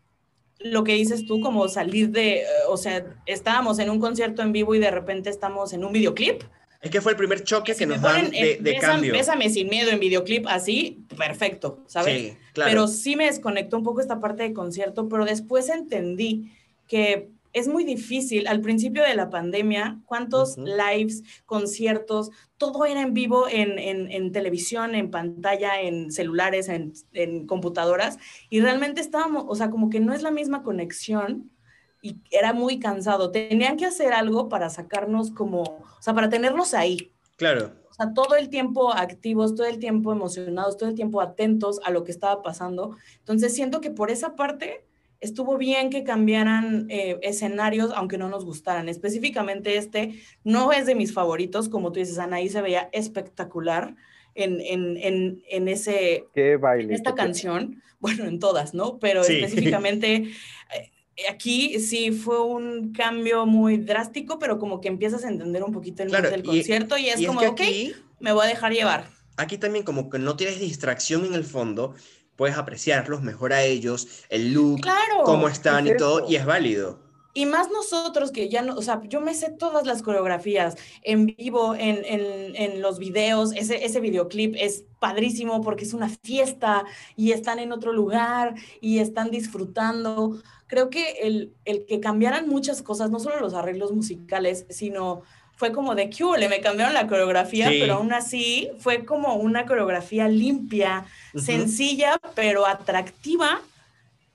lo 0.60 0.82
que 0.82 0.94
dices 0.94 1.26
tú, 1.26 1.42
como 1.42 1.68
salir 1.68 2.08
de, 2.08 2.38
eh, 2.38 2.46
o 2.68 2.78
sea, 2.78 3.04
estábamos 3.26 3.78
en 3.80 3.90
un 3.90 4.00
concierto 4.00 4.40
en 4.40 4.52
vivo 4.52 4.74
y 4.74 4.78
de 4.78 4.90
repente 4.90 5.28
estamos 5.28 5.74
en 5.74 5.84
un 5.84 5.92
videoclip. 5.92 6.42
Es 6.80 6.90
que 6.90 7.02
fue 7.02 7.12
el 7.12 7.18
primer 7.18 7.44
choque 7.44 7.74
que 7.74 7.84
nos 7.84 8.00
dan 8.00 8.30
de, 8.30 8.56
de 8.58 8.76
Bésame- 8.76 8.80
cambio. 8.80 9.12
Bésame 9.12 9.50
sin 9.50 9.68
miedo 9.68 9.90
en 9.90 10.00
videoclip 10.00 10.46
así, 10.48 11.04
perfecto, 11.18 11.80
¿sabes? 11.86 12.18
Sí, 12.32 12.36
claro. 12.54 12.70
Pero 12.70 12.88
sí 12.88 13.14
me 13.16 13.26
desconectó 13.26 13.76
un 13.76 13.82
poco 13.84 14.00
esta 14.00 14.20
parte 14.20 14.44
de 14.44 14.54
concierto, 14.54 15.06
pero 15.10 15.26
después 15.26 15.68
entendí 15.68 16.50
que 16.88 17.28
es 17.58 17.68
muy 17.68 17.84
difícil. 17.84 18.46
Al 18.46 18.60
principio 18.60 19.02
de 19.02 19.14
la 19.14 19.30
pandemia, 19.30 19.98
¿cuántos 20.04 20.58
lives, 20.58 21.22
conciertos, 21.46 22.30
todo 22.58 22.84
era 22.84 23.00
en 23.02 23.14
vivo 23.14 23.48
en, 23.48 23.78
en- 23.78 24.10
en 24.12 24.32
televisión, 24.32 24.94
en 24.94 25.10
pantalla, 25.10 25.80
en 25.80 26.10
celulares, 26.12 26.68
en, 26.68 26.92
en 27.12 27.46
computadoras? 27.46 28.18
Y 28.50 28.60
realmente 28.60 29.00
estábamos, 29.00 29.44
o 29.48 29.54
sea, 29.54 29.70
como 29.70 29.90
que 29.90 30.00
no 30.00 30.12
es 30.14 30.22
la 30.22 30.30
misma 30.30 30.62
conexión 30.62 31.50
y 32.02 32.18
era 32.30 32.52
muy 32.52 32.78
cansado. 32.78 33.30
Tenían 33.30 33.76
que 33.76 33.86
hacer 33.86 34.12
algo 34.12 34.48
para 34.48 34.70
sacarnos 34.70 35.30
como, 35.30 35.62
o 35.62 36.02
sea, 36.02 36.14
para 36.14 36.28
tenernos 36.28 36.74
ahí. 36.74 37.12
Claro. 37.36 37.72
O 37.90 37.94
sea, 37.94 38.12
todo 38.12 38.36
el 38.36 38.50
tiempo 38.50 38.92
activos, 38.92 39.54
todo 39.54 39.66
el 39.66 39.78
tiempo 39.78 40.12
emocionados, 40.12 40.76
todo 40.76 40.88
el 40.90 40.94
tiempo 40.94 41.20
atentos 41.22 41.80
a 41.84 41.90
lo 41.90 42.04
que 42.04 42.12
estaba 42.12 42.42
pasando. 42.42 42.96
Entonces 43.20 43.54
siento 43.54 43.80
que 43.80 43.90
por 43.90 44.10
esa 44.10 44.36
parte 44.36 44.85
estuvo 45.20 45.56
bien 45.58 45.90
que 45.90 46.04
cambiaran 46.04 46.86
eh, 46.90 47.18
escenarios, 47.22 47.90
aunque 47.94 48.18
no 48.18 48.28
nos 48.28 48.44
gustaran. 48.44 48.88
Específicamente 48.88 49.76
este 49.76 50.20
no 50.44 50.72
es 50.72 50.86
de 50.86 50.94
mis 50.94 51.12
favoritos, 51.12 51.68
como 51.68 51.92
tú 51.92 52.00
dices, 52.00 52.18
Anaí 52.18 52.48
se 52.48 52.62
veía 52.62 52.88
espectacular 52.92 53.94
en, 54.34 54.60
en, 54.60 54.96
en, 54.98 55.42
en 55.48 55.68
ese, 55.68 56.26
Qué 56.34 56.56
baile. 56.56 56.84
en 56.88 56.92
esta 56.94 57.12
qué- 57.12 57.16
canción, 57.16 57.82
bueno, 58.00 58.24
en 58.26 58.38
todas, 58.38 58.74
¿no? 58.74 58.98
Pero 58.98 59.24
Sí. 59.24 59.34
específicamente 59.34 60.14
eh, 60.74 60.90
aquí 61.30 61.80
sí 61.80 62.12
fue 62.12 62.42
un 62.44 62.92
cambio 62.92 63.46
muy 63.46 63.78
drástico, 63.78 64.38
pero 64.38 64.58
como 64.58 64.80
que 64.82 64.88
empiezas 64.88 65.24
a 65.24 65.28
entender 65.28 65.62
un 65.64 65.72
poquito 65.72 66.02
el 66.02 66.10
Claro, 66.10 66.30
del 66.30 66.40
y- 66.40 66.44
concierto 66.44 66.98
y 66.98 67.08
es 67.08 67.20
y 67.20 67.24
es 67.24 67.28
como, 67.28 67.40
que 67.40 67.48
ok, 67.48 67.60
me 68.20 68.32
voy 68.32 68.44
a 68.44 68.48
dejar 68.48 68.72
llevar. 68.72 69.08
aquí 69.38 69.56
también 69.56 69.84
como 69.84 70.10
que 70.10 70.18
no 70.18 70.36
tienes 70.36 70.60
distracción 70.60 71.24
en 71.24 71.32
el 71.34 71.44
fondo, 71.44 71.94
puedes 72.36 72.56
apreciarlos 72.56 73.22
mejor 73.22 73.52
a 73.52 73.62
ellos, 73.64 74.24
el 74.28 74.52
look, 74.52 74.80
Claro. 74.82 75.22
cómo 75.24 75.48
están 75.48 75.86
es 75.86 75.94
y 75.94 75.96
todo, 75.96 76.28
y 76.28 76.36
es 76.36 76.44
válido. 76.46 77.04
Y 77.34 77.44
más 77.44 77.70
nosotros 77.70 78.32
que 78.32 78.48
ya 78.48 78.62
no, 78.62 78.74
o 78.76 78.80
sea, 78.80 79.02
yo 79.04 79.20
me 79.20 79.34
sé 79.34 79.50
todas 79.50 79.84
las 79.86 80.00
coreografías 80.00 80.74
en 81.02 81.26
vivo, 81.26 81.74
en, 81.74 82.02
en, 82.06 82.56
en 82.56 82.80
los 82.80 82.98
videos, 82.98 83.52
ese, 83.54 83.84
ese 83.84 84.00
videoclip 84.00 84.54
es 84.58 84.84
padrísimo 85.00 85.60
porque 85.60 85.84
es 85.84 85.92
una 85.92 86.08
fiesta 86.08 86.86
y 87.14 87.32
están 87.32 87.58
en 87.58 87.72
otro 87.72 87.92
lugar 87.92 88.54
y 88.80 89.00
están 89.00 89.30
disfrutando. 89.30 90.40
Creo 90.66 90.88
que 90.88 91.10
el, 91.24 91.54
el 91.66 91.84
que 91.84 92.00
cambiaran 92.00 92.48
muchas 92.48 92.80
cosas, 92.80 93.10
no 93.10 93.20
solo 93.20 93.38
los 93.38 93.52
arreglos 93.52 93.92
musicales, 93.92 94.64
sino 94.70 95.20
fue 95.56 95.72
como 95.72 95.94
de 95.94 96.08
que 96.10 96.22
"Hule", 96.24 96.48
me 96.48 96.60
cambiaron 96.60 96.94
la 96.94 97.06
coreografía, 97.06 97.68
Sí. 97.70 97.78
pero 97.80 97.94
aún 97.94 98.12
así 98.12 98.70
fue 98.78 99.04
como 99.04 99.34
una 99.36 99.66
coreografía 99.66 100.28
limpia, 100.28 101.06
Ujú. 101.34 101.44
sencilla, 101.44 102.20
pero 102.34 102.66
atractiva, 102.66 103.60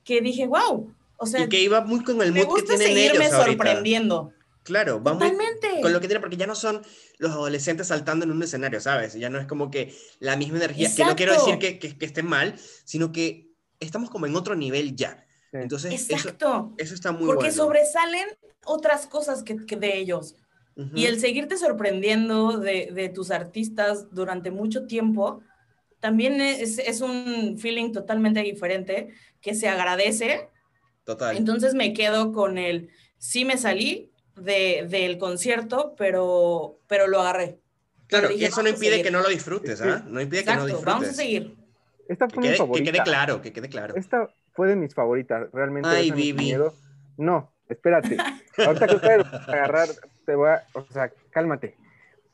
que 0.04 0.22
dije, 0.22 0.48
wow. 0.48 0.92
O 1.18 1.26
sea, 1.28 1.44
y 1.46 1.50
que 1.50 1.62
iba 1.62 1.82
muy 1.82 2.04
con 2.04 2.22
el 2.22 2.32
me 2.32 2.40
mood 2.44 2.56
que 2.56 2.62
gusta 2.62 2.76
tienen 2.78 2.88
seguirme 2.98 3.26
ellos 3.26 3.34
ahorita. 3.34 3.64
sorprendiendo. 3.66 4.34
Claro, 4.64 5.02
va 5.02 5.14
muy 5.14 5.30
Totalmente. 5.32 5.82
con 5.82 5.92
lo 5.94 6.00
que 6.02 6.08
tiene, 6.08 6.20
porque 6.20 6.38
ya 6.38 6.46
no 6.48 6.56
son 6.56 6.82
los 7.18 7.32
adolescentes 7.32 7.88
saltando 7.88 8.26
en 8.26 8.32
un 8.32 8.42
escenario, 8.44 8.80
¿sabes? 8.80 9.14
Ya 9.16 9.30
no 9.30 9.40
es 9.40 9.48
como 9.48 9.70
que 9.72 9.96
la 10.20 10.36
misma 10.38 10.58
energía, 10.58 10.90
que 10.96 11.04
no 11.04 11.16
quiero 11.16 11.34
Exacto. 11.34 11.52
decir 11.56 11.80
que, 11.80 11.80
que, 11.80 11.98
que 11.98 12.06
esté 12.06 12.22
mal, 12.24 12.56
sino 12.84 13.12
que 13.12 13.48
estamos 13.80 14.10
como 14.10 14.26
en 14.28 14.36
otro 14.36 14.56
nivel 14.56 14.96
ya. 14.96 15.26
Sí. 15.52 15.58
Entonces, 15.58 15.94
eso, 15.94 16.14
Exacto. 16.14 16.74
eso 16.78 16.94
está 16.94 17.12
muy 17.12 17.26
Porque 17.26 17.46
bueno. 17.50 17.54
sobresalen 17.56 18.28
otras 18.66 19.08
cosas 19.08 19.44
que, 19.44 19.66
que 19.66 19.76
de 19.76 19.98
ellos. 19.98 20.36
Ujú. 20.76 20.92
Y 20.96 21.06
el 21.06 21.20
seguirte 21.20 21.58
sorprendiendo 21.58 22.58
de, 22.58 22.92
de 22.94 23.10
tus 23.10 23.32
artistas 23.32 24.08
durante 24.14 24.52
mucho 24.52 24.88
tiempo, 24.88 25.42
también 26.00 26.42
es, 26.42 26.80
es 26.80 27.02
un 27.02 27.58
feeling 27.60 27.92
totalmente 27.92 28.42
diferente 28.42 29.10
que 29.42 29.54
se 29.54 29.68
agradece. 29.70 30.50
Total. 31.04 31.36
Entonces 31.38 31.74
me 31.74 31.94
quedo 31.94 32.32
con 32.32 32.58
el, 32.58 32.90
sí 33.18 33.46
me 33.46 33.58
salí 33.58 34.12
de, 34.36 34.86
del 34.90 35.18
concierto, 35.18 35.94
pero, 35.98 36.80
pero 36.88 37.08
lo 37.08 37.20
agarré. 37.22 37.60
claro, 38.08 38.30
dije, 38.30 38.42
y 38.42 38.46
eso 38.46 38.62
no 38.64 38.70
vamos 38.70 38.72
a 38.72 38.76
impide 38.76 38.90
seguir. 38.92 39.06
que 39.06 39.12
no 39.12 39.22
lo 39.22 39.30
disfrutes, 39.30 39.82
¿ah? 39.82 40.04
No 40.08 40.22
impide 40.22 40.46
que 40.46 40.54
no 40.56 40.66
Exacto, 40.66 40.68
disfrutes. 40.68 40.86
vamos 40.86 41.10
a 41.10 41.14
seguir. 41.14 41.56
Esta 42.08 42.28
Que 42.28 42.34
fue 42.34 42.44
mi 42.44 42.50
quede, 42.50 42.54
que 42.54 42.58
favorita. 42.58 42.92
quede 42.92 43.04
claro, 43.04 43.42
que 43.42 43.54
quede 43.54 43.70
claro. 43.70 43.96
Esta 43.96 44.34
fue 44.54 44.68
de 44.70 44.76
mis 44.76 44.94
favoritas, 44.94 45.50
realmente. 45.54 45.90
Ay, 45.90 46.12
Vivi. 46.12 46.56
No, 47.18 47.54
espérate. 47.70 48.18
Ahorita 48.58 48.88
que 48.88 48.96
ustedes 48.96 49.18
van 49.32 49.34
a 49.48 49.54
agarrar, 49.54 49.90
te 50.26 50.36
voy 50.36 50.50
a, 50.50 50.64
o 50.74 50.86
sea, 50.92 51.12
cálmate. 51.30 51.78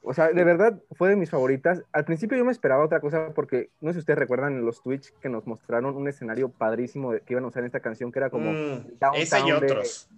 O 0.01 0.13
sea, 0.13 0.29
de 0.29 0.43
verdad 0.43 0.81
fue 0.91 1.09
de 1.09 1.15
mis 1.15 1.29
favoritas. 1.29 1.83
Al 1.91 2.05
principio 2.05 2.37
yo 2.37 2.45
me 2.45 2.51
esperaba 2.51 2.85
otra 2.85 3.01
cosa 3.01 3.33
porque 3.33 3.71
no 3.81 3.89
sé 3.89 3.95
si 3.95 3.99
ustedes 3.99 4.19
recuerdan 4.19 4.53
en 4.53 4.65
los 4.65 4.81
Twitch 4.81 5.11
que 5.19 5.27
nos 5.27 5.45
mostraron 5.45 5.95
un 5.95 6.07
escenario 6.07 6.49
padrísimo 6.49 7.11
de- 7.11 7.21
que 7.21 7.33
iban 7.33 7.43
a 7.43 7.47
usar 7.47 7.61
en 7.63 7.67
esta 7.67 7.81
canción 7.81 8.11
que 8.11 8.19
era 8.19 8.29
como 8.29 8.53
Mm, 8.53 8.97
downtown 8.99 9.15
ese 9.21 9.39
y 9.39 9.51
de- 9.51 9.55
otros. 9.71 10.09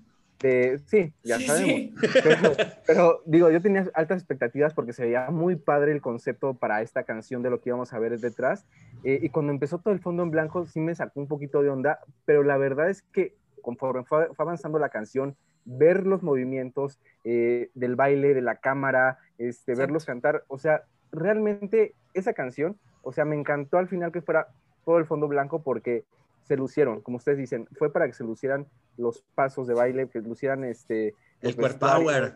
de- 0.41 0.77
sí, 0.85 1.13
ya 1.23 1.37
Sí, 1.37 1.45
sabemos. 1.47 1.79
sí. 1.81 1.95
Pero, 2.01 2.11
pero, 2.85 3.21
digo, 3.25 3.49
yo 3.49 3.61
tenía 3.61 3.89
altas 3.93 4.19
expectativas 4.19 4.73
porque 4.73 4.93
se 4.93 5.03
veía 5.03 5.29
muy 5.31 5.55
padre 5.55 5.91
el 5.91 6.01
concepto 6.01 6.53
para 6.53 6.81
esta 6.81 7.03
canción 7.03 7.41
de 7.41 7.49
lo 7.49 7.59
que 7.59 7.69
íbamos 7.69 7.91
a 7.93 7.99
ver 7.99 8.19
detrás. 8.19 8.65
Eh, 9.03 9.19
y 9.23 9.29
cuando 9.29 9.51
empezó 9.51 9.79
todo 9.79 9.93
el 9.93 10.01
fondo 10.01 10.21
en 10.23 10.29
blanco, 10.31 10.65
sí 10.65 10.79
me 10.81 10.93
sacó 10.93 11.19
un 11.19 11.27
poquito 11.27 11.63
de 11.63 11.69
onda, 11.69 11.99
pero 12.25 12.43
la 12.43 12.57
verdad 12.57 12.89
es 12.89 13.01
que 13.11 13.33
conforme 13.61 14.03
fue, 14.05 14.27
fue 14.35 14.43
avanzando 14.43 14.77
la 14.79 14.89
canción, 14.89 15.35
ver 15.65 16.05
los 16.05 16.23
movimientos 16.23 16.99
eh, 17.23 17.69
del 17.75 17.95
baile, 17.95 18.33
de 18.33 18.41
la 18.41 18.55
cámara, 18.55 19.17
este, 19.37 19.75
verlos 19.75 20.05
cantar, 20.05 20.43
o 20.47 20.57
sea, 20.57 20.83
realmente 21.11 21.93
esa 22.13 22.33
canción, 22.33 22.77
o 23.03 23.11
sea, 23.11 23.25
me 23.25 23.35
encantó 23.35 23.77
al 23.77 23.87
final 23.87 24.11
que 24.11 24.21
fuera 24.21 24.47
todo 24.85 24.97
el 24.97 25.05
fondo 25.05 25.27
blanco 25.27 25.61
porque 25.61 26.03
se 26.43 26.57
lucieron, 26.57 27.01
como 27.01 27.17
ustedes 27.17 27.37
dicen, 27.37 27.67
fue 27.77 27.91
para 27.93 28.07
que 28.07 28.13
se 28.13 28.23
lucieran 28.23 28.65
los 28.97 29.23
pasos 29.35 29.67
de 29.67 29.73
baile, 29.75 30.07
que 30.09 30.19
lucieran 30.21 30.63
este, 30.63 31.13
El 31.41 31.53
vestuarios, 31.55 32.01
power. 32.03 32.35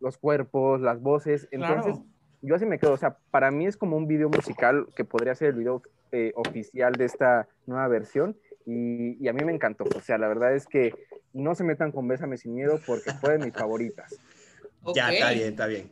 los 0.00 0.18
cuerpos, 0.18 0.80
las 0.80 1.00
voces. 1.00 1.48
Entonces, 1.50 1.94
Claro. 1.94 2.04
yo 2.42 2.54
así 2.56 2.66
me 2.66 2.78
quedo. 2.78 2.92
O 2.92 2.96
sea, 2.98 3.16
para 3.30 3.50
mí 3.50 3.66
es 3.66 3.76
como 3.78 3.96
un 3.96 4.06
video 4.06 4.28
musical 4.28 4.86
que 4.94 5.04
podría 5.04 5.34
ser 5.34 5.48
el 5.48 5.54
video 5.54 5.82
eh, 6.12 6.32
oficial 6.36 6.92
de 6.92 7.06
esta 7.06 7.48
nueva 7.66 7.88
versión. 7.88 8.36
Y, 8.66 9.22
y 9.22 9.28
a 9.28 9.32
mí 9.32 9.44
me 9.44 9.52
encantó. 9.52 9.84
O 9.94 10.00
sea, 10.00 10.18
la 10.18 10.28
verdad 10.28 10.54
es 10.54 10.66
que 10.66 10.94
no 11.32 11.54
se 11.54 11.64
metan 11.64 11.92
con 11.92 12.08
Bésame 12.08 12.36
sin 12.38 12.54
miedo 12.54 12.80
porque 12.86 13.12
fue 13.12 13.38
de 13.38 13.44
mis 13.44 13.54
favoritas. 13.54 14.14
Ya, 14.94 15.12
está 15.12 15.30
bien, 15.30 15.48
está 15.48 15.66
bien. 15.66 15.90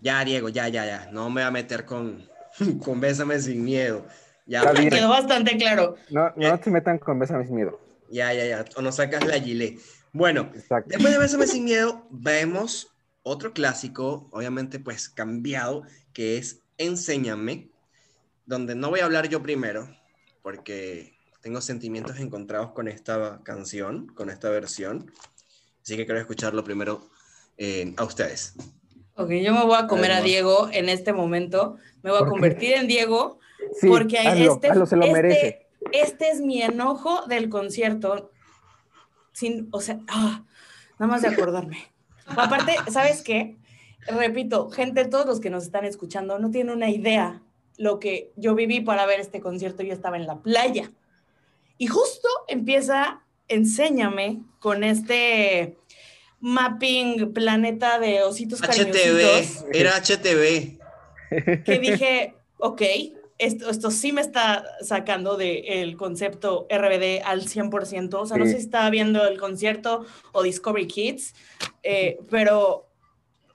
Ya, 0.00 0.24
Diego, 0.24 0.48
ya, 0.48 0.68
ya, 0.68 0.86
ya. 0.86 1.08
No 1.12 1.28
me 1.28 1.40
voy 1.42 1.48
a 1.48 1.50
meter 1.50 1.84
con, 1.84 2.28
con 2.84 3.00
Bésame 3.00 3.38
sin 3.40 3.64
miedo. 3.64 4.06
Ya, 4.46 4.60
Está 4.60 4.72
bien. 4.72 4.90
Quedó 4.90 5.08
bastante 5.08 5.56
claro. 5.56 5.96
No, 6.10 6.32
no 6.36 6.62
se 6.62 6.70
metan 6.70 6.98
con 6.98 7.18
Bésame 7.18 7.44
sin 7.46 7.56
miedo. 7.56 7.80
ya, 8.10 8.32
ya, 8.32 8.44
ya. 8.46 8.64
O 8.76 8.82
nos 8.82 8.96
sacas 8.96 9.26
la 9.26 9.38
gilet. 9.40 9.78
Bueno, 10.12 10.50
Exacto. 10.54 10.88
después 10.90 11.12
de 11.12 11.18
Bésame 11.18 11.46
sin 11.46 11.64
miedo, 11.64 12.06
vemos 12.10 12.94
otro 13.22 13.52
clásico, 13.52 14.28
obviamente 14.32 14.78
pues 14.78 15.08
cambiado, 15.08 15.82
que 16.12 16.38
es 16.38 16.62
Enséñame, 16.78 17.68
donde 18.48 18.74
no 18.74 18.88
voy 18.88 19.00
a 19.00 19.04
hablar 19.04 19.28
yo 19.28 19.42
primero, 19.42 19.94
porque 20.42 21.12
tengo 21.42 21.60
sentimientos 21.60 22.18
encontrados 22.18 22.72
con 22.72 22.88
esta 22.88 23.40
canción, 23.44 24.08
con 24.08 24.30
esta 24.30 24.48
versión. 24.48 25.12
Así 25.82 25.96
que 25.96 26.06
quiero 26.06 26.18
escucharlo 26.18 26.64
primero 26.64 27.10
eh, 27.58 27.94
a 27.98 28.04
ustedes. 28.04 28.54
Ok, 29.16 29.30
yo 29.32 29.52
me 29.52 29.64
voy 29.64 29.76
a 29.76 29.86
comer 29.86 30.12
a. 30.12 30.22
Diego 30.22 30.70
en 30.72 30.88
este 30.88 31.12
momento. 31.12 31.76
Me 32.02 32.10
voy 32.10 32.22
a 32.22 32.26
convertir 32.26 32.72
en 32.72 32.88
Diego 32.88 33.38
Sí, 33.78 33.86
porque 33.86 34.18
hazlo, 34.18 34.54
este, 34.54 34.70
hazlo, 34.70 34.86
se 34.86 34.96
lo 34.96 35.02
este- 35.02 35.12
merece. 35.12 35.66
este 35.92 36.30
es 36.30 36.40
mi 36.40 36.62
enojo 36.62 37.26
del 37.26 37.50
concierto. 37.50 38.30
Sin, 39.32 39.68
o 39.72 39.82
sea, 39.82 40.00
ah, 40.08 40.44
nada 40.98 41.12
más 41.12 41.20
de 41.20 41.28
acordarme. 41.28 41.92
Aparte, 42.26 42.76
¿sabes 42.90 43.22
qué? 43.22 43.58
Repito, 44.06 44.70
gente, 44.70 45.04
todos 45.04 45.26
los 45.26 45.38
que 45.38 45.50
nos 45.50 45.64
están 45.64 45.84
escuchando 45.84 46.38
no 46.38 46.50
tienen 46.50 46.74
una 46.74 46.88
idea 46.88 47.42
lo 47.78 47.98
que 47.98 48.32
yo 48.36 48.54
viví 48.54 48.80
para 48.80 49.06
ver 49.06 49.20
este 49.20 49.40
concierto, 49.40 49.82
yo 49.82 49.94
estaba 49.94 50.16
en 50.18 50.26
la 50.26 50.42
playa. 50.42 50.90
Y 51.78 51.86
justo 51.86 52.28
empieza 52.48 53.22
Enséñame 53.48 54.42
con 54.58 54.84
este 54.84 55.78
mapping 56.40 57.32
planeta 57.32 57.98
de 57.98 58.22
ositos 58.22 58.60
HTV, 58.60 59.72
era 59.72 59.96
HTV. 59.96 60.78
Que 61.64 61.78
dije, 61.78 62.34
ok, 62.58 62.82
esto, 63.38 63.70
esto 63.70 63.90
sí 63.90 64.12
me 64.12 64.20
está 64.20 64.64
sacando 64.82 65.38
del 65.38 65.96
concepto 65.96 66.66
RBD 66.70 67.22
al 67.24 67.46
100%. 67.46 68.14
O 68.14 68.26
sea, 68.26 68.36
no 68.36 68.44
sé 68.44 68.52
si 68.52 68.58
estaba 68.58 68.90
viendo 68.90 69.26
el 69.26 69.38
concierto 69.38 70.04
o 70.32 70.42
Discovery 70.42 70.86
Kids, 70.86 71.34
eh, 71.82 72.18
pero 72.30 72.86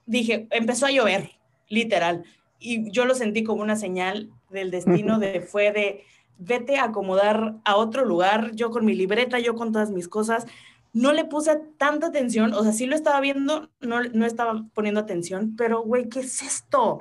dije, 0.07 0.47
empezó 0.49 0.87
a 0.87 0.91
llover, 0.91 1.29
literal. 1.69 2.23
Y 2.63 2.89
yo 2.91 3.03
lo 3.03 3.13
sentí 3.13 3.43
como 3.43 3.61
una 3.61 3.75
señal 3.75 4.31
del 4.49 4.71
destino, 4.71 5.19
de, 5.19 5.41
fue 5.41 5.73
de, 5.73 6.05
vete 6.37 6.77
a 6.77 6.85
acomodar 6.85 7.57
a 7.65 7.75
otro 7.75 8.05
lugar, 8.05 8.51
yo 8.53 8.71
con 8.71 8.85
mi 8.85 8.95
libreta, 8.95 9.37
yo 9.39 9.55
con 9.55 9.73
todas 9.73 9.91
mis 9.91 10.07
cosas. 10.07 10.45
No 10.93 11.11
le 11.11 11.25
puse 11.25 11.59
tanta 11.77 12.07
atención, 12.07 12.53
o 12.53 12.63
sea, 12.63 12.71
sí 12.71 12.85
lo 12.85 12.95
estaba 12.95 13.19
viendo, 13.19 13.69
no, 13.81 14.01
no 14.03 14.25
estaba 14.25 14.63
poniendo 14.73 15.01
atención, 15.01 15.55
pero 15.57 15.81
güey, 15.81 16.07
¿qué 16.07 16.21
es 16.21 16.41
esto? 16.41 16.99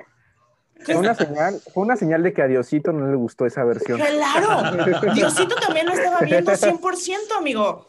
Fue 0.83 0.97
una, 0.97 1.15
señal, 1.15 1.61
fue 1.73 1.83
una 1.83 1.95
señal 1.95 2.23
de 2.23 2.33
que 2.33 2.41
a 2.41 2.47
Diosito 2.47 2.91
no 2.91 3.07
le 3.07 3.15
gustó 3.15 3.45
esa 3.45 3.63
versión. 3.63 3.99
Claro, 3.99 5.13
Diosito 5.13 5.55
también 5.55 5.85
lo 5.85 5.93
estaba 5.93 6.19
viendo 6.19 6.51
100%, 6.51 7.37
amigo. 7.37 7.87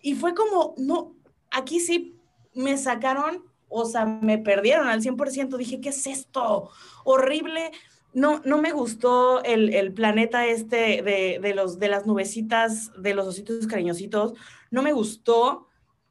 Y 0.00 0.16
fue 0.16 0.34
como, 0.34 0.74
no, 0.76 1.14
aquí 1.52 1.78
sí 1.78 2.18
me 2.54 2.76
sacaron, 2.78 3.44
o 3.72 3.84
sea, 3.86 4.04
me 4.04 4.38
perdieron 4.38 4.88
al 4.88 5.02
100%. 5.02 5.56
Dije, 5.56 5.80
¿qué 5.80 5.88
es 5.88 6.06
esto? 6.06 6.70
Horrible 7.04 7.72
no, 8.14 8.42
no 8.44 8.60
me 8.60 8.72
gustó 8.72 9.42
el, 9.42 9.92
planeta 9.94 10.46
este 10.46 11.02
de, 11.02 11.54
los, 11.54 11.78
de 11.78 11.88
las 11.88 12.06
nubecitas, 12.06 12.92
de 13.00 13.14
los 13.14 13.26
ositos 13.26 13.66
cariñositos. 13.66 14.34
No 14.70 14.82
me 14.82 14.92
gustó. 14.92 15.68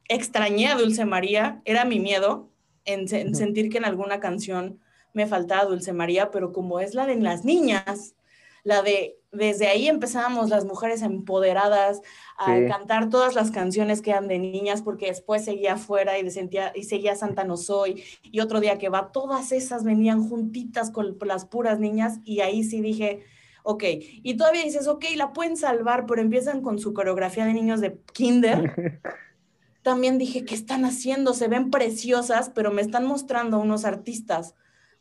Extrañé 0.08 0.68
a 0.68 0.74
Dulce 0.74 1.04
María. 1.04 1.62
Era 1.64 1.84
mi 1.84 2.00
miedo 2.00 2.50
en, 2.84 3.08
sentir 3.08 3.70
que 3.70 3.78
en 3.78 3.84
alguna 3.84 4.18
canción 4.18 4.80
me 5.14 5.26
faltaba 5.26 5.64
Dulce 5.64 5.92
María, 5.92 6.30
pero 6.30 6.52
como 6.52 6.80
es 6.80 6.94
la 6.94 7.06
de 7.06 7.16
las 7.16 7.44
niñas, 7.44 8.16
la 8.64 8.82
de 8.82 9.18
desde 9.32 9.66
ahí 9.66 9.88
empezábamos 9.88 10.50
las 10.50 10.66
mujeres 10.66 11.00
empoderadas 11.00 12.02
a 12.36 12.54
cantar 12.68 13.08
todas 13.08 13.34
las 13.34 13.50
canciones 13.50 14.02
que 14.02 14.10
eran 14.10 14.28
de 14.28 14.38
niñas, 14.38 14.82
porque 14.82 15.06
después 15.06 15.44
seguía 15.44 15.74
afuera 15.74 16.18
y, 16.18 16.30
sentía, 16.30 16.72
y 16.74 16.84
seguía 16.84 17.16
Santa 17.16 17.42
No 17.44 17.56
Soy, 17.56 18.04
y 18.22 18.40
otro 18.40 18.60
día 18.60 18.78
que 18.78 18.90
va, 18.90 19.10
todas 19.10 19.52
esas 19.52 19.84
venían 19.84 20.28
juntitas 20.28 20.90
con 20.90 21.16
las 21.22 21.46
puras 21.46 21.80
niñas, 21.80 22.20
y 22.24 22.40
ahí 22.40 22.62
sí 22.62 22.82
dije, 22.82 23.24
ok, 23.62 23.84
y 24.22 24.36
todavía 24.36 24.64
dices, 24.64 24.86
ok, 24.86 25.04
la 25.16 25.32
pueden 25.32 25.56
salvar, 25.56 26.04
pero 26.06 26.20
empiezan 26.20 26.60
con 26.60 26.78
su 26.78 26.92
coreografía 26.92 27.46
de 27.46 27.54
niños 27.54 27.80
de 27.80 27.98
kinder. 28.12 29.00
También 29.82 30.18
dije, 30.18 30.44
¿qué 30.44 30.54
están 30.54 30.84
haciendo? 30.84 31.32
Se 31.32 31.48
ven 31.48 31.70
preciosas, 31.70 32.50
pero 32.50 32.70
me 32.70 32.82
están 32.82 33.04
mostrando 33.04 33.58
unos 33.58 33.84
artistas 33.84 34.54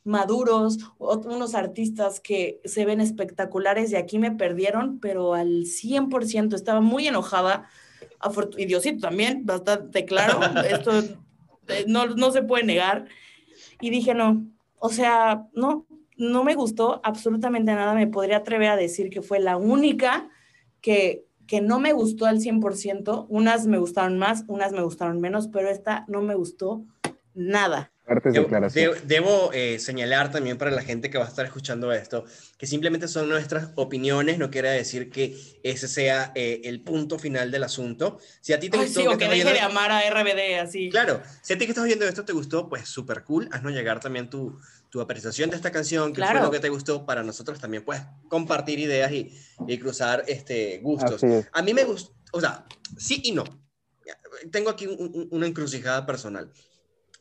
maduros, 0.04 0.80
unos 0.98 1.54
artistas 1.56 2.20
que 2.20 2.60
se 2.66 2.86
ven 2.86 3.02
espectaculares 3.02 3.92
y 3.92 3.96
aquí 3.96 4.18
me 4.18 4.32
perdieron, 4.32 5.00
pero 5.00 5.34
al 5.34 5.66
100% 5.66 6.56
estaba 6.56 6.82
muy 6.82 7.08
enojada. 7.08 7.70
Y 8.58 8.66
Diosito 8.66 9.02
también, 9.02 9.46
bastante 9.46 10.06
claro, 10.06 10.40
esto 10.70 11.00
eh, 11.68 11.86
no, 11.88 12.08
no 12.08 12.32
se 12.32 12.44
puede 12.44 12.64
negar. 12.64 13.06
Y 13.80 13.90
dije, 13.90 14.14
no, 14.14 14.46
o 14.80 14.90
sea, 14.90 15.48
no, 15.54 15.86
no 16.18 16.44
me 16.44 16.56
gustó 16.56 17.02
absolutamente 17.04 17.74
nada. 17.74 17.94
Me 17.94 18.08
podría 18.08 18.38
atrever 18.38 18.70
a 18.70 18.76
decir 18.76 19.10
que 19.10 19.22
fue 19.22 19.40
la 19.40 19.58
única 19.58 20.30
que, 20.82 21.26
que 21.48 21.62
no 21.62 21.80
me 21.80 21.94
gustó 21.94 22.26
al 22.26 22.40
100%. 22.40 23.28
Unas 23.30 23.68
me 23.68 23.78
gustaron 23.78 24.18
más, 24.18 24.46
unas 24.48 24.72
me 24.72 24.82
gustaron 24.82 25.20
menos, 25.20 25.48
pero 25.48 25.70
esta 25.70 26.06
no 26.08 26.22
me 26.22 26.36
gustó 26.36 26.84
nada. 27.34 27.92
Debo, 29.06 29.52
eh, 29.54 29.80
señalar 29.80 30.32
también 30.32 30.58
para 30.58 30.72
la 30.72 30.82
gente 30.82 31.10
que 31.10 31.18
va 31.18 31.26
a 31.26 31.28
estar 31.28 31.46
escuchando 31.46 31.94
esto 31.94 32.26
que 32.58 32.68
simplemente 32.68 33.08
son 33.08 33.30
nuestras 33.30 33.70
opiniones, 33.76 34.38
no 34.38 34.50
quiere 34.50 34.70
decir 34.70 35.10
que 35.10 35.38
ese 35.64 35.88
sea 35.88 36.32
eh, 36.36 36.62
el 36.66 36.82
punto 36.82 37.18
final 37.20 37.52
del 37.52 37.64
asunto. 37.64 38.20
Si 38.42 38.54
a 38.54 38.60
ti 38.60 38.70
te 38.70 38.78
gustó. 38.78 39.02
Sí, 39.02 39.08
o 39.08 39.18
que 39.18 39.30
deje 39.30 39.54
de 39.54 39.60
amar 39.62 39.92
a 39.92 40.02
RBD 40.10 40.60
así. 40.60 40.90
Claro, 40.90 41.22
si 41.42 41.54
a 41.54 41.58
ti 41.58 41.66
que 41.66 41.72
estás 41.72 41.86
viendo 41.86 42.06
esto 42.06 42.26
te 42.26 42.34
gustó, 42.34 42.68
pues 42.68 42.88
súper 42.90 43.24
cool. 43.24 43.48
Haznos 43.52 43.72
llegar 43.72 44.00
también 44.00 44.30
tu, 44.30 44.60
tu 44.90 45.00
apreciación 45.00 45.50
de 45.50 45.56
esta 45.56 45.72
canción, 45.72 46.12
que 46.12 46.22
fue 46.22 46.42
lo 46.42 46.52
que 46.52 46.60
te 46.60 46.70
gustó. 46.70 47.06
Para 47.06 47.24
nosotros 47.24 47.60
también 47.60 47.86
puedes 47.86 48.04
compartir 48.28 48.80
ideas 48.80 49.12
y, 49.12 49.34
y 49.68 49.78
cruzar 49.78 50.26
este, 50.28 50.80
gustos. 50.80 51.22
A 51.54 51.62
mí 51.62 51.74
me 51.74 51.86
gustó, 51.86 52.14
o 52.34 52.42
sea, 52.42 52.66
sí 52.98 53.22
y 53.24 53.32
no. 53.32 53.44
Tengo 54.52 54.70
aquí 54.70 54.88
una 55.30 55.46
encrucijada 55.46 56.06
personal 56.06 56.52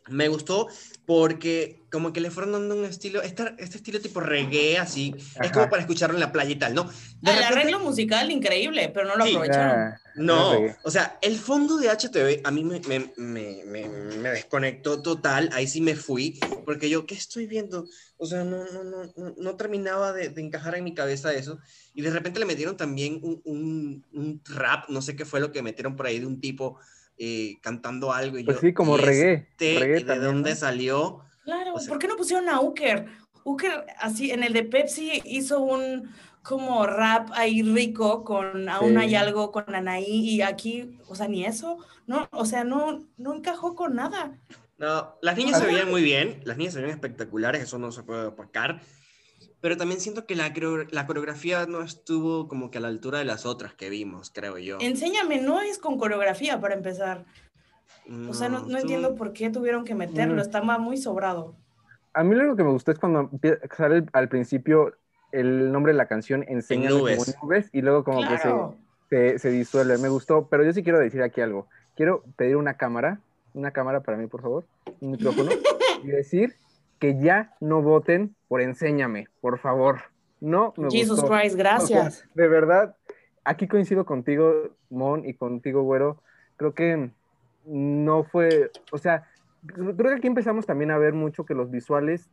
me 0.08 0.28
gustó 0.28 0.68
porque 1.06 1.82
como 1.90 2.12
que 2.12 2.20
le 2.20 2.30
fueron 2.30 2.52
dando 2.52 2.76
un 2.76 2.84
estilo, 2.84 3.20
este, 3.20 3.54
este 3.58 3.78
estilo 3.78 4.00
tipo 4.00 4.20
reggae 4.20 4.78
así, 4.78 5.12
es 5.42 5.50
como 5.50 5.68
para 5.68 5.82
escucharlo 5.82 6.14
en 6.14 6.20
la 6.20 6.30
playa 6.30 6.52
y 6.52 6.56
tal, 6.56 6.74
¿no? 6.74 6.88
De 7.20 7.32
el 7.32 7.42
arreglo 7.42 7.80
musical 7.80 8.30
increíble, 8.30 8.90
pero 8.94 9.08
no 9.08 9.16
lo 9.16 9.24
aprovecharon. 9.24 9.94
no, 10.14 10.52
o 10.84 10.90
sea, 10.90 11.18
el 11.20 11.36
fondo 11.36 11.78
de 11.78 11.88
HTV 11.88 12.42
a 12.44 12.50
mí 12.52 12.62
me, 12.62 12.80
me, 12.80 13.12
me, 13.16 13.64
me, 13.64 14.30
desconectó 14.30 15.02
total, 15.02 15.50
ahí 15.52 15.66
sí 15.66 15.80
me 15.80 15.96
fui, 15.96 16.38
porque 16.64 16.88
yo, 16.88 17.06
¿qué 17.06 17.16
estoy 17.16 17.46
viendo? 17.46 17.86
O 18.16 18.26
sea, 18.26 18.44
no, 18.44 18.64
no, 18.72 18.84
no, 18.84 19.12
no, 19.36 19.56
terminaba 19.56 20.12
de, 20.12 20.28
de, 20.28 20.40
encajar 20.40 20.76
en 20.76 20.84
mi 20.84 20.94
cabeza 20.94 21.34
eso, 21.34 21.58
y 21.92 22.02
de 22.02 22.10
repente 22.10 22.38
le 22.38 22.46
metieron 22.46 22.76
también 22.76 23.18
un, 23.22 23.40
un, 23.44 24.06
un 24.12 24.40
rap, 24.44 24.88
no 24.88 25.02
sé 25.02 25.16
qué 25.16 25.24
fue 25.24 25.40
lo 25.40 25.50
que 25.50 25.62
metieron 25.62 25.96
por 25.96 26.06
ahí 26.06 26.20
de 26.20 26.26
un 26.26 26.40
tipo 26.40 26.78
eh, 27.22 27.58
cantando 27.60 28.14
algo. 28.14 28.38
Y 28.38 28.44
pues 28.44 28.60
sí, 28.60 28.72
como 28.72 28.96
reggae. 28.96 29.46
Este, 29.50 30.04
¿De 30.04 30.18
dónde 30.18 30.56
salió? 30.56 31.20
Claro, 31.44 31.74
¿por 31.86 31.98
qué 31.98 32.08
no 32.08 32.16
pusieron 32.16 32.48
a 32.48 32.60
Uker? 32.62 33.06
Uker, 33.44 33.84
así, 33.98 34.30
en 34.30 34.42
el 34.42 34.54
de 34.54 34.64
Pepsi 34.64 35.20
hizo 35.26 35.60
un 35.60 36.10
como 36.42 36.86
rap 36.86 37.28
ahí 37.34 37.62
rico 37.62 38.24
con 38.24 38.66
Aún 38.70 38.96
hay 38.96 39.14
algo 39.14 39.52
con 39.52 39.74
Anaí 39.74 40.30
y 40.30 40.40
aquí, 40.40 40.98
o 41.06 41.14
sea, 41.14 41.28
ni 41.28 41.44
eso, 41.44 41.76
no, 42.06 42.26
o 42.32 42.46
sea, 42.46 42.64
no, 42.64 43.06
no 43.18 43.34
encajó 43.34 43.74
con 43.74 43.96
nada. 43.96 44.38
No, 44.78 45.18
las 45.20 45.36
niñas 45.36 45.60
se 45.60 45.66
veían 45.66 45.90
muy 45.90 46.02
bien, 46.02 46.40
las 46.44 46.56
niñas 46.56 46.72
se 46.72 46.80
veían 46.80 46.94
espectaculares, 46.94 47.62
eso 47.62 47.78
no 47.78 47.92
se 47.92 48.02
puede 48.02 48.28
opacar 48.28 48.80
pero 49.60 49.76
también 49.76 50.00
siento 50.00 50.26
que 50.26 50.34
la, 50.34 50.52
la 50.90 51.06
coreografía 51.06 51.66
no 51.66 51.82
estuvo 51.82 52.48
como 52.48 52.70
que 52.70 52.78
a 52.78 52.80
la 52.80 52.88
altura 52.88 53.18
de 53.18 53.24
las 53.24 53.44
otras 53.44 53.74
que 53.74 53.90
vimos, 53.90 54.30
creo 54.34 54.58
yo. 54.58 54.78
Enséñame, 54.80 55.40
no 55.40 55.60
es 55.60 55.78
con 55.78 55.98
coreografía 55.98 56.60
para 56.60 56.74
empezar. 56.74 57.24
o 58.28 58.32
sea, 58.32 58.48
no, 58.48 58.60
no 58.60 58.78
entiendo 58.78 59.14
por 59.14 59.32
qué 59.32 59.50
tuvieron 59.50 59.84
que 59.84 59.94
meterlo, 59.94 60.36
mm. 60.36 60.40
estaba 60.40 60.78
muy 60.78 60.96
sobrado. 60.96 61.54
A 62.12 62.24
mí 62.24 62.34
lo 62.34 62.56
que 62.56 62.64
me 62.64 62.70
gustó 62.70 62.90
es 62.90 62.98
cuando 62.98 63.30
sale 63.76 64.04
al 64.12 64.28
principio 64.28 64.94
el 65.30 65.70
nombre 65.70 65.92
de 65.92 65.98
la 65.98 66.06
canción, 66.06 66.44
Enséñame 66.48 66.98
nubes. 66.98 67.36
como 67.36 67.46
nubes, 67.46 67.68
y 67.72 67.82
luego 67.82 68.02
como 68.02 68.20
que 68.26 68.38
se, 69.10 69.38
se, 69.38 69.50
disuelve. 69.50 69.98
Me 69.98 70.08
gustó, 70.08 70.48
pero 70.48 70.64
yo 70.64 70.72
sí 70.72 70.82
quiero 70.82 70.98
decir 70.98 71.22
aquí 71.22 71.40
algo. 71.40 71.68
Quiero 71.96 72.24
pedir 72.36 72.56
una 72.56 72.74
cámara, 72.74 73.20
una 73.54 73.70
cámara 73.70 74.00
para 74.00 74.16
mí, 74.16 74.26
por 74.26 74.42
favor, 74.42 74.64
un 75.00 75.12
micrófono, 75.12 75.50
y 76.02 76.08
decir 76.08 76.56
que 77.00 77.18
ya 77.18 77.56
no 77.60 77.82
voten 77.82 78.36
por 78.46 78.60
Enséñame, 78.60 79.26
por 79.40 79.58
favor. 79.58 80.02
No 80.40 80.72
me 80.76 80.90
Jesus 80.90 81.24
Christ, 81.24 81.56
gracias. 81.56 82.24
de 82.34 82.46
verdad, 82.48 82.94
aquí 83.44 83.66
coincido 83.66 84.04
contigo, 84.06 84.76
Mon, 84.90 85.26
y 85.26 85.34
contigo, 85.34 85.82
Güero. 85.82 86.22
Creo 86.56 86.74
que 86.74 87.10
no 87.64 88.24
fue, 88.24 88.70
o 88.92 88.98
sea, 88.98 89.26
creo 89.66 89.96
que 89.96 90.14
aquí 90.14 90.26
empezamos 90.26 90.66
también 90.66 90.90
a 90.90 90.98
ver 90.98 91.14
mucho 91.14 91.44
que 91.44 91.54
los 91.54 91.70
visuales 91.70 92.30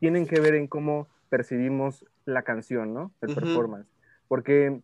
tienen 0.00 0.26
que 0.26 0.40
ver 0.40 0.54
en 0.54 0.66
cómo 0.66 1.08
percibimos 1.28 2.04
la 2.24 2.42
canción, 2.42 2.94
¿no? 2.94 3.12
El 3.20 3.34
performance. 3.34 3.88
Porque 4.28 4.80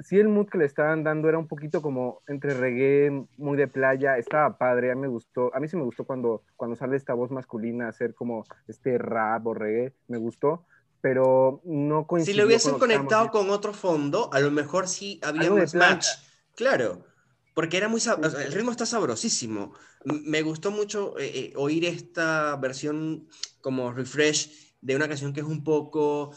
sí 0.00 0.18
el 0.18 0.28
mood 0.28 0.48
que 0.48 0.58
le 0.58 0.64
estaban 0.64 1.04
dando 1.04 1.28
era 1.28 1.38
un 1.38 1.48
poquito 1.48 1.80
como 1.80 2.22
entre 2.26 2.54
reggae, 2.54 3.26
muy 3.36 3.56
de 3.56 3.68
playa, 3.68 4.18
estaba 4.18 4.58
padre, 4.58 4.90
a 4.90 4.94
mí 4.94 5.02
me 5.02 5.08
gustó, 5.08 5.54
a 5.54 5.60
mí 5.60 5.68
sí 5.68 5.76
me 5.76 5.84
gustó 5.84 6.04
cuando, 6.04 6.42
cuando 6.56 6.76
sale 6.76 6.96
esta 6.96 7.14
voz 7.14 7.30
masculina 7.30 7.88
hacer 7.88 8.14
como 8.14 8.44
este 8.66 8.98
rap 8.98 9.46
o 9.46 9.54
reggae, 9.54 9.94
me 10.08 10.18
gustó, 10.18 10.66
pero 11.00 11.60
no 11.64 12.06
coincidió 12.06 12.34
Si 12.34 12.38
lo 12.40 12.46
hubiesen 12.46 12.78
conectado 12.78 13.30
con 13.30 13.50
otro 13.50 13.72
fondo, 13.72 14.30
a 14.32 14.40
lo 14.40 14.50
mejor 14.50 14.88
sí 14.88 15.20
había 15.22 15.52
un 15.52 15.64
match, 15.74 16.06
claro, 16.54 17.04
porque 17.54 17.76
era 17.76 17.88
muy, 17.88 18.00
el 18.44 18.52
ritmo 18.52 18.72
está 18.72 18.86
sabrosísimo, 18.86 19.74
me 20.04 20.42
gustó 20.42 20.70
mucho 20.70 21.18
eh, 21.18 21.30
eh, 21.34 21.52
oír 21.56 21.84
esta 21.84 22.56
versión 22.56 23.28
como 23.60 23.92
refresh 23.92 24.74
de 24.80 24.96
una 24.96 25.08
canción 25.08 25.32
que 25.32 25.40
es 25.40 25.46
un 25.46 25.64
poco, 25.64 26.32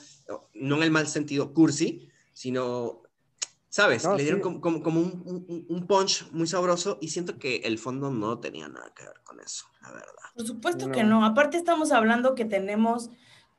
no 0.53 0.77
en 0.77 0.83
el 0.83 0.91
mal 0.91 1.07
sentido, 1.07 1.53
cursi, 1.53 2.07
sino 2.31 3.01
¿Sabes? 3.69 4.05
Le 4.05 4.23
dieron 4.23 4.39
como, 4.39 4.81
como, 4.81 5.01
un, 5.01 5.65
un, 5.67 5.87
punch 5.87 6.31
muy 6.31 6.47
sabroso 6.47 6.97
y 7.01 7.09
siento 7.09 7.37
que 7.37 7.57
el 7.57 7.77
fondo 7.77 8.09
no 8.09 8.39
tenía 8.39 8.67
nada 8.69 8.93
que 8.95 9.03
ver 9.03 9.21
con 9.23 9.39
eso, 9.41 9.65
la 9.81 9.91
verdad. 9.91 10.05
Por 10.35 10.47
supuesto 10.47 10.89
que 10.89 11.03
no. 11.03 11.25
Aparte 11.25 11.57
estamos 11.57 11.91
hablando 11.91 12.33
que 12.33 12.45
tenemos 12.45 13.09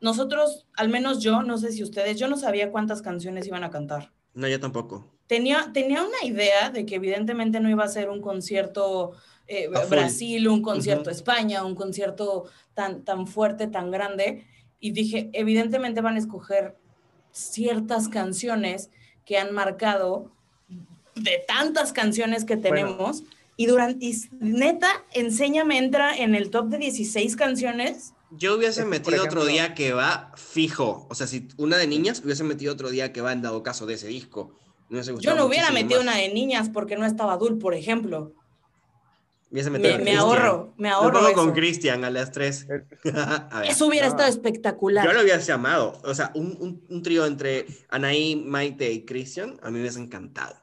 nosotros, 0.00 0.66
al 0.76 0.88
menos 0.88 1.20
yo, 1.20 1.42
no 1.42 1.58
sé 1.58 1.72
si 1.72 1.82
ustedes, 1.82 2.18
yo 2.18 2.28
no 2.28 2.36
sabía 2.36 2.70
cuántas 2.70 3.02
canciones 3.02 3.46
iban 3.46 3.64
a 3.64 3.70
cantar. 3.70 4.12
No, 4.32 4.48
yo 4.48 4.58
tampoco. 4.60 5.12
Tenía, 5.26 5.70
tenía 5.74 6.02
una 6.02 6.24
idea 6.24 6.70
de 6.70 6.86
que 6.86 6.94
evidentemente 6.94 7.60
no 7.60 7.68
iba 7.68 7.84
a 7.84 7.88
ser 7.88 8.08
un 8.08 8.22
concierto 8.22 9.12
eh. 9.46 9.68
Brasil, 9.88 10.46
un 10.48 10.62
concierto 10.62 11.10
Ujú. 11.10 11.10
España, 11.10 11.64
un 11.64 11.74
concierto 11.74 12.44
tan, 12.74 13.04
tan 13.04 13.26
fuerte, 13.26 13.66
tan 13.66 13.90
grande. 13.90 14.46
Y 14.78 14.92
dije, 14.92 15.30
evidentemente 15.32 16.00
van 16.00 16.16
a 16.16 16.18
escoger 16.18 16.78
ciertas 17.32 18.08
canciones 18.08 18.90
que 19.28 19.36
han 19.38 19.52
marcado 19.54 20.32
de 21.14 21.44
tantas 21.46 21.92
canciones 21.92 22.44
que 22.46 22.56
Bueno. 22.56 22.74
tenemos. 22.76 23.22
Y 23.58 23.66
durante, 23.66 24.06
y 24.06 24.16
neta, 24.40 24.88
enséñame, 25.12 25.76
entra 25.78 26.16
en 26.16 26.34
el 26.34 26.48
top 26.48 26.68
de 26.68 26.78
16 26.78 27.36
canciones. 27.36 28.14
Yo 28.30 28.54
hubiese 28.56 28.84
metido 28.84 29.22
otro 29.24 29.44
día 29.44 29.74
que 29.74 29.92
va 29.92 30.32
fijo. 30.36 31.06
O 31.10 31.14
sea, 31.14 31.26
si 31.26 31.48
una 31.58 31.76
de 31.76 31.86
niñas 31.86 32.22
hubiese 32.24 32.44
metido 32.44 32.72
otro 32.72 32.88
día 32.88 33.12
que 33.12 33.20
va 33.20 33.32
en 33.32 33.42
dado 33.42 33.62
caso 33.62 33.84
de 33.84 33.94
ese 33.94 34.06
disco. 34.08 34.54
Me 34.88 34.96
hubiese 35.00 35.14
Yo 35.20 35.34
no 35.34 35.44
hubiera 35.44 35.70
metido 35.72 36.02
más. 36.02 36.14
una 36.14 36.16
de 36.16 36.32
niñas 36.32 36.70
porque 36.70 36.96
no 36.96 37.04
estaba 37.04 37.36
Dul, 37.36 37.58
por 37.58 37.74
ejemplo. 37.74 38.32
Me, 39.50 39.62
me 39.70 39.80
Cristian. 39.80 40.18
ahorro, 40.18 40.74
me 40.76 40.90
Lo 40.90 40.94
ahorro 40.96 41.20
pongo 41.20 41.32
con. 41.32 41.52
Cristian 41.52 42.04
a 42.04 42.10
las 42.10 42.32
3. 42.32 42.66
Eh, 42.70 42.84
a 43.14 43.60
ver. 43.60 43.70
Eso 43.70 43.86
hubiera 43.86 44.06
No. 44.06 44.12
estado 44.12 44.28
espectacular. 44.28 45.06
Yo 45.06 45.12
lo 45.12 45.22
hubiese 45.22 45.52
amado. 45.52 45.98
O 46.04 46.14
sea, 46.14 46.30
un, 46.34 46.56
un, 46.60 46.84
un 46.88 47.02
trío 47.02 47.24
entre 47.24 47.66
Anaí, 47.88 48.36
Maite 48.36 48.92
y 48.92 49.04
Christian, 49.06 49.58
a 49.62 49.68
mí 49.70 49.74
me 49.74 49.80
hubiese 49.80 50.00
encantado. 50.00 50.56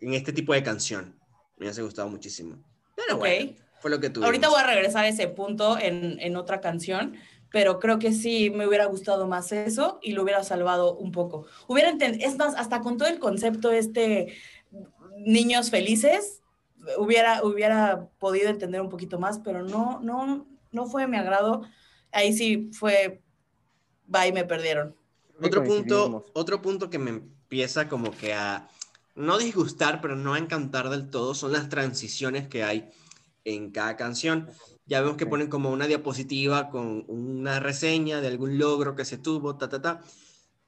En 0.00 0.14
este 0.14 0.32
tipo 0.32 0.52
de 0.54 0.62
canción. 0.62 1.18
Me 1.56 1.66
hubiese 1.66 1.82
gustado 1.82 2.08
muchísimo. 2.08 2.56
Pero 2.96 3.14
Ok. 3.14 3.20
bueno, 3.20 3.52
fue 3.80 3.90
lo 3.90 4.00
que 4.00 4.10
tuvimos. 4.10 4.26
Ahorita 4.26 4.48
voy 4.48 4.60
a 4.60 4.66
regresar 4.66 5.04
a 5.04 5.08
ese 5.08 5.28
punto 5.28 5.78
en, 5.78 6.18
en 6.20 6.36
otra 6.36 6.60
canción, 6.60 7.14
pero 7.52 7.78
creo 7.78 7.98
que 7.98 8.12
sí 8.12 8.50
me 8.50 8.66
hubiera 8.66 8.86
gustado 8.86 9.26
más 9.28 9.52
eso 9.52 9.98
y 10.02 10.12
lo 10.12 10.22
hubiera 10.24 10.42
salvado 10.44 10.96
un 10.96 11.12
poco. 11.12 11.46
Hubiera 11.68 11.90
es 12.00 12.36
más, 12.36 12.54
hasta 12.56 12.80
con 12.80 12.98
todo 12.98 13.08
el 13.08 13.18
concepto 13.20 13.70
este 13.70 14.34
niños 15.18 15.70
felices, 15.70 16.42
hubiera, 16.98 17.44
hubiera 17.44 18.08
podido 18.18 18.48
entender 18.48 18.80
un 18.80 18.88
poquito 18.88 19.18
más, 19.18 19.38
pero 19.38 19.62
no, 19.62 20.00
no, 20.02 20.46
no 20.72 20.86
fue 20.86 21.02
de 21.02 21.08
mi 21.08 21.16
agrado. 21.16 21.62
Ahí 22.12 22.32
sí 22.32 22.70
fue, 22.72 23.22
bye, 24.06 24.32
me 24.32 24.44
perdieron. 24.44 24.94
Otro 25.42 25.64
punto, 25.64 26.24
otro 26.32 26.62
punto 26.62 26.88
que 26.88 26.98
me 26.98 27.10
empieza 27.10 27.88
como 27.88 28.10
que 28.10 28.32
a 28.32 28.68
no 29.14 29.38
disgustar, 29.38 30.00
pero 30.00 30.16
no 30.16 30.34
a 30.34 30.38
encantar 30.38 30.88
del 30.88 31.10
todo, 31.10 31.34
son 31.34 31.52
las 31.52 31.68
transiciones 31.68 32.48
que 32.48 32.64
hay 32.64 32.90
en 33.44 33.70
cada 33.70 33.96
canción. 33.96 34.48
Ya 34.86 35.00
vemos 35.00 35.16
que 35.16 35.26
ponen 35.26 35.48
como 35.48 35.70
una 35.70 35.86
diapositiva 35.86 36.70
con 36.70 37.04
una 37.08 37.60
reseña 37.60 38.20
de 38.20 38.28
algún 38.28 38.58
logro 38.58 38.94
que 38.94 39.04
se 39.04 39.18
tuvo, 39.18 39.56
ta, 39.56 39.68
ta, 39.68 39.82
ta. 39.82 40.00
Y 40.02 40.08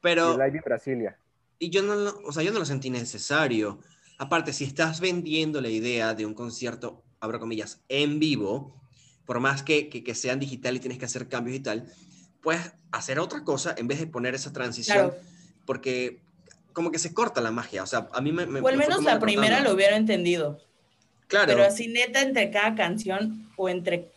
Pero, 0.00 0.32
el 0.32 0.38
live 0.38 0.62
Brasilia. 0.64 1.18
y 1.58 1.70
yo 1.70 1.82
no, 1.82 1.94
lo- 1.94 2.18
o 2.24 2.32
sea, 2.32 2.42
yo 2.42 2.52
no 2.52 2.58
lo 2.58 2.64
sentí 2.64 2.90
necesario. 2.90 3.78
Aparte, 4.18 4.52
si 4.52 4.64
estás 4.64 5.00
vendiendo 5.00 5.60
la 5.60 5.68
idea 5.68 6.14
de 6.14 6.26
un 6.26 6.34
concierto, 6.34 7.02
abro 7.20 7.38
comillas, 7.38 7.80
en 7.88 8.18
vivo, 8.18 8.74
por 9.24 9.38
más 9.40 9.62
que, 9.62 9.88
que, 9.88 10.02
que 10.02 10.14
sean 10.14 10.40
digital 10.40 10.76
y 10.76 10.80
tienes 10.80 10.98
que 10.98 11.04
hacer 11.04 11.28
cambios 11.28 11.56
y 11.56 11.60
tal, 11.60 11.92
puedes 12.42 12.72
hacer 12.90 13.18
otra 13.20 13.44
cosa 13.44 13.74
en 13.78 13.86
vez 13.88 14.00
de 14.00 14.06
poner 14.06 14.34
esa 14.34 14.52
transición, 14.52 15.10
Claro. 15.10 15.16
porque 15.66 16.20
como 16.72 16.90
que 16.90 16.98
se 16.98 17.14
corta 17.14 17.40
la 17.40 17.50
magia. 17.50 17.82
O 17.82 17.86
sea, 17.86 18.08
a 18.12 18.20
mí 18.20 18.32
me... 18.32 18.46
me- 18.46 18.60
O 18.60 18.68
al 18.68 18.76
menos 18.76 19.02
la 19.04 19.18
primera 19.20 19.60
lo 19.60 19.72
hubiera 19.72 19.96
entendido. 19.96 20.60
Claro, 21.28 21.46
Pero 21.48 21.64
así 21.64 21.88
neta 21.88 22.22
entre 22.22 22.50
cada 22.50 22.74
canción 22.74 23.50
o 23.56 23.68
entre 23.68 24.10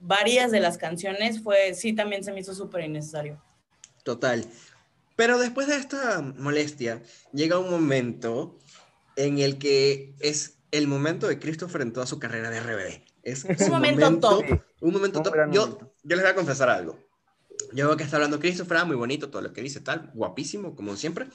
varias 0.00 0.50
de 0.50 0.60
las 0.60 0.78
canciones 0.78 1.42
fue, 1.42 1.74
sí, 1.74 1.92
también 1.92 2.24
se 2.24 2.32
me 2.32 2.40
hizo 2.40 2.54
súper 2.54 2.84
innecesario. 2.84 3.40
total. 4.02 4.44
Pero 5.16 5.38
después 5.38 5.66
de 5.66 5.76
esta 5.76 6.20
molestia, 6.20 7.02
llega 7.32 7.58
un 7.58 7.70
momento 7.70 8.58
en 9.16 9.38
el 9.38 9.58
que 9.58 10.14
es 10.20 10.58
el 10.70 10.86
momento 10.88 11.26
de 11.26 11.38
Christopher 11.38 11.82
en 11.82 11.92
toda 11.92 12.06
su 12.06 12.18
carrera 12.18 12.50
de 12.50 12.60
RBD. 12.60 13.02
Es 13.22 13.44
Un 13.44 13.58
su 13.58 13.68
momento 13.70 14.18
top. 14.20 14.44
Un 14.80 14.92
momento 14.92 15.18
Un 15.18 15.24
top. 15.24 15.34
Yo, 15.52 15.66
momento. 15.66 15.92
yo 16.04 16.16
les 16.16 16.20
voy 16.24 16.30
a 16.30 16.34
confesar 16.34 16.68
algo. 16.70 16.98
Yo 17.72 17.88
veo 17.88 17.96
que 17.96 18.04
está 18.04 18.16
hablando 18.16 18.38
Christopher, 18.38 18.76
ah, 18.78 18.84
muy 18.84 18.96
bonito 18.96 19.30
todo 19.30 19.42
lo 19.42 19.52
que 19.52 19.62
dice, 19.62 19.80
tal, 19.80 20.10
guapísimo, 20.14 20.76
como 20.76 20.96
siempre. 20.96 21.26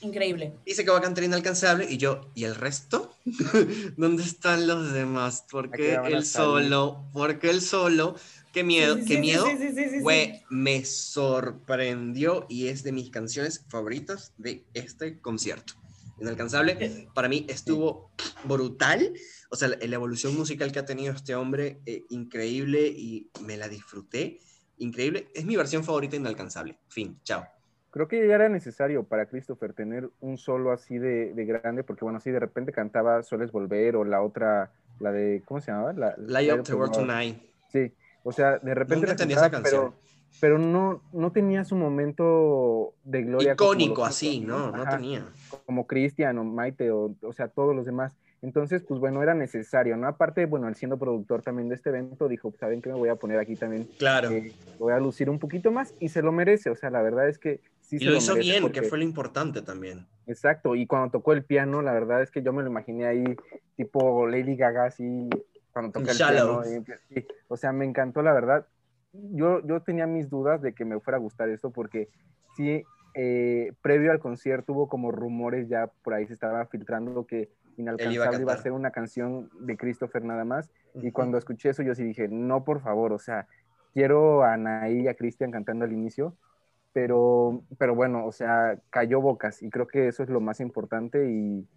Increíble. 0.00 0.54
Dice 0.64 0.84
que 0.84 0.90
va 0.92 0.98
a 0.98 1.02
cantar 1.02 1.24
inalcanzable 1.24 1.86
y 1.90 1.96
yo, 1.96 2.30
¿y 2.34 2.44
el 2.44 2.54
resto? 2.54 3.12
¿Dónde 3.96 4.22
están 4.22 4.66
los 4.68 4.92
demás? 4.92 5.44
¿Por 5.50 5.70
qué 5.72 5.94
salir. 5.96 6.24
solo? 6.24 7.04
¿Por 7.12 7.40
qué 7.40 7.50
el 7.50 7.60
solo? 7.60 8.14
Qué 8.52 8.62
miedo, 8.62 8.94
Sí, 8.94 9.02
sí, 9.02 9.08
qué 9.08 9.14
sí, 9.16 9.20
miedo. 9.20 9.44
sí, 9.46 9.56
sí, 9.58 9.68
sí, 9.74 9.84
sí, 9.84 9.90
sí. 9.96 10.00
Güey, 10.00 10.44
me 10.50 10.84
sorprendió 10.84 12.46
y 12.48 12.68
es 12.68 12.82
de 12.84 12.92
mis 12.92 13.10
canciones 13.10 13.64
favoritas 13.68 14.32
de 14.38 14.64
este 14.74 15.20
concierto. 15.20 15.74
Inalcanzable, 16.20 17.08
para 17.14 17.28
mí 17.28 17.46
estuvo 17.48 18.10
brutal. 18.44 19.12
O 19.50 19.56
sea, 19.56 19.68
la, 19.68 19.76
la 19.80 19.94
evolución 19.94 20.36
musical 20.36 20.72
que 20.72 20.78
ha 20.78 20.84
tenido 20.84 21.14
este 21.14 21.34
hombre, 21.34 21.80
eh, 21.86 22.04
increíble 22.10 22.86
y 22.88 23.30
me 23.44 23.56
la 23.56 23.68
disfruté. 23.68 24.40
Increíble. 24.78 25.28
Es 25.34 25.44
mi 25.44 25.56
versión 25.56 25.84
favorita 25.84 26.16
Inalcanzable. 26.16 26.78
Fin, 26.88 27.18
chao. 27.24 27.46
Creo 27.90 28.06
que 28.06 28.28
ya 28.28 28.34
era 28.34 28.48
necesario 28.48 29.04
para 29.04 29.26
Christopher 29.26 29.72
tener 29.72 30.10
un 30.20 30.36
solo 30.36 30.72
así 30.72 30.98
de, 30.98 31.32
de 31.32 31.44
grande, 31.46 31.82
porque 31.82 32.04
bueno, 32.04 32.20
si 32.20 32.30
de 32.30 32.38
repente 32.38 32.70
cantaba 32.70 33.22
Sueles 33.22 33.50
Volver 33.50 33.96
o 33.96 34.04
la 34.04 34.20
otra, 34.22 34.72
la 35.00 35.10
de, 35.10 35.42
¿cómo 35.46 35.60
se 35.60 35.70
llamaba? 35.72 35.94
La, 35.94 36.14
Light 36.18 36.52
Up 36.52 36.64
the 36.64 36.74
World 36.74 36.92
Tonight. 36.92 37.42
Sí, 37.72 37.92
o 38.24 38.32
sea, 38.32 38.58
de 38.58 38.74
repente 38.74 38.96
Nunca 38.96 39.06
la 39.06 39.12
entendí 39.12 39.34
cantaba, 39.34 39.46
esa 39.46 39.62
canción. 39.62 39.94
pero, 39.94 40.07
pero 40.40 40.58
no, 40.58 41.02
no 41.12 41.32
tenía 41.32 41.64
su 41.64 41.76
momento 41.76 42.94
de 43.02 43.22
gloria. 43.22 43.52
Icónico 43.54 44.04
así, 44.04 44.40
no, 44.40 44.70
no 44.70 44.82
Ajá, 44.82 44.96
tenía. 44.96 45.26
Como 45.66 45.86
Cristian 45.86 46.38
o 46.38 46.44
Maite 46.44 46.90
o, 46.90 47.14
o 47.22 47.32
sea, 47.32 47.48
todos 47.48 47.74
los 47.74 47.86
demás. 47.86 48.16
Entonces, 48.40 48.84
pues 48.86 49.00
bueno, 49.00 49.20
era 49.22 49.34
necesario, 49.34 49.96
¿no? 49.96 50.06
Aparte, 50.06 50.46
bueno, 50.46 50.68
él 50.68 50.76
siendo 50.76 50.96
productor 50.96 51.42
también 51.42 51.68
de 51.68 51.74
este 51.74 51.88
evento, 51.88 52.28
dijo, 52.28 52.50
pues, 52.50 52.60
¿saben 52.60 52.80
qué? 52.80 52.88
Me 52.88 52.94
voy 52.94 53.08
a 53.08 53.16
poner 53.16 53.38
aquí 53.40 53.56
también, 53.56 53.88
Claro. 53.98 54.30
eh, 54.30 54.52
voy 54.78 54.92
a 54.92 55.00
lucir 55.00 55.28
un 55.28 55.40
poquito 55.40 55.72
más 55.72 55.92
y 55.98 56.08
se 56.10 56.22
lo 56.22 56.30
merece, 56.30 56.70
o 56.70 56.76
sea, 56.76 56.90
la 56.90 57.02
verdad 57.02 57.28
es 57.28 57.38
que 57.38 57.60
sí 57.80 57.96
y 57.96 57.98
se 57.98 58.04
lo 58.04 58.12
lo 58.12 58.16
hizo 58.18 58.32
merece 58.34 58.50
bien, 58.50 58.62
porque- 58.62 58.80
que 58.82 58.88
fue 58.88 58.98
lo 58.98 59.04
importante 59.04 59.60
también. 59.62 60.06
Exacto, 60.28 60.76
y 60.76 60.86
cuando 60.86 61.10
tocó 61.10 61.32
el 61.32 61.44
piano, 61.44 61.82
la 61.82 61.92
verdad 61.92 62.22
es 62.22 62.30
que 62.30 62.42
yo 62.42 62.52
me 62.52 62.62
lo 62.62 62.68
imaginé 62.68 63.06
ahí, 63.06 63.24
tipo 63.76 64.26
Lady 64.28 64.54
Gaga, 64.56 64.84
así, 64.84 65.28
cuando 65.72 65.90
toca 65.90 66.12
el 66.12 66.16
piano. 66.16 66.62
y- 66.64 67.14
sí, 67.14 67.26
o 67.48 67.56
sea, 67.56 67.72
me 67.72 67.86
encantó, 67.86 68.22
la 68.22 68.32
verdad. 68.34 68.66
Yo, 69.12 69.66
yo 69.66 69.80
tenía 69.80 70.06
mis 70.06 70.28
dudas 70.28 70.60
de 70.62 70.72
que 70.72 70.84
me 70.84 71.00
fuera 71.00 71.16
a 71.16 71.20
gustar 71.20 71.48
esto, 71.48 71.70
porque 71.70 72.08
sí, 72.56 72.82
eh, 73.14 73.72
previo 73.82 74.12
al 74.12 74.20
concierto 74.20 74.72
hubo 74.72 74.88
como 74.88 75.10
rumores 75.10 75.68
ya 75.68 75.90
por 76.02 76.14
ahí 76.14 76.26
se 76.26 76.34
estaba 76.34 76.66
filtrando 76.66 77.26
que 77.26 77.48
Inalcanzable 77.78 78.42
iba 78.42 78.52
a, 78.52 78.56
ser 78.56 78.72
una 78.72 78.90
canción 78.90 79.50
de 79.60 79.76
Christopher 79.76 80.24
nada 80.24 80.44
más. 80.44 80.70
Y 81.00 81.12
cuando 81.12 81.38
escuché 81.38 81.70
eso, 81.70 81.84
yo 81.84 81.94
sí 81.94 82.02
dije, 82.02 82.26
no, 82.28 82.64
por 82.64 82.80
favor, 82.80 83.12
o 83.12 83.20
sea, 83.20 83.46
quiero 83.94 84.42
a 84.42 84.54
Anaí 84.54 85.02
y 85.02 85.08
a 85.08 85.14
Cristian 85.14 85.52
cantando 85.52 85.84
al 85.84 85.92
inicio, 85.92 86.36
pero, 86.92 87.62
pero 87.78 87.94
bueno, 87.94 88.26
o 88.26 88.32
sea, 88.32 88.80
cayó 88.90 89.20
bocas 89.20 89.62
y 89.62 89.70
creo 89.70 89.86
que 89.86 90.08
eso 90.08 90.24
es 90.24 90.28
lo 90.28 90.40
más 90.40 90.58
importante 90.58 91.30
y, 91.30 91.68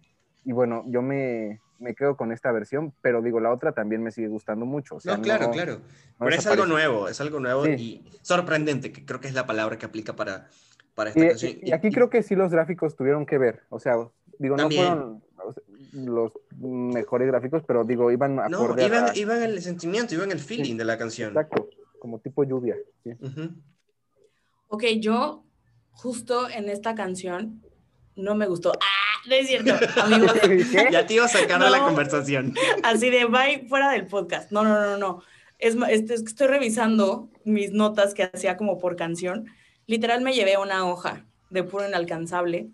y 0.44 0.52
bueno, 0.52 0.82
yo 0.88 1.02
me, 1.02 1.60
me 1.82 1.94
quedo 1.94 2.16
con 2.16 2.32
esta 2.32 2.50
versión, 2.52 2.94
pero 3.02 3.20
digo, 3.20 3.40
la 3.40 3.52
otra 3.52 3.72
también 3.72 4.02
me 4.02 4.10
sigue 4.12 4.28
gustando 4.28 4.64
mucho. 4.64 4.96
o 4.96 5.00
sea, 5.00 5.16
no, 5.16 5.22
claro, 5.22 5.46
no- 5.46 5.50
claro. 5.52 5.72
no 6.18 6.26
Pero 6.26 6.36
es 6.36 6.46
algo 6.46 6.66
nuevo, 6.66 7.08
es 7.08 7.20
algo 7.20 7.40
nuevo 7.40 7.64
Sí. 7.64 7.70
y 7.72 8.04
sorprendente, 8.22 8.92
que 8.92 9.04
creo 9.04 9.20
que 9.20 9.28
es 9.28 9.34
la 9.34 9.46
palabra 9.46 9.76
que 9.76 9.84
aplica 9.86 10.14
para, 10.14 10.48
para 10.94 11.10
esta 11.10 11.24
Y, 11.24 11.28
canción. 11.28 11.52
y 11.62 11.72
aquí 11.72 11.90
creo 11.90 12.08
que 12.08 12.22
sí 12.22 12.34
los 12.36 12.50
gráficos 12.52 12.96
tuvieron 12.96 13.26
que 13.26 13.36
ver, 13.38 13.62
o 13.68 13.78
sea, 13.80 13.94
digo, 14.38 14.56
También. 14.56 14.84
no 14.84 14.90
fueron 14.90 15.22
los 15.92 16.32
mejores 16.58 17.26
gráficos, 17.28 17.62
pero 17.66 17.84
digo, 17.84 18.10
iban 18.10 18.38
a 18.38 18.48
No, 18.48 18.74
iban, 18.80 19.14
iban 19.16 19.42
el 19.42 19.60
sentimiento, 19.60 20.14
iban 20.14 20.30
el 20.30 20.38
feeling 20.38 20.76
de 20.76 20.84
la 20.84 20.96
canción. 20.96 21.30
Exacto, 21.30 21.68
como 21.98 22.18
tipo 22.20 22.44
lluvia. 22.44 22.76
sí. 23.04 23.10
Ujú. 23.20 23.50
Ok, 24.68 24.84
yo 25.00 25.44
justo 25.90 26.48
en 26.48 26.70
esta 26.70 26.94
canción 26.94 27.62
no 28.16 28.34
me 28.34 28.46
gustó. 28.46 28.72
¡Ah! 28.72 29.28
No 29.28 29.34
es 29.36 29.46
cierto, 29.46 29.74
amigos. 30.02 30.32
Ya 30.90 31.06
te 31.06 31.14
iba 31.14 31.24
a 31.24 31.28
sacar 31.28 31.62
de 31.62 31.70
la 31.70 31.78
No. 31.78 31.84
conversación. 31.86 32.54
Así 32.82 33.08
de 33.10 33.24
bye 33.26 33.66
fuera 33.68 33.90
del 33.92 34.06
podcast. 34.06 34.50
No, 34.50 34.64
no, 34.64 34.80
no, 34.80 34.96
no. 34.96 35.22
Es, 35.58 35.76
este, 35.90 36.14
es 36.14 36.22
que 36.22 36.28
estoy 36.28 36.48
revisando 36.48 37.28
mis 37.44 37.70
notas 37.72 38.14
que 38.14 38.24
hacía 38.24 38.56
como 38.56 38.78
por 38.78 38.96
canción. 38.96 39.46
Literal 39.86 40.22
me 40.22 40.32
llevé 40.34 40.56
una 40.58 40.88
hoja 40.90 41.24
de 41.50 41.62
puro 41.62 41.86
inalcanzable. 41.86 42.68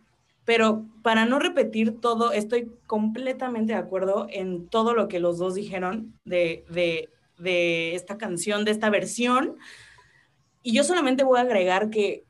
Pero 0.47 0.87
para 1.03 1.27
no 1.27 1.39
repetir 1.39 2.01
todo, 2.01 2.33
estoy 2.33 2.71
completamente 2.87 3.75
de 3.75 3.79
acuerdo 3.79 4.27
en 4.31 4.67
todo 4.69 4.95
lo 4.95 5.07
que 5.09 5.21
los 5.21 5.37
dos 5.37 5.55
dijeron 5.55 6.19
de, 6.25 6.65
de, 6.71 7.11
de 7.37 7.95
esta 7.95 8.17
canción, 8.17 8.65
de 8.65 8.71
esta 8.71 8.89
versión. 8.89 9.59
Y 10.63 10.73
yo 10.73 10.85
solamente 10.85 11.25
voy 11.25 11.39
a 11.39 11.43
agregar 11.43 11.91
que 11.91 12.25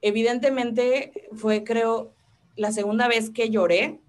evidentemente 0.00 1.12
fue, 1.36 1.62
creo, 1.64 2.12
la 2.56 2.72
segunda 2.72 3.08
vez 3.08 3.30
que 3.30 3.50
lloré. 3.50 4.00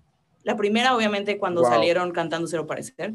La 0.44 0.56
primera, 0.56 0.96
obviamente, 0.96 1.38
cuando 1.38 1.62
Wow. 1.62 1.70
salieron 1.70 2.12
cantando 2.12 2.48
Cero 2.48 2.66
Parecer. 2.68 3.14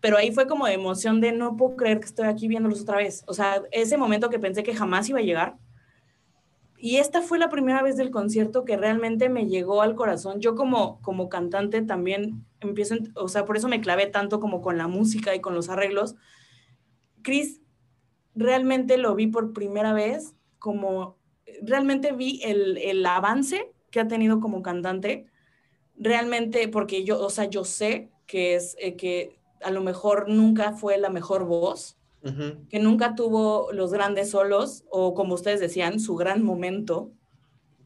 Pero 0.00 0.16
ahí 0.16 0.32
fue 0.32 0.46
como 0.46 0.66
de 0.66 0.74
emoción 0.74 1.20
de 1.20 1.32
no 1.32 1.56
puedo 1.56 1.76
creer 1.76 2.00
que 2.00 2.06
estoy 2.06 2.26
aquí 2.26 2.48
viéndolos 2.48 2.82
otra 2.82 2.98
vez. 2.98 3.24
O 3.26 3.34
sea, 3.34 3.62
ese 3.70 3.96
momento 3.96 4.30
que 4.30 4.38
pensé 4.38 4.62
que 4.62 4.74
jamás 4.74 5.08
iba 5.08 5.18
a 5.18 5.22
llegar, 5.22 5.56
y 6.78 6.96
esta 6.96 7.22
fue 7.22 7.38
la 7.38 7.48
primera 7.48 7.82
vez 7.82 7.96
del 7.96 8.10
concierto 8.10 8.64
que 8.64 8.76
realmente 8.76 9.28
me 9.28 9.46
llegó 9.46 9.80
al 9.80 9.94
corazón. 9.94 10.40
Yo 10.40 10.54
como, 10.54 11.00
como 11.00 11.28
cantante 11.28 11.80
también 11.82 12.44
empiezo, 12.60 12.96
o 13.14 13.28
sea, 13.28 13.46
por 13.46 13.56
eso 13.56 13.68
me 13.68 13.80
clavé 13.80 14.06
tanto 14.06 14.40
como 14.40 14.60
con 14.60 14.76
la 14.76 14.86
música 14.86 15.34
y 15.34 15.40
con 15.40 15.54
los 15.54 15.70
arreglos. 15.70 16.16
Chris, 17.22 17.62
realmente 18.34 18.98
lo 18.98 19.14
vi 19.14 19.26
por 19.26 19.54
primera 19.54 19.94
vez 19.94 20.34
como, 20.58 21.16
realmente 21.62 22.12
vi 22.12 22.40
el, 22.44 22.76
el 22.76 23.04
avance 23.06 23.72
que 23.96 24.00
ha 24.00 24.08
tenido 24.08 24.40
como 24.40 24.60
cantante. 24.60 25.24
Realmente, 25.96 26.68
porque 26.68 27.02
yo, 27.02 27.18
o 27.18 27.30
sea, 27.30 27.46
yo 27.46 27.64
sé 27.64 28.10
que 28.26 28.54
es, 28.54 28.76
eh, 28.78 28.94
que 28.94 29.38
a 29.62 29.70
lo 29.70 29.80
mejor 29.80 30.28
nunca 30.28 30.74
fue 30.74 30.98
la 30.98 31.08
mejor 31.08 31.44
voz, 31.44 31.96
que 32.68 32.80
nunca 32.80 33.14
tuvo 33.14 33.70
los 33.72 33.92
grandes 33.92 34.30
solos 34.30 34.84
o 34.90 35.14
como 35.14 35.34
ustedes 35.34 35.60
decían, 35.60 35.98
su 35.98 36.16
gran 36.16 36.42
momento. 36.42 37.10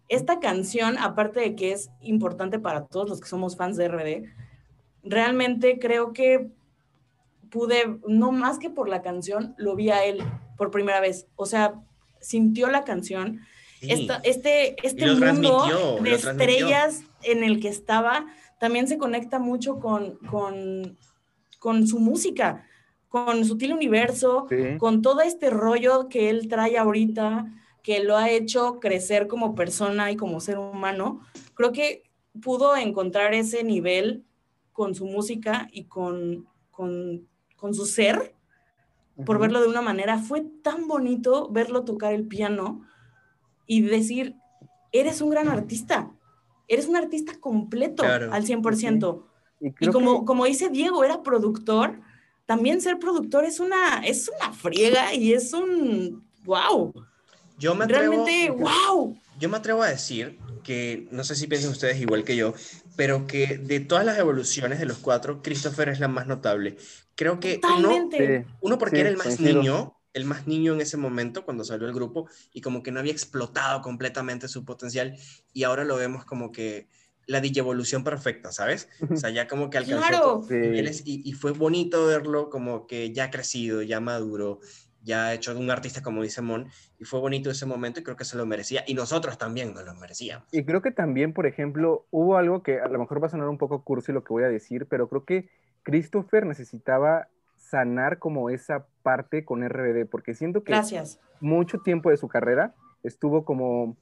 Esta 0.09 0.41
canción, 0.41 0.99
aparte 0.99 1.39
de 1.41 1.55
que 1.55 1.73
es 1.73 1.91
importante 2.01 2.59
para 2.59 2.87
todos 2.87 3.09
los 3.09 3.21
que 3.21 3.29
somos 3.29 3.57
fans 3.57 3.77
de 3.77 3.87
RBD, 3.87 4.33
realmente 5.05 5.79
creo 5.79 6.13
que 6.13 6.51
pude, 7.51 7.99
no 8.09 8.33
más 8.33 8.59
que 8.59 8.71
por 8.71 8.89
la 8.89 9.03
canción, 9.03 9.55
lo 9.59 9.77
vi 9.77 9.91
a 9.91 10.05
él 10.05 10.23
por 10.57 10.71
primera 10.71 11.01
vez. 11.01 11.29
O 11.37 11.45
sea, 11.45 11.75
sintió 12.21 12.69
la 12.69 12.83
canción. 12.83 13.43
Sí. 13.81 14.09
Este 14.24 14.76
este 14.87 15.07
mundo 15.14 15.99
de 16.03 16.12
estrellas 16.14 17.03
en 17.22 17.43
el 17.45 17.61
que 17.61 17.68
estaba 17.68 18.26
también 18.59 18.87
se 18.89 18.99
conecta 18.99 19.39
mucho 19.39 19.81
con, 19.81 20.16
con, 20.31 20.99
con 21.59 21.87
su 21.87 21.99
música, 21.99 22.66
con 23.09 23.45
Sutil 23.47 23.72
Universo, 23.72 24.47
Sí. 24.51 24.76
con 24.78 25.01
todo 25.01 25.22
este 25.22 25.49
rollo 25.49 26.09
que 26.11 26.28
él 26.28 26.47
trae 26.49 26.76
ahorita, 26.76 27.47
que 27.83 28.05
lo 28.05 28.18
ha 28.18 28.28
hecho 28.28 28.78
crecer 28.78 29.28
como 29.28 29.55
persona 29.55 30.11
y 30.12 30.16
como 30.16 30.41
ser 30.41 30.59
humano, 30.59 31.22
creo 31.55 31.72
que 31.72 32.03
pudo 32.43 32.76
encontrar 32.76 33.33
ese 33.33 33.64
nivel 33.64 34.24
con 34.72 34.95
su 34.95 35.07
música 35.07 35.68
y 35.72 35.85
con, 35.85 36.47
con, 36.70 37.26
con 37.57 37.72
su 37.74 37.87
ser, 37.87 38.35
por 39.24 39.39
verlo 39.39 39.61
de 39.62 39.68
una 39.68 39.83
manera. 39.83 40.18
Fue 40.18 40.43
tan 40.62 40.87
bonito 40.87 41.49
verlo 41.51 41.85
tocar 41.85 42.12
el 42.12 42.26
piano 42.26 42.83
y 43.73 43.83
decir, 43.83 44.35
eres 44.91 45.21
un 45.21 45.31
gran 45.31 45.49
artista, 45.49 46.11
eres 46.66 46.89
un 46.89 46.97
artista 46.97 47.39
completo 47.39 48.03
Claro. 48.03 48.33
al 48.33 48.45
100%. 48.45 49.25
Y 49.61 49.68
Y 49.79 49.87
como, 49.93 50.21
que- 50.21 50.27
como 50.27 50.45
dice 50.45 50.71
Diego, 50.71 51.05
era 51.05 51.23
productor, 51.23 52.01
también 52.47 52.81
ser 52.81 52.99
productor 52.99 53.45
es 53.45 53.61
una, 53.61 54.01
es 54.05 54.29
una 54.41 54.53
friega 54.53 55.14
y 55.14 55.35
es 55.35 55.53
un 55.53 56.25
wow. 56.45 56.93
Yo 57.59 57.77
me 57.77 57.85
atrevo, 57.85 58.25
Realmente, 58.25 58.51
wow. 58.51 59.16
yo 59.39 59.49
me 59.49 59.57
atrevo 59.59 59.83
a 59.85 59.89
decir 59.89 60.37
que, 60.64 61.07
no 61.12 61.23
sé 61.23 61.37
si 61.37 61.47
piensan 61.47 61.71
ustedes 61.71 62.01
igual 62.01 62.25
que 62.25 62.35
yo, 62.35 62.55
pero 62.97 63.29
que 63.29 63.57
de 63.59 63.79
todas 63.79 64.05
las 64.05 64.18
evoluciones 64.18 64.81
de 64.81 64.87
los 64.87 64.99
cuatro, 64.99 65.43
Christopher 65.43 65.91
es 65.91 66.01
la 66.01 66.09
más 66.09 66.27
notable. 66.27 66.77
Creo 67.14 67.39
que 67.39 67.61
uno, 67.62 67.77
Totalmente. 67.89 68.43
Sí. 68.43 68.53
uno 68.62 68.79
porque 68.79 68.97
Sí, 68.97 69.01
era 69.03 69.11
el 69.11 69.16
más 69.16 69.39
niño, 69.39 69.95
el 70.13 70.25
más 70.25 70.47
niño 70.47 70.75
en 70.75 70.81
ese 70.81 70.97
momento 70.97 71.45
cuando 71.45 71.65
salió 71.65 71.87
el 71.87 71.95
grupo 71.95 72.29
y 72.53 72.61
como 72.61 72.83
que 72.83 72.91
no 72.91 73.01
había 73.01 73.13
explotado 73.13 73.81
completamente 73.81 74.49
su 74.49 74.65
potencial 74.65 75.17
y 75.53 75.65
ahora 75.65 75.85
lo 75.85 75.97
vemos 75.97 76.25
como 76.25 76.53
que 76.53 76.89
la 77.27 77.39
evolución 77.39 78.03
perfecta, 78.03 78.51
¿sabes? 78.51 78.89
O 79.09 79.17
sea, 79.17 79.31
ya 79.31 79.47
como 79.47 79.71
que 79.71 79.79
alcanzó 79.79 80.09
Claro. 80.09 80.45
Sí. 80.49 80.55
niveles 80.55 81.03
y, 81.05 81.23
y 81.29 81.33
fue 81.33 81.53
bonito 81.53 82.07
verlo 82.07 82.51
como 82.51 82.89
que 82.89 83.13
ya 83.13 83.31
crecido, 83.31 83.83
ya 83.83 84.01
maduro, 84.01 84.59
ya 85.03 85.33
hecho 85.33 85.55
de 85.55 85.61
un 85.61 85.71
artista 85.71 86.03
como 86.03 86.23
dice 86.23 86.43
Mon 86.43 86.69
y 86.99 87.05
fue 87.05 87.21
bonito 87.21 87.51
ese 87.51 87.67
momento 87.67 88.01
y 88.01 88.03
creo 88.03 88.17
que 88.17 88.25
se 88.25 88.37
lo 88.37 88.47
merecía 88.47 88.83
y 88.87 88.95
nosotros 88.95 89.39
también 89.39 89.75
nos 89.75 89.85
lo 89.85 89.95
merecíamos. 89.95 90.49
Y 90.53 90.65
creo 90.65 90.83
que 90.83 90.91
también, 90.91 91.33
por 91.33 91.47
ejemplo, 91.47 92.07
hubo 92.11 92.37
algo 92.37 92.63
que 92.63 92.81
a 92.81 92.89
lo 92.89 92.99
mejor 92.99 93.23
va 93.23 93.29
a 93.29 93.31
sonar 93.31 93.49
un 93.49 93.59
poco 93.59 93.85
cursi 93.85 94.13
lo 94.13 94.25
que 94.25 94.33
voy 94.33 94.45
a 94.45 94.49
decir, 94.49 94.87
pero 94.87 95.09
creo 95.09 95.25
que 95.25 95.49
Christopher 95.83 96.47
necesitaba 96.47 97.29
sanar 97.71 98.18
como 98.18 98.51
esa 98.51 98.87
parte 99.03 99.45
con 99.45 99.62
RBD, 99.62 100.07
porque 100.07 100.35
siento 100.35 100.64
que 100.64 100.73
Gracias. 100.73 101.21
mucho 101.41 101.79
tiempo 101.79 102.11
de 102.11 102.16
su 102.16 102.27
carrera 102.29 102.75
estuvo 103.05 103.45
como 103.45 103.97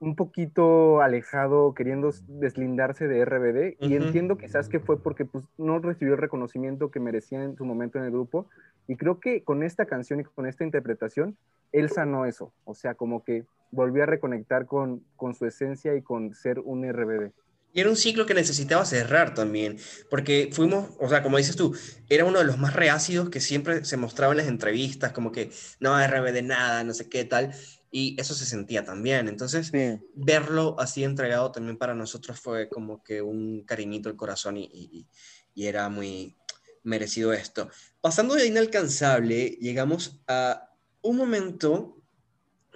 un 0.00 0.16
poquito 0.16 1.00
alejado, 1.02 1.74
queriendo 1.74 2.10
deslindarse 2.26 3.08
de 3.08 3.20
RBD, 3.20 3.76
y 3.80 3.96
Ujú. 3.96 4.04
entiendo 4.04 4.36
quizás 4.36 4.68
que 4.68 4.80
fue 4.80 5.02
porque 5.02 5.24
pues, 5.24 5.44
no 5.58 5.78
recibió 5.78 6.14
el 6.14 6.20
reconocimiento 6.20 6.90
que 6.90 7.00
merecía 7.00 7.42
en 7.42 7.56
su 7.56 7.64
momento 7.64 7.98
en 7.98 8.04
el 8.04 8.10
grupo, 8.10 8.48
y 8.86 8.96
creo 8.96 9.20
que 9.20 9.44
con 9.44 9.62
esta 9.62 9.86
canción 9.86 10.20
y 10.20 10.24
con 10.24 10.46
esta 10.46 10.64
interpretación, 10.64 11.36
él 11.72 11.90
sanó 11.90 12.24
eso, 12.24 12.52
o 12.64 12.74
sea, 12.74 12.94
como 12.94 13.24
que 13.24 13.44
volvió 13.70 14.02
a 14.02 14.06
reconectar 14.06 14.66
con, 14.66 15.04
con 15.16 15.34
su 15.34 15.46
esencia 15.46 15.94
y 15.94 16.02
con 16.02 16.34
ser 16.34 16.58
un 16.60 16.84
RBD. 16.84 17.32
Y 17.72 17.80
era 17.80 17.90
un 17.90 17.96
ciclo 17.96 18.26
que 18.26 18.34
necesitaba 18.34 18.84
cerrar 18.84 19.34
también, 19.34 19.78
porque 20.10 20.50
fuimos, 20.52 20.90
o 20.98 21.08
sea, 21.08 21.22
como 21.22 21.36
dices 21.38 21.54
tú, 21.56 21.74
era 22.08 22.24
uno 22.24 22.40
de 22.40 22.44
los 22.44 22.58
más 22.58 22.74
reácidos 22.74 23.30
que 23.30 23.40
siempre 23.40 23.84
se 23.84 23.96
mostraba 23.96 24.32
en 24.32 24.38
las 24.38 24.48
entrevistas, 24.48 25.12
como 25.12 25.30
que 25.32 25.50
no 25.78 25.98
RBD 26.00 26.42
nada, 26.42 26.82
no 26.84 26.94
sé 26.94 27.08
qué 27.08 27.24
tal, 27.24 27.54
y 27.90 28.20
eso 28.20 28.34
se 28.34 28.44
sentía 28.46 28.84
también. 28.84 29.28
Entonces, 29.28 29.72
Sí, 29.72 29.78
verlo 30.12 30.76
así 30.80 31.04
entregado 31.04 31.52
también 31.52 31.78
para 31.78 31.94
nosotros 31.94 32.40
fue 32.40 32.68
como 32.68 33.02
que 33.04 33.22
un 33.22 33.64
cariñito 33.64 34.08
al 34.08 34.16
corazón 34.16 34.56
y, 34.56 34.64
y- 34.72 35.06
y 35.54 35.66
era 35.66 35.88
muy 35.88 36.36
merecido 36.82 37.32
esto. 37.32 37.68
Pasando 38.00 38.34
de 38.34 38.46
inalcanzable, 38.46 39.50
llegamos 39.60 40.20
a 40.26 40.70
un 41.02 41.16
momento 41.16 42.02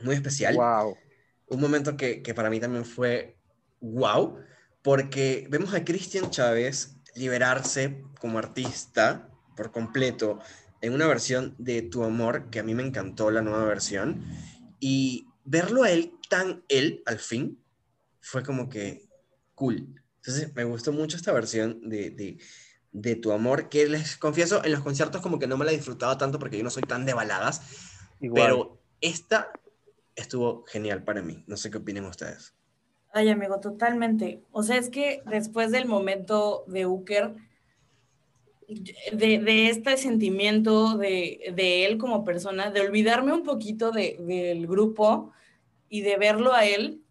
muy 0.03 0.15
especial 0.15 0.57
wow. 0.57 0.97
un 1.47 1.61
momento 1.61 1.97
que, 1.97 2.23
que 2.23 2.35
para 2.35 2.51
mí 2.51 2.61
también 2.61 2.85
fue 2.85 3.39
wow, 3.81 4.39
porque 4.85 5.47
vemos 5.49 5.73
a 5.73 5.83
Cristian 5.83 6.31
Chávez 6.31 6.99
liberarse 7.15 8.05
como 8.21 8.39
artista 8.39 9.31
por 9.57 9.73
completo 9.73 10.41
en 10.83 10.93
una 10.93 11.07
versión 11.07 11.55
de 11.57 11.81
Tu 11.81 12.05
Amor, 12.05 12.51
que 12.51 12.59
a 12.59 12.63
mí 12.63 12.75
me 12.75 12.83
encantó 12.83 13.31
la 13.31 13.41
nueva 13.41 13.65
versión, 13.65 14.23
y 14.81 15.27
verlo 15.45 15.85
a 15.85 15.91
él 15.91 16.13
tan 16.29 16.65
él 16.69 17.03
al 17.07 17.19
fin 17.19 17.59
fue 18.21 18.43
como 18.43 18.69
que 18.69 19.09
cool. 19.55 20.03
Entonces 20.17 20.55
me 20.55 20.65
gustó 20.65 20.93
mucho 20.93 21.17
esta 21.17 21.33
versión 21.33 21.89
de, 21.89 22.11
de, 22.11 22.37
de 22.93 23.17
Tu 23.17 23.33
Amor, 23.33 23.71
que 23.71 23.89
les 23.89 24.19
confieso, 24.19 24.63
en 24.63 24.73
los 24.73 24.83
conciertos 24.83 25.23
como 25.23 25.39
que 25.39 25.47
no 25.47 25.57
me 25.57 25.65
la 25.65 25.73
disfrutaba 25.73 26.19
tanto 26.19 26.39
porque 26.39 26.59
yo 26.59 26.63
no 26.63 26.69
soy 26.69 26.83
tan 26.83 27.07
de 27.07 27.15
baladas, 27.15 27.63
Igual. 28.21 28.43
pero 28.43 28.83
esta 29.01 29.51
estuvo 30.15 30.67
genial 30.67 31.05
para 31.05 31.23
mí. 31.23 31.43
No 31.47 31.57
sé 31.57 31.71
qué 31.71 31.79
opinen 31.79 32.05
ustedes. 32.05 32.55
Ay, 33.15 33.31
amigo, 33.31 33.61
totalmente. 33.61 34.43
O 34.53 34.63
sea, 34.63 34.77
es 34.77 34.91
que 34.91 35.23
después 35.25 35.71
del 35.71 35.87
momento 35.87 36.65
de 36.67 36.85
Uker, 36.87 37.35
de, 39.13 39.69
este 39.69 39.97
sentimiento 39.97 40.97
de, 40.97 41.53
de 41.55 41.85
él 41.85 41.99
como 41.99 42.25
persona, 42.25 42.71
de 42.71 42.81
olvidarme 42.81 43.33
un 43.33 43.43
poquito 43.43 43.91
de- 43.91 44.17
del 44.21 44.67
grupo 44.67 45.33
y 45.89 46.03
de 46.03 46.17
verlo 46.17 46.53
a 46.55 46.65
él, 46.67 47.03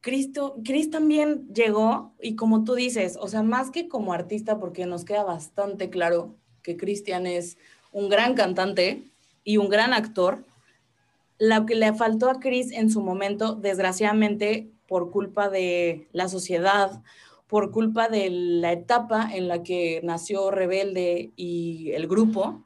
Cristo, 0.00 0.56
Chris 0.64 0.90
también 0.90 1.48
llegó 1.54 2.12
y 2.20 2.36
como 2.36 2.64
tú 2.64 2.74
dices, 2.74 3.16
o 3.20 3.26
sea, 3.28 3.42
más 3.42 3.70
que 3.70 3.88
como 3.88 4.12
artista, 4.12 4.58
porque 4.58 4.84
nos 4.86 5.04
queda 5.04 5.24
bastante 5.24 5.88
claro 5.88 6.36
que 6.62 6.76
Cristian 6.76 7.26
es 7.26 7.56
un 7.90 8.10
gran 8.10 8.34
cantante 8.34 9.04
y 9.44 9.56
un 9.56 9.68
gran 9.70 9.94
actor, 9.94 10.44
lo 11.38 11.66
que 11.66 11.74
le 11.74 11.94
faltó 11.94 12.30
a 12.30 12.40
Chris 12.40 12.72
en 12.72 12.90
su 12.90 13.02
momento, 13.02 13.54
desgraciadamente, 13.54 14.70
por 14.86 15.10
culpa 15.10 15.48
de 15.48 16.08
la 16.12 16.28
sociedad, 16.28 17.02
por 17.46 17.70
culpa 17.70 18.08
de 18.08 18.30
la 18.30 18.72
etapa 18.72 19.28
en 19.32 19.48
la 19.48 19.62
que 19.62 20.00
nació 20.02 20.50
Rebelde 20.50 21.32
y 21.36 21.92
el 21.92 22.08
grupo, 22.08 22.64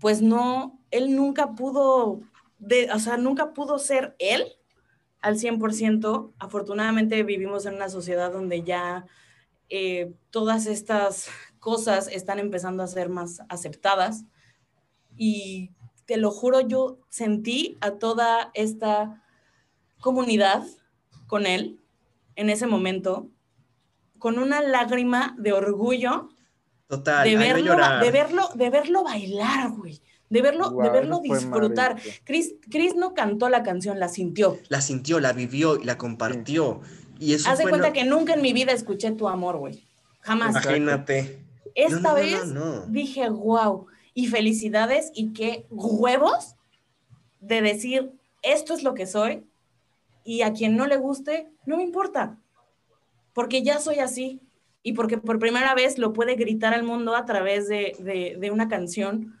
pues 0.00 0.20
no, 0.20 0.78
él 0.90 1.16
nunca 1.16 1.54
pudo, 1.54 2.20
de, 2.58 2.90
o 2.92 2.98
sea, 2.98 3.16
nunca 3.16 3.52
pudo 3.54 3.78
ser 3.78 4.16
él 4.18 4.44
al 5.20 5.36
100%. 5.38 6.32
Afortunadamente 6.38 7.22
vivimos 7.22 7.66
en 7.66 7.74
una 7.74 7.88
sociedad 7.88 8.32
donde 8.32 8.62
ya 8.62 9.06
eh, 9.68 10.12
todas 10.30 10.66
estas 10.66 11.28
cosas 11.60 12.08
están 12.08 12.38
empezando 12.38 12.82
a 12.82 12.88
ser 12.88 13.08
más 13.08 13.40
aceptadas 13.48 14.24
y 15.16 15.70
te 16.06 16.16
lo 16.16 16.30
juro, 16.30 16.60
yo 16.60 16.98
sentí 17.08 17.78
a 17.80 17.92
toda 17.92 18.50
esta 18.54 19.22
comunidad 20.00 20.64
con 21.30 21.46
él 21.46 21.78
en 22.34 22.50
ese 22.50 22.66
momento 22.66 23.28
con 24.18 24.38
una 24.38 24.60
lágrima 24.60 25.34
de 25.38 25.52
orgullo 25.52 26.28
Total. 26.88 27.24
de 27.26 27.34
no 27.34 27.40
verlo, 27.40 27.76
de 28.00 28.10
verlo, 28.10 28.48
de 28.54 28.68
verlo 28.70 29.04
bailar, 29.04 29.70
güey. 29.70 30.00
De 30.28 30.42
verlo, 30.42 30.70
de 30.70 30.90
verlo 30.90 31.20
disfrutar. 31.20 31.96
Chris, 32.24 32.54
Chris 32.70 32.94
no 32.96 33.14
cantó 33.14 33.48
la 33.48 33.62
canción, 33.62 33.98
la 34.00 34.08
sintió. 34.08 34.58
La 34.68 34.80
sintió, 34.80 35.18
la 35.20 35.32
vivió 35.32 35.76
y 35.80 35.84
la 35.84 35.96
compartió. 35.98 36.80
Y 37.18 37.34
eso 37.34 37.48
Haz 37.48 37.58
de 37.58 37.62
fue 37.62 37.70
cuenta 37.70 37.88
lo- 37.88 37.92
que 37.94 38.04
nunca 38.04 38.34
en 38.34 38.42
mi 38.42 38.52
vida 38.52 38.72
escuché 38.72 39.10
tu 39.12 39.28
amor, 39.28 39.56
güey. 39.58 39.84
Jamás. 40.20 40.50
Imagínate. 40.50 41.44
Esta 41.74 41.96
No, 41.96 42.00
no, 42.02 42.08
no, 42.10 42.14
vez 42.14 42.46
no, 42.46 42.64
no. 42.64 42.86
dije, 42.86 43.28
wow, 43.30 43.86
y 44.14 44.26
felicidades 44.26 45.10
y 45.14 45.32
qué 45.32 45.66
huevos 45.70 46.56
de 47.40 47.62
decir, 47.62 48.12
esto 48.42 48.74
es 48.74 48.82
lo 48.82 48.94
que 48.94 49.06
soy, 49.06 49.44
y 50.30 50.42
a 50.42 50.52
quien 50.52 50.76
no 50.76 50.86
le 50.86 50.96
guste, 50.96 51.48
no 51.66 51.76
me 51.76 51.82
importa, 51.82 52.38
porque 53.32 53.64
ya 53.64 53.80
soy 53.80 53.98
así 53.98 54.40
y 54.80 54.92
porque 54.92 55.18
por 55.18 55.40
primera 55.40 55.74
vez 55.74 55.98
lo 55.98 56.12
puede 56.12 56.36
gritar 56.36 56.72
al 56.72 56.84
mundo 56.84 57.16
a 57.16 57.24
través 57.24 57.66
de, 57.66 58.36
de, 58.38 58.50
una 58.52 58.68
canción. 58.68 59.36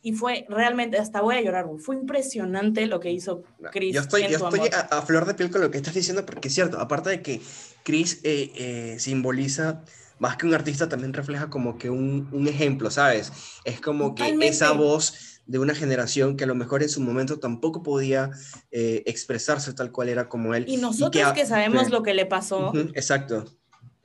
Y 0.00 0.12
fue 0.12 0.46
realmente, 0.48 0.96
hasta 0.96 1.20
voy 1.22 1.34
a 1.34 1.40
llorar, 1.40 1.66
fue 1.80 1.96
impresionante 1.96 2.86
lo 2.86 3.00
que 3.00 3.10
hizo 3.10 3.42
Chris. 3.72 3.96
Yo 3.96 4.02
estoy, 4.02 4.28
yo 4.28 4.36
estoy 4.36 4.70
a, 4.72 5.02
flor 5.02 5.26
de 5.26 5.34
piel 5.34 5.50
con 5.50 5.60
lo 5.60 5.72
que 5.72 5.78
estás 5.78 5.94
diciendo, 5.94 6.24
porque 6.24 6.46
es 6.46 6.54
cierto, 6.54 6.78
aparte 6.78 7.10
de 7.10 7.20
que 7.20 7.40
Chris 7.82 8.20
eh, 8.22 8.52
eh, 8.54 8.96
simboliza 9.00 9.82
más 10.20 10.36
que 10.36 10.46
un 10.46 10.54
artista, 10.54 10.88
también 10.88 11.12
refleja 11.12 11.50
como 11.50 11.78
que 11.78 11.90
un, 11.90 12.28
un 12.30 12.46
ejemplo, 12.46 12.92
¿sabes? 12.92 13.32
Es 13.64 13.80
como 13.80 14.14
que 14.14 14.36
esa 14.42 14.70
voz 14.70 15.39
de 15.50 15.58
una 15.58 15.74
generación 15.74 16.36
que 16.36 16.44
a 16.44 16.46
lo 16.46 16.54
mejor 16.54 16.82
en 16.82 16.88
su 16.88 17.00
momento 17.00 17.38
tampoco 17.38 17.82
podía 17.82 18.30
eh, 18.70 19.02
expresarse 19.06 19.72
tal 19.72 19.90
cual 19.90 20.08
era 20.08 20.28
como 20.28 20.54
él. 20.54 20.64
Y 20.68 20.76
nosotros 20.76 21.32
que, 21.32 21.46
sabemos 21.46 21.90
lo 21.90 22.02
que 22.02 22.14
le 22.14 22.26
pasó. 22.26 22.72
exacto 22.94 23.44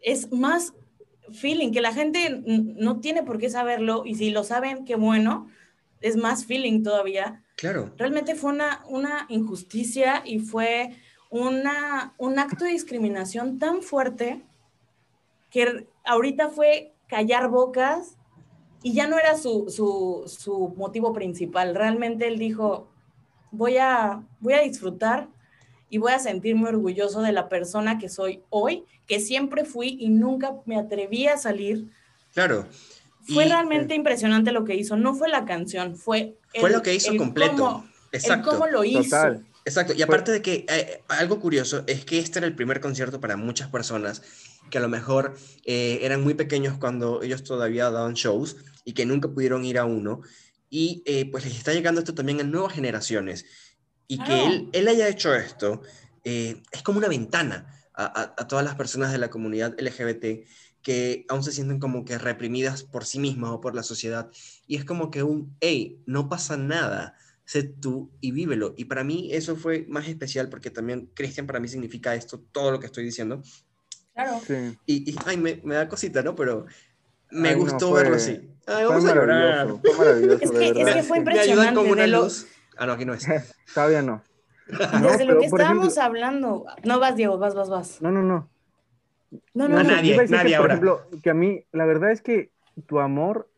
es 0.06 0.32
más 0.32 0.74
feeling, 1.32 1.72
que 1.72 1.82
la 1.82 1.92
gente 1.92 2.44
no 2.46 3.00
tiene 3.00 3.24
por 3.24 3.40
qué 3.40 3.50
saberlo 3.50 4.04
y 4.06 4.16
si 4.16 4.30
lo 4.30 4.44
saben, 4.44 4.86
qué 4.86 4.96
bueno, 4.96 5.50
es 6.00 6.16
más 6.16 6.46
feeling 6.46 6.84
todavía. 6.84 7.44
Claro. 7.58 7.92
Realmente 7.98 8.36
fue 8.36 8.54
una, 8.54 8.84
una 8.88 9.26
injusticia 9.30 10.22
y 10.24 10.40
fue 10.40 10.96
una, 11.32 12.14
un 12.20 12.38
acto 12.38 12.66
de 12.66 12.72
discriminación 12.72 13.58
tan 13.58 13.82
fuerte 13.82 14.44
que 15.50 15.88
ahorita 16.06 16.50
fue 16.50 16.94
callar 17.08 17.50
bocas 17.50 18.16
y 18.84 18.94
ya 18.94 19.08
no 19.08 19.18
era 19.18 19.38
su, 19.38 19.70
su, 19.70 20.24
su 20.28 20.74
motivo 20.78 21.14
principal. 21.14 21.76
Realmente 21.76 22.28
él 22.28 22.38
dijo, 22.38 22.88
voy 23.52 23.78
a, 23.78 24.24
voy 24.40 24.54
a 24.54 24.62
disfrutar 24.62 25.28
y 25.90 25.98
voy 25.98 26.12
a 26.12 26.20
sentirme 26.20 26.68
orgulloso 26.68 27.22
de 27.22 27.32
la 27.32 27.50
persona 27.50 27.98
que 27.98 28.10
soy 28.10 28.44
hoy, 28.50 28.84
que 29.08 29.20
siempre 29.20 29.66
fui 29.66 29.98
y 30.00 30.10
nunca 30.10 30.56
me 30.66 30.78
atreví 30.78 31.28
a 31.28 31.38
salir. 31.38 31.88
Claro. 32.34 32.68
Fue 33.22 33.46
realmente 33.46 33.94
eh, 33.94 33.98
impresionante 33.98 34.52
lo 34.52 34.66
que 34.66 34.76
hizo, 34.76 34.98
no 34.98 35.16
fue 35.16 35.30
la 35.30 35.46
canción, 35.46 35.96
fue... 35.96 36.38
fue 36.60 36.70
lo 36.70 36.82
que 36.82 36.94
hizo 36.94 37.16
completo. 37.18 37.84
Exacto. 38.12 38.52
cómo 38.52 38.68
lo 38.68 38.84
hizo. 38.84 39.18
Exacto, 39.66 39.94
y 39.94 40.02
aparte 40.04 40.32
de 40.32 40.44
que 40.44 40.66
eh, 40.70 41.02
algo 41.08 41.40
curioso 41.40 41.84
es 41.88 42.06
que 42.06 42.20
este 42.20 42.38
era 42.38 42.48
el 42.48 42.56
primer 42.56 42.80
concierto 42.80 43.20
para 43.20 43.36
muchas 43.36 43.68
personas 43.70 44.22
que 44.70 44.78
a 44.78 44.82
lo 44.82 44.90
mejor 44.90 45.36
eh, 45.66 46.00
eran 46.02 46.24
muy 46.24 46.34
pequeños 46.34 46.78
cuando 46.78 47.22
ellos 47.24 47.44
todavía 47.44 47.90
daban 47.90 48.14
shows 48.14 48.58
y 48.84 48.94
que 48.94 49.06
nunca 49.06 49.30
pudieron 49.30 49.66
ir 49.66 49.78
a 49.78 49.86
uno. 49.86 50.22
Y 50.70 51.04
pues 51.32 51.46
les 51.46 51.56
está 51.56 51.72
llegando 51.72 52.02
esto 52.02 52.14
también 52.14 52.42
a 52.42 52.44
nuevas 52.44 52.74
generaciones. 52.74 53.46
Y 54.08 54.18
que 54.18 54.46
él, 54.46 54.70
él, 54.74 54.88
haya 54.90 55.08
hecho 55.08 55.34
esto 55.34 55.82
eh, 56.26 56.64
es 56.72 56.82
como 56.82 56.98
una 56.98 57.08
ventana 57.08 57.72
a, 57.94 58.34
a, 58.38 58.48
todas 58.48 58.66
las 58.66 58.76
personas 58.76 59.12
de 59.12 59.20
la 59.20 59.30
comunidad 59.30 59.80
LGBT 59.80 60.48
que 60.82 61.26
aún 61.30 61.44
se 61.44 61.52
sienten 61.52 61.80
como 61.80 62.04
que 62.04 62.18
reprimidas 62.18 62.84
por 62.84 63.06
sí 63.06 63.20
mismas 63.20 63.52
o 63.52 63.62
por 63.62 63.76
la 63.76 63.84
sociedad. 63.84 64.30
Y 64.68 64.76
es 64.76 64.86
como 64.86 65.10
que 65.10 65.24
un, 65.24 65.56
hey, 65.62 66.02
no 66.06 66.28
pasa 66.28 66.58
nada, 66.58 67.16
sé 67.46 67.64
tú 67.64 68.12
y 68.22 68.32
vívelo. 68.32 68.74
Y 68.76 68.86
para 68.86 69.04
mí 69.04 69.30
eso 69.32 69.56
fue 69.56 69.86
más 69.88 70.08
especial 70.08 70.50
porque 70.50 70.72
también 70.72 71.10
Cristian 71.14 71.48
para 71.48 71.60
mí 71.60 71.68
significa 71.68 72.16
esto, 72.16 72.40
todo 72.52 72.72
lo 72.72 72.80
que 72.80 72.88
estoy 72.88 73.04
diciendo. 73.04 73.42
Claro. 74.16 74.40
Y, 74.86 75.12
y 75.12 75.16
ay, 75.26 75.36
me, 75.36 75.60
me, 75.64 75.76
da 75.76 75.90
cosita, 75.90 76.24
¿no? 76.24 76.36
Pero 76.36 76.66
me 77.32 77.54
gustó 77.54 77.92
verlo 77.92 78.16
así. 78.16 78.50
Ay, 78.66 78.86
vamos 78.86 79.06
a 79.06 79.14
llorar. 79.14 79.68
Fue 79.68 79.98
maravilloso, 79.98 80.40
es, 80.42 80.52
que, 80.52 80.82
es 80.82 80.94
que 80.94 81.04
fue 81.04 81.18
impresionante. 81.18 81.82
¿Me 81.82 81.92
ayudan 81.92 82.12
con 82.12 82.24
luz? 82.24 82.48
Ah, 82.78 82.86
no, 82.86 82.94
aquí 82.94 83.04
no 83.04 83.14
es. 83.14 83.28
Todavía 83.74 84.02
no. 84.02 84.24
Desde 84.68 85.26
lo 85.26 85.38
que 85.40 85.48
estábamos 85.48 85.98
hablando. 85.98 86.66
No 86.84 87.00
vas, 87.00 87.18
Diego, 87.18 87.38
vas, 87.38 87.56
vas, 87.56 87.70
vas. 87.70 88.02
No, 88.02 88.10
no, 88.10 88.24
no. 88.24 88.50
No, 89.54 89.68
no, 89.68 89.76
no. 89.76 89.84
Nadie, 89.84 90.16
nadie 90.30 90.50
que, 90.50 90.56
ahora. 90.56 90.80
Por 90.80 90.96
ejemplo, 90.96 91.22
que 91.22 91.30
a 91.30 91.34
mí, 91.34 91.66
la 91.74 91.86
verdad 91.86 92.12
es 92.12 92.22
que 92.22 92.52
tu 92.88 93.00
amor, 93.00 93.50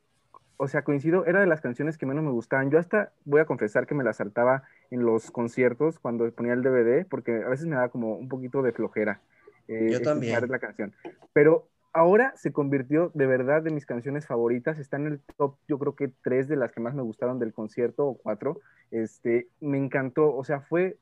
o 0.58 0.68
sea, 0.68 0.84
coincido, 0.84 1.26
era 1.28 1.40
de 1.40 1.46
las 1.46 1.62
canciones 1.62 2.00
que 2.00 2.08
menos 2.08 2.24
me 2.24 2.32
gustaban. 2.32 2.72
Yo 2.72 2.80
hasta 2.80 3.12
voy 3.26 3.42
a 3.42 3.46
confesar 3.46 3.86
que 3.86 3.94
me 3.94 4.04
la 4.04 4.14
saltaba 4.14 4.64
en 4.90 5.06
los 5.06 5.30
conciertos 5.30 6.00
cuando 6.00 6.30
ponía 6.32 6.54
el 6.54 6.64
DVD, 6.64 7.06
porque 7.08 7.44
a 7.46 7.50
veces 7.50 7.68
me 7.68 7.76
daba 7.76 7.90
como 7.90 8.16
un 8.16 8.28
poquito 8.28 8.64
de 8.64 8.72
flojera. 8.72 9.22
Eh, 9.68 9.90
Yo 9.92 10.02
también. 10.02 10.40
la 10.50 10.60
canción. 10.60 10.94
Pero 11.34 11.68
ahora 11.94 12.34
se 12.36 12.52
convirtió 12.52 13.12
de 13.14 13.26
verdad 13.26 13.62
de 13.62 13.72
mis 13.72 13.86
canciones 13.86 14.26
favoritas. 14.26 14.80
Está 14.80 14.98
en 14.98 15.08
el 15.08 15.20
top, 15.38 15.58
yo 15.68 15.80
creo 15.80 15.96
que 15.96 16.12
tres 16.22 16.48
de 16.48 16.56
las 16.56 16.72
que 16.72 16.82
más 16.82 16.94
me 16.94 17.02
gustaron 17.02 17.40
del 17.40 17.54
concierto 17.54 18.06
o 18.06 18.18
cuatro. 18.18 18.60
Este, 18.92 19.48
me 19.60 19.78
encantó, 19.78 20.36
o 20.36 20.44
sea, 20.44 20.62
fue, 20.62 20.98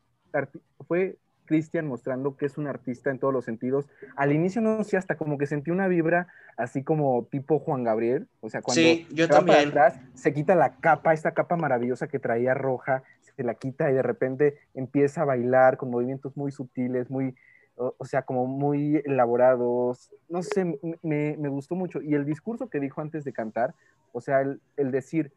fue 0.87 1.17
Cristian 1.45 1.87
mostrando 1.87 2.35
que 2.35 2.45
es 2.45 2.57
un 2.57 2.67
artista 2.67 3.11
en 3.11 3.19
todos 3.19 3.33
los 3.33 3.45
sentidos. 3.45 3.87
Al 4.15 4.33
inicio 4.33 4.61
no 4.61 4.83
sé, 4.83 4.97
hasta 4.97 5.15
como 5.15 5.37
que 5.37 5.45
sentí 5.45 5.71
una 5.71 5.87
vibra 5.87 6.27
así 6.57 6.83
como 6.83 7.25
tipo 7.25 7.59
Juan 7.59 7.83
Gabriel, 7.83 8.27
o 8.41 8.49
sea, 8.49 8.61
cuando 8.61 8.81
sí, 8.81 9.07
yo 9.11 9.27
también. 9.27 9.69
atrás, 9.69 9.99
se 10.13 10.33
quita 10.33 10.55
la 10.55 10.77
capa, 10.77 11.13
esta 11.13 11.33
capa 11.33 11.55
maravillosa 11.55 12.07
que 12.07 12.19
traía 12.19 12.53
roja, 12.53 13.03
se 13.21 13.43
la 13.43 13.55
quita 13.55 13.91
y 13.91 13.93
de 13.93 14.01
repente 14.01 14.57
empieza 14.73 15.21
a 15.21 15.25
bailar 15.25 15.77
con 15.77 15.91
movimientos 15.91 16.37
muy 16.37 16.51
sutiles, 16.51 17.09
muy, 17.09 17.35
o, 17.77 18.05
sea, 18.05 18.21
como 18.21 18.45
muy 18.45 19.01
elaborados, 19.05 20.09
no 20.29 20.43
sé, 20.43 20.63
me, 21.01 21.35
me, 21.37 21.49
gustó 21.49 21.75
mucho. 21.75 22.01
Y 22.01 22.13
el 22.13 22.25
discurso 22.25 22.69
que 22.69 22.79
dijo 22.79 23.01
antes 23.01 23.23
de 23.23 23.33
cantar, 23.33 23.75
o 24.13 24.21
sea, 24.21 24.41
el, 24.41 24.61
el 24.77 24.91
decir, 24.91 25.31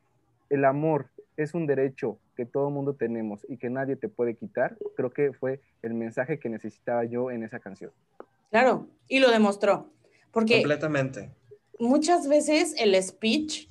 el 0.50 0.64
amor 0.64 1.08
es 1.36 1.54
un 1.54 1.66
derecho 1.66 2.18
que 2.36 2.46
todo 2.46 2.70
mundo 2.70 2.94
tenemos 2.94 3.44
y 3.48 3.56
que 3.56 3.70
nadie 3.70 3.96
te 3.96 4.08
puede 4.08 4.34
quitar, 4.34 4.76
creo 4.96 5.10
que 5.10 5.32
fue 5.32 5.60
el 5.82 5.94
mensaje 5.94 6.38
que 6.38 6.48
necesitaba 6.48 7.04
yo 7.04 7.30
en 7.30 7.42
esa 7.42 7.58
canción. 7.58 7.90
Claro, 8.50 8.86
y 9.08 9.18
lo 9.20 9.30
demostró. 9.30 9.90
Porque 10.32 10.56
Completamente. 10.56 11.30
Muchas 11.80 12.28
veces 12.28 12.74
el 12.78 13.00
speech 13.02 13.68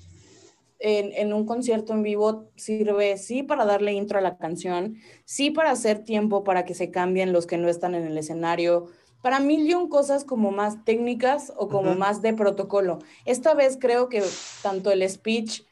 en, 0.80 1.12
en, 1.14 1.34
un 1.34 1.46
concierto 1.46 1.94
en 1.94 2.04
vivo 2.04 2.50
sirve 2.56 3.18
sí 3.18 3.44
para 3.44 3.66
darle 3.66 3.94
intro 3.94 4.20
a 4.20 4.22
la 4.22 4.38
canción, 4.38 4.98
sí 5.26 5.52
para 5.52 5.72
hacer 5.72 6.04
tiempo 6.04 6.44
para 6.44 6.66
que 6.66 6.74
se 6.74 6.92
cambien 6.92 7.34
los 7.34 7.48
que 7.48 7.58
no 7.58 7.68
están 7.68 7.96
en 7.96 8.06
el 8.06 8.18
escenario, 8.18 8.88
para 9.22 9.42
y 9.42 9.74
un 9.74 9.90
cosas 9.90 10.24
como 10.24 10.52
más 10.52 10.86
técnicas 10.86 11.52
o 11.58 11.68
como 11.68 11.96
más 11.96 12.22
de 12.22 12.34
protocolo. 12.34 13.00
Esta 13.26 13.54
vez 13.54 13.78
creo 13.80 14.10
que 14.10 14.24
tanto 14.62 14.92
el 14.92 15.08
speech 15.10 15.64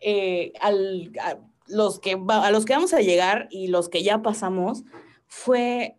eh, 0.00 0.52
al, 0.60 1.12
a, 1.20 1.38
los 1.66 1.98
que 1.98 2.20
a 2.28 2.50
los 2.50 2.64
que 2.64 2.74
vamos 2.74 2.92
a 2.94 3.00
llegar 3.00 3.48
y 3.50 3.68
los 3.68 3.88
que 3.88 4.02
ya 4.02 4.22
pasamos 4.22 4.84
fue 5.26 5.98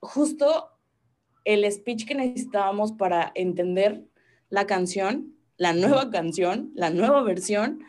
justo 0.00 0.70
el 1.44 1.70
speech 1.70 2.06
que 2.06 2.14
necesitábamos 2.14 2.92
para 2.92 3.30
entender 3.34 4.04
la 4.48 4.66
canción, 4.66 5.36
la 5.56 5.72
nueva 5.72 6.10
canción, 6.10 6.70
la 6.74 6.90
nueva 6.90 7.22
versión. 7.22 7.80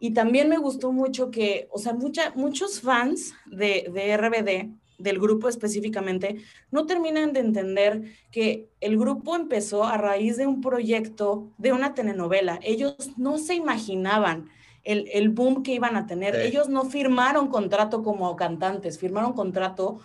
Y 0.00 0.14
también 0.14 0.48
me 0.48 0.58
gustó 0.58 0.92
mucho 0.92 1.30
que, 1.30 1.68
o 1.70 1.78
sea, 1.78 1.94
mucha, 1.94 2.32
muchos 2.34 2.80
fans 2.80 3.34
de, 3.46 3.90
de 3.92 4.16
RBD, 4.16 4.74
del 4.98 5.18
grupo 5.18 5.48
específicamente, 5.48 6.36
no 6.70 6.86
terminan 6.86 7.32
de 7.32 7.40
entender 7.40 8.02
que 8.30 8.68
el 8.80 8.98
grupo 8.98 9.36
empezó 9.36 9.84
a 9.84 9.98
raíz 9.98 10.36
de 10.36 10.46
un 10.46 10.60
proyecto, 10.60 11.52
de 11.58 11.72
una 11.72 11.94
telenovela. 11.94 12.58
Ellos 12.62 12.96
no 13.16 13.38
se 13.38 13.54
imaginaban 13.54 14.48
el, 14.84 15.08
el 15.12 15.28
boom 15.28 15.62
que 15.62 15.74
iban 15.74 15.96
a 15.96 16.06
tener. 16.06 16.34
Ellos 16.36 16.68
no 16.68 16.84
firmaron 16.84 17.48
contrato 17.48 18.02
como 18.02 18.34
cantantes, 18.36 18.98
firmaron 18.98 19.32
contrato 19.32 20.00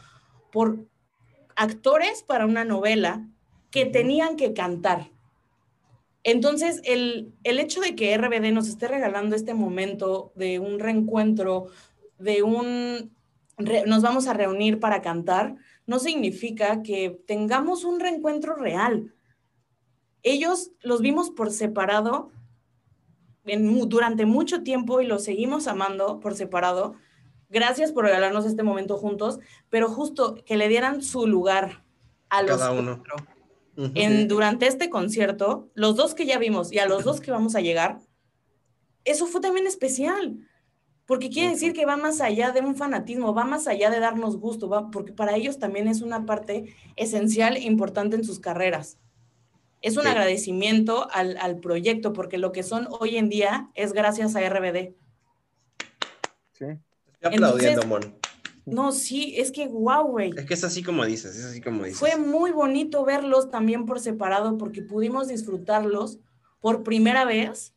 por 0.51 0.87
actores 1.55 2.23
para 2.23 2.45
una 2.45 2.63
novela 2.63 3.27
que 3.71 3.85
tenían 3.85 4.35
que 4.35 4.53
cantar. 4.53 5.09
Entonces, 6.27 6.81
el, 6.83 7.33
el, 7.45 7.57
hecho 7.57 7.79
de 7.79 7.95
que 7.95 8.17
RBD 8.17 8.51
nos 8.51 8.67
esté 8.67 8.89
regalando 8.89 9.33
este 9.33 9.53
momento 9.53 10.33
de 10.35 10.59
un 10.59 10.77
reencuentro, 10.77 11.67
de 12.19 12.43
un, 12.43 13.15
nos 13.85 14.01
vamos 14.01 14.27
a 14.27 14.33
reunir 14.33 14.81
para 14.81 15.01
cantar, 15.01 15.55
no 15.85 15.99
significa 15.99 16.83
que 16.83 17.17
tengamos 17.25 17.85
un 17.85 18.01
reencuentro 18.01 18.55
real. 18.55 19.15
Ellos 20.21 20.71
los 20.81 20.99
vimos 20.99 21.29
por 21.29 21.49
separado 21.49 22.29
durante 23.45 24.25
mucho 24.25 24.63
tiempo 24.63 24.99
y 24.99 25.05
lo 25.05 25.19
seguimos 25.19 25.65
amando 25.65 26.19
por 26.19 26.35
separado. 26.35 26.95
Gracias 27.47 27.93
por 27.93 28.03
regalarnos 28.03 28.45
este 28.45 28.63
momento 28.63 28.97
juntos, 28.97 29.39
pero 29.69 29.87
justo 29.87 30.35
que 30.45 30.57
le 30.57 30.67
dieran 30.67 31.01
su 31.01 31.25
lugar 31.25 31.85
a 32.27 32.41
los 32.41 32.57
Cada 32.57 32.73
uno. 32.73 33.01
En, 33.77 34.27
durante 34.27 34.65
este 34.65 34.89
concierto, 34.89 35.69
los 35.75 35.95
dos 35.95 36.15
que 36.15 36.25
ya 36.25 36.39
vimos 36.39 36.73
y 36.73 36.79
a 36.79 36.87
los 36.87 37.03
dos 37.03 37.21
que 37.21 37.29
vamos 37.29 37.55
a 37.55 37.61
llegar, 37.61 37.99
eso 39.05 39.27
fue 39.27 39.39
también 39.39 39.67
especial, 39.67 40.39
porque 41.05 41.29
quiere 41.29 41.51
decir 41.51 41.73
que 41.73 41.85
va 41.85 41.95
más 41.95 42.19
allá 42.19 42.51
de 42.51 42.61
un 42.61 42.75
fanatismo, 42.75 43.35
va 43.35 43.45
más 43.45 43.67
allá 43.67 43.89
de 43.91 43.99
darnos 43.99 44.37
gusto, 44.37 44.67
va, 44.67 44.89
porque 44.89 45.13
para 45.13 45.35
ellos 45.35 45.59
también 45.59 45.87
es 45.87 46.01
una 46.01 46.25
parte 46.25 46.75
esencial 46.95 47.55
e 47.55 47.61
importante 47.61 48.15
en 48.15 48.23
sus 48.23 48.39
carreras. 48.39 48.97
Es 49.81 49.95
un 49.95 50.07
agradecimiento 50.07 51.07
al, 51.11 51.37
al, 51.37 51.59
proyecto, 51.59 52.11
porque 52.11 52.39
lo 52.39 52.51
que 52.51 52.63
son 52.63 52.87
hoy 52.99 53.17
en 53.17 53.29
día 53.29 53.69
es 53.75 53.93
gracias 53.93 54.35
a 54.35 54.49
RBD. 54.49 54.95
Sí. 56.53 56.65
Estoy 57.13 57.35
aplaudiendo, 57.35 57.85
Mon. 57.85 58.01
No, 58.67 58.91
sí, 58.91 59.33
es 59.37 59.51
que 59.51 59.67
wow, 59.67 60.03
güey. 60.07 60.33
Es 60.35 60.45
que 60.45 60.53
es 60.53 60.63
así 60.63 60.83
como 60.83 61.05
dices, 61.05 61.35
es 61.37 61.45
así 61.45 61.61
como 61.61 61.83
dices. 61.85 61.99
Fue 61.99 62.17
muy 62.17 62.51
bonito 62.51 63.05
verlos 63.05 63.49
también 63.49 63.85
por 63.85 63.99
separado 64.01 64.57
porque 64.57 64.81
pudimos 64.81 65.29
disfrutarlos 65.29 66.19
por 66.59 66.83
primera 66.83 67.23
vez 67.23 67.73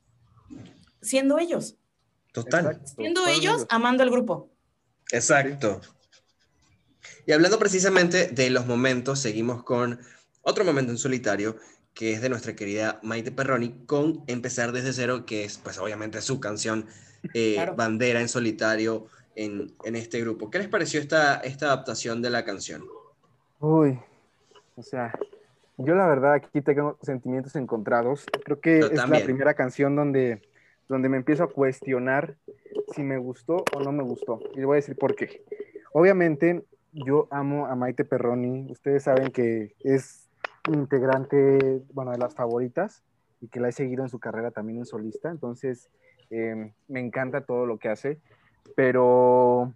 siendo 1.01 1.38
ellos. 1.38 1.76
Total. 2.32 2.66
Exacto, 2.66 2.93
Siendo 2.97 3.26
ellos, 3.28 3.66
amando 3.70 4.03
al 4.03 4.11
grupo. 4.11 4.51
Exacto. 5.12 5.80
Y 7.26 7.32
hablando 7.32 7.59
precisamente 7.59 8.28
de 8.28 8.51
los 8.51 8.66
momentos, 8.66 9.20
seguimos 9.20 9.62
con 9.62 10.01
otro 10.43 10.64
momento 10.64 10.91
en 10.93 10.99
solitario, 10.99 11.57
que 11.95 12.12
es 12.12 12.20
de 12.20 12.28
nuestra 12.28 12.55
querida 12.57 12.99
Maite 13.03 13.30
Perroni, 13.32 13.84
con 13.86 14.24
Empezar 14.26 14.72
desde 14.72 14.93
cero, 14.93 15.24
que 15.26 15.45
es 15.45 15.59
pues 15.59 15.78
obviamente 15.78 16.20
su 16.22 16.41
canción 16.41 16.86
eh, 17.34 17.55
Claro. 17.55 17.76
bandera 17.76 18.20
en 18.20 18.28
solitario 18.28 19.07
en, 19.41 19.72
en 19.84 19.97
este 19.97 20.20
grupo. 20.20 20.51
¿Qué 20.51 20.59
les 20.59 20.68
pareció 20.68 21.01
esta, 21.01 21.36
esta 21.36 21.66
adaptación 21.66 22.20
de 22.20 22.28
la 22.28 22.45
canción? 22.45 22.84
Uy, 23.59 23.99
o 24.76 24.82
sea, 24.82 25.18
yo 25.78 25.95
la 25.95 26.07
verdad 26.07 26.34
aquí 26.34 26.61
tengo 26.61 26.99
sentimientos 27.01 27.57
encontrados. 27.57 28.26
Creo 28.45 28.61
que 28.61 28.80
Yo 28.80 28.86
es 28.88 28.95
también. 28.95 29.20
la 29.20 29.24
primera 29.24 29.55
canción 29.55 29.97
donde, 29.97 30.43
donde 30.88 31.09
me 31.09 31.16
empiezo 31.16 31.45
a 31.45 31.51
cuestionar 31.51 32.36
si 32.95 33.03
me 33.03 33.16
gustó 33.16 33.64
o 33.74 33.80
no 33.80 33.93
me 33.93 34.03
gustó. 34.03 34.41
Y 34.55 34.59
le 34.61 34.66
voy 34.66 34.74
a 34.74 34.76
decir 34.76 34.97
por 34.97 35.14
qué. 35.14 35.43
Obviamente, 35.93 36.62
yo 36.93 37.26
amo 37.30 37.66
a 37.66 37.74
Maite 37.74 38.05
Perroni. 38.05 38.70
Ustedes 38.70 39.05
saben 39.05 39.30
que 39.32 39.74
es 39.80 40.28
integrante, 40.68 41.80
bueno, 41.95 42.11
de 42.11 42.18
las 42.18 42.34
favoritas 42.34 43.03
y 43.41 43.49
que 43.49 43.61
la 43.61 43.70
he 43.70 43.72
seguido 43.72 44.03
en 44.03 44.11
su 44.11 44.18
carrera 44.18 44.51
también 44.51 44.78
en 44.80 44.84
solista. 44.84 45.30
Entonces, 45.30 45.88
eh, 46.28 46.72
me 46.88 47.01
encanta 47.01 47.41
todo 47.41 47.64
lo 47.64 47.78
que 47.78 47.88
hace, 47.88 48.20
pero 48.77 49.75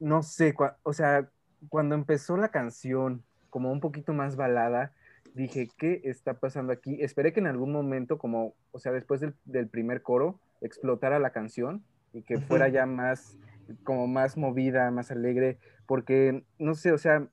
no 0.00 0.22
sé, 0.22 0.54
o 0.82 0.92
sea, 0.92 1.28
cuando 1.68 1.94
empezó 1.94 2.36
la 2.36 2.48
canción 2.48 3.22
como 3.50 3.72
un 3.72 3.80
poquito 3.80 4.12
más 4.12 4.36
balada, 4.36 4.92
dije, 5.34 5.68
¿qué 5.76 6.00
está 6.04 6.34
pasando 6.34 6.72
aquí? 6.72 7.02
Esperé 7.02 7.32
que 7.32 7.40
en 7.40 7.46
algún 7.46 7.72
momento, 7.72 8.18
como, 8.18 8.54
o 8.72 8.78
sea, 8.78 8.92
después 8.92 9.20
del, 9.20 9.34
del 9.44 9.68
primer 9.68 10.02
coro, 10.02 10.38
explotara 10.60 11.18
la 11.18 11.30
canción 11.30 11.82
y 12.12 12.22
que 12.22 12.38
fuera 12.38 12.68
ya 12.68 12.86
más, 12.86 13.36
como 13.84 14.06
más 14.06 14.36
movida, 14.36 14.90
más 14.90 15.10
alegre, 15.10 15.58
porque, 15.86 16.44
no 16.58 16.74
sé, 16.74 16.92
o 16.92 16.98
sea, 16.98 17.28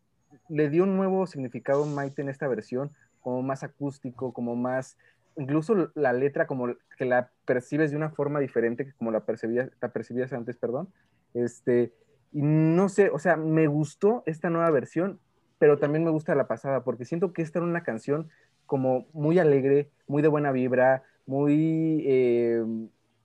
le 0.50 0.70
dio 0.70 0.84
un 0.84 0.96
nuevo 0.96 1.26
significado 1.28 1.84
a 1.84 1.88
Maite 1.88 2.22
en 2.22 2.30
esta 2.30 2.48
versión, 2.48 2.92
como 3.22 3.42
más 3.42 3.64
acústico, 3.64 4.34
como 4.34 4.56
más, 4.56 4.98
incluso 5.38 5.92
la 5.96 6.14
letra 6.14 6.48
como 6.48 6.68
que 6.98 7.06
la 7.06 7.32
percibes 7.46 7.92
de 7.92 7.98
una 7.98 8.10
forma 8.10 8.40
diferente 8.40 8.86
que 8.86 8.94
como 8.94 9.12
la 9.12 9.26
percibías, 9.26 9.70
la 9.82 9.90
percibías 9.92 10.34
antes, 10.34 10.58
perdón. 10.58 10.90
Este, 11.34 11.94
y 12.32 12.42
no 12.42 12.90
sé, 12.90 13.10
o 13.10 13.20
sea, 13.20 13.38
me 13.38 13.68
gustó 13.68 14.24
esta 14.26 14.50
nueva 14.50 14.70
versión, 14.72 15.20
pero 15.60 15.78
también 15.78 16.04
me 16.04 16.12
gusta 16.12 16.36
la 16.36 16.48
pasada, 16.48 16.84
porque 16.84 17.06
siento 17.06 17.34
que 17.34 17.42
esta 17.42 17.60
era 17.60 17.68
una 17.68 17.84
canción 17.84 18.30
como 18.66 19.08
muy 19.14 19.40
alegre, 19.40 19.90
muy 20.08 20.22
de 20.22 20.28
buena 20.28 20.52
vibra, 20.52 21.04
muy... 21.26 22.04
eh, 22.06 22.64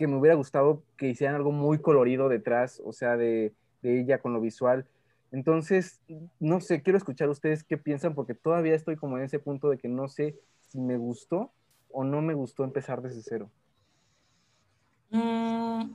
que 0.00 0.06
me 0.06 0.16
hubiera 0.16 0.34
gustado 0.34 0.82
que 0.96 1.08
hicieran 1.08 1.36
algo 1.36 1.52
muy 1.52 1.78
colorido 1.78 2.30
detrás, 2.30 2.80
o 2.82 2.90
sea, 2.90 3.18
de, 3.18 3.52
de 3.82 4.00
ella 4.00 4.22
con 4.22 4.32
lo 4.32 4.40
visual. 4.40 4.86
Entonces, 5.30 6.00
no 6.38 6.62
sé, 6.62 6.80
quiero 6.80 6.96
escuchar 6.96 7.28
ustedes 7.28 7.64
qué 7.64 7.76
piensan, 7.76 8.14
porque 8.14 8.32
todavía 8.34 8.74
estoy 8.74 8.96
como 8.96 9.18
en 9.18 9.24
ese 9.24 9.38
punto 9.38 9.68
de 9.68 9.76
que 9.76 9.88
no 9.88 10.08
sé 10.08 10.38
si 10.68 10.80
me 10.80 10.96
gustó 10.96 11.52
o 11.92 12.04
no 12.04 12.22
me 12.22 12.34
gustó 12.34 12.64
empezar 12.64 13.02
desde 13.02 13.22
cero. 13.22 13.50
Mm, 15.10 15.90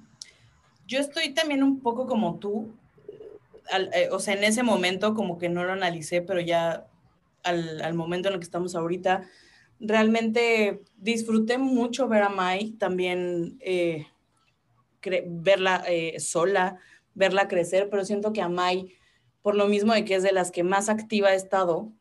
yo 0.88 1.00
estoy 1.00 1.34
también 1.34 1.64
un 1.64 1.80
poco 1.80 2.06
como 2.06 2.40
tú. 2.40 2.74
eh, 3.94 4.10
o 4.12 4.20
sea, 4.20 4.36
en 4.36 4.44
ese 4.44 4.64
momento 4.64 5.14
como 5.16 5.38
que 5.38 5.50
no 5.50 5.64
lo 5.64 5.74
analicé, 5.74 6.22
pero 6.22 6.40
ya 6.40 6.88
al, 7.44 7.82
al 7.82 7.94
momento 7.94 8.28
en 8.28 8.36
el 8.36 8.40
que 8.40 8.46
estamos 8.46 8.76
ahorita, 8.76 9.28
realmente 9.80 10.82
disfruté 10.98 11.58
mucho 11.58 12.08
ver 12.08 12.24
a 12.24 12.30
Mai, 12.30 12.72
también 12.72 13.58
eh, 13.62 14.08
verla 15.28 15.84
eh, 15.88 16.20
sola, 16.20 16.80
verla 17.14 17.48
crecer, 17.48 17.90
pero 17.90 18.06
siento 18.06 18.34
que 18.34 18.42
a 18.42 18.50
Mai, 18.50 18.94
por 19.42 19.56
lo 19.56 19.68
mismo 19.68 19.94
de 19.94 20.06
que 20.06 20.16
es 20.16 20.24
de 20.24 20.32
las 20.32 20.52
que 20.52 20.64
más 20.64 20.90
activa 20.90 21.34
he 21.34 21.36
estado, 21.36 21.92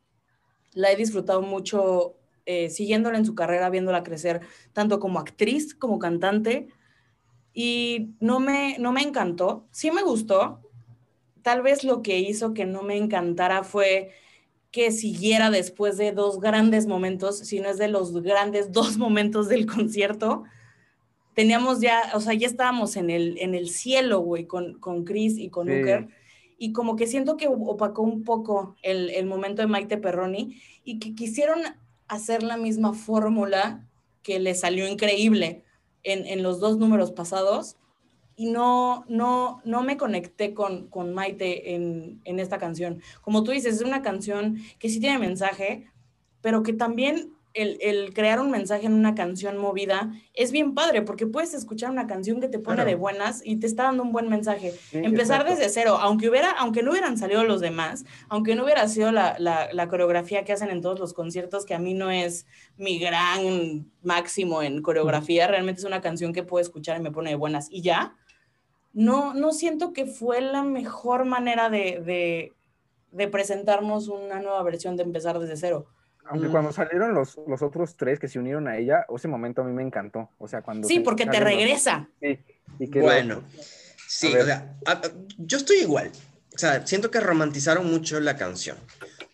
la 0.73 0.91
he 0.91 0.95
disfrutado 0.95 1.41
mucho 1.41 2.15
eh, 2.45 2.69
siguiéndola 2.69 3.17
en 3.17 3.25
su 3.25 3.35
carrera, 3.35 3.69
viéndola 3.69 4.03
crecer, 4.03 4.41
tanto 4.73 4.99
como 4.99 5.19
actriz 5.19 5.73
como 5.73 5.99
cantante 5.99 6.67
y 7.55 8.15
no 8.19 8.39
me, 8.39 8.77
no 8.79 8.91
me 8.91 9.01
encantó. 9.01 9.65
Sí 9.71 9.89
me 9.89 10.03
gustó. 10.03 10.59
Tal 11.41 11.61
vez 11.61 11.83
lo 11.83 12.01
que 12.01 12.19
hizo 12.19 12.53
que 12.53 12.65
no 12.65 12.83
me 12.83 12.97
encantara 12.97 13.63
fue 13.63 14.11
que 14.71 14.91
siguiera 14.91 15.49
después 15.49 15.95
de 15.95 16.11
dos 16.11 16.41
grandes 16.41 16.85
momentos, 16.85 17.39
si 17.39 17.61
no 17.61 17.69
es 17.69 17.77
de 17.77 17.87
los 17.87 18.21
grandes 18.21 18.71
dos 18.73 18.97
momentos 18.97 19.47
del 19.47 19.65
concierto. 19.65 20.43
Teníamos 21.33 21.79
ya, 21.79 22.11
o 22.13 22.19
sea, 22.19 22.33
ya 22.33 22.47
estábamos 22.47 22.97
en 22.97 23.09
el, 23.09 23.37
en 23.39 23.55
el 23.55 23.69
cielo, 23.69 24.19
güey, 24.19 24.45
con, 24.45 24.77
con 24.79 25.05
Chris 25.05 25.37
y 25.37 25.49
con 25.49 25.67
Sí. 25.67 25.79
Uker. 25.81 26.09
Y 26.57 26.73
como 26.73 26.95
que 26.95 27.07
siento 27.07 27.37
que 27.37 27.47
opacó 27.49 28.01
un 28.01 28.23
poco 28.23 28.75
el, 28.81 29.09
el 29.09 29.25
momento 29.25 29.61
de 29.61 29.67
Maite 29.67 29.97
Perroni 29.97 30.61
y 30.85 30.99
que 30.99 31.13
quisieron 31.15 31.59
hacer 32.07 32.43
la 32.43 32.57
misma 32.57 32.93
fórmula 32.93 33.87
que 34.23 34.39
le 34.39 34.55
salió 34.55 34.87
increíble 34.87 35.63
en, 36.03 36.25
en 36.25 36.43
los 36.43 36.59
dos 36.59 36.77
números 36.77 37.11
pasados 37.11 37.77
y 38.35 38.47
no, 38.47 39.05
no, 39.07 39.61
no 39.63 39.81
me 39.83 39.97
conecté 39.97 40.53
con, 40.53 40.87
con 40.87 41.13
Maite 41.13 41.73
en, 41.75 42.21
en 42.25 42.39
esta 42.39 42.57
canción. 42.57 43.01
Como 43.21 43.43
tú 43.43 43.51
dices, 43.51 43.75
es 43.75 43.81
una 43.81 44.01
canción 44.01 44.57
que 44.77 44.89
sí 44.89 44.99
tiene 44.99 45.19
mensaje, 45.19 45.89
pero 46.41 46.63
que 46.63 46.73
también 46.73 47.34
el, 47.55 47.77
el 47.81 48.13
crear 48.13 48.39
un 48.39 48.51
mensaje 48.51 48.85
en 48.85 48.93
una 48.93 49.15
canción 49.15 49.57
movida 49.57 50.11
es 50.33 50.51
bien 50.51 50.75
padre, 50.75 51.01
porque 51.01 51.25
puedes 51.25 51.53
escuchar 51.53 51.89
una 51.89 52.05
canción 52.05 52.39
que 52.41 52.47
te 52.47 52.59
pone 52.59 52.75
Claro. 52.75 52.89
de 52.89 52.95
buenas 52.95 53.41
y 53.43 53.55
te 53.57 53.65
está 53.65 53.83
dando 53.83 54.03
un 54.03 54.11
buen 54.11 54.29
mensaje. 54.29 54.71
Sí, 54.71 54.97
Empezar 54.97 55.41
exacto. 55.41 55.55
desde 55.61 55.69
cero, 55.73 55.97
aunque, 55.99 56.29
hubiera, 56.29 56.51
aunque 56.51 56.83
no 56.83 56.91
hubieran 56.91 57.17
salido 57.17 57.43
los 57.43 57.61
demás, 57.61 58.05
aunque 58.29 58.55
no 58.55 58.63
hubiera 58.65 58.87
sido 58.87 59.11
la, 59.11 59.35
la, 59.39 59.69
la 59.73 59.87
coreografía 59.87 60.43
que 60.45 60.53
hacen 60.53 60.69
en 60.69 60.81
todos 60.81 60.99
los 60.99 61.13
conciertos, 61.13 61.65
que 61.65 61.73
a 61.73 61.79
mí 61.79 61.93
no 61.93 62.11
es 62.11 62.45
mi 62.77 62.99
gran 62.99 63.89
máximo 64.03 64.61
en 64.61 64.81
coreografía, 64.81 65.47
realmente 65.47 65.79
es 65.79 65.85
una 65.87 66.01
canción 66.01 66.33
que 66.33 66.43
puedo 66.43 66.61
escuchar 66.61 66.97
y 66.99 67.03
me 67.03 67.11
pone 67.11 67.31
de 67.31 67.35
buenas 67.37 67.67
y 67.71 67.81
ya. 67.81 68.15
No, 68.93 69.33
no 69.33 69.51
siento 69.51 69.91
que 69.93 70.05
fue 70.05 70.41
la 70.41 70.63
mejor 70.63 71.25
manera 71.25 71.69
de, 71.69 72.01
de, 72.05 72.53
de 73.11 73.27
presentarnos 73.27 74.07
una 74.07 74.39
nueva 74.39 74.61
versión 74.63 74.95
de 74.95 75.03
empezar 75.03 75.39
desde 75.39 75.57
cero. 75.57 75.87
Aunque 76.27 76.47
Mm. 76.47 76.51
cuando 76.51 76.71
salieron 76.73 77.13
los, 77.13 77.37
los 77.47 77.61
otros 77.61 77.95
tres 77.97 78.19
que 78.19 78.27
se 78.27 78.39
unieron 78.39 78.67
a 78.67 78.77
ella, 78.77 79.05
ese 79.15 79.27
momento 79.27 79.61
a 79.61 79.65
mí 79.65 79.71
me 79.73 79.83
encantó. 79.83 80.29
O 80.39 80.47
sea, 80.47 80.61
cuando... 80.61 80.87
Sí, 80.87 80.95
se 80.95 81.01
porque 81.01 81.25
te 81.25 81.33
salen 81.33 81.43
los- 81.43 81.53
regresa. 81.57 82.09
Sí, 82.21 82.39
y 82.79 82.89
que 82.89 82.99
Bueno, 83.01 83.35
los- 83.55 83.65
sí, 84.07 84.35
o 84.35 84.43
sea, 84.45 84.75
a- 84.85 84.91
a- 84.93 85.01
yo 85.37 85.57
estoy 85.57 85.77
igual. 85.77 86.11
O 86.53 86.57
sea, 86.57 86.85
siento 86.87 87.11
que 87.11 87.19
romantizaron 87.19 87.89
mucho 87.89 88.19
la 88.19 88.35
canción. 88.37 88.77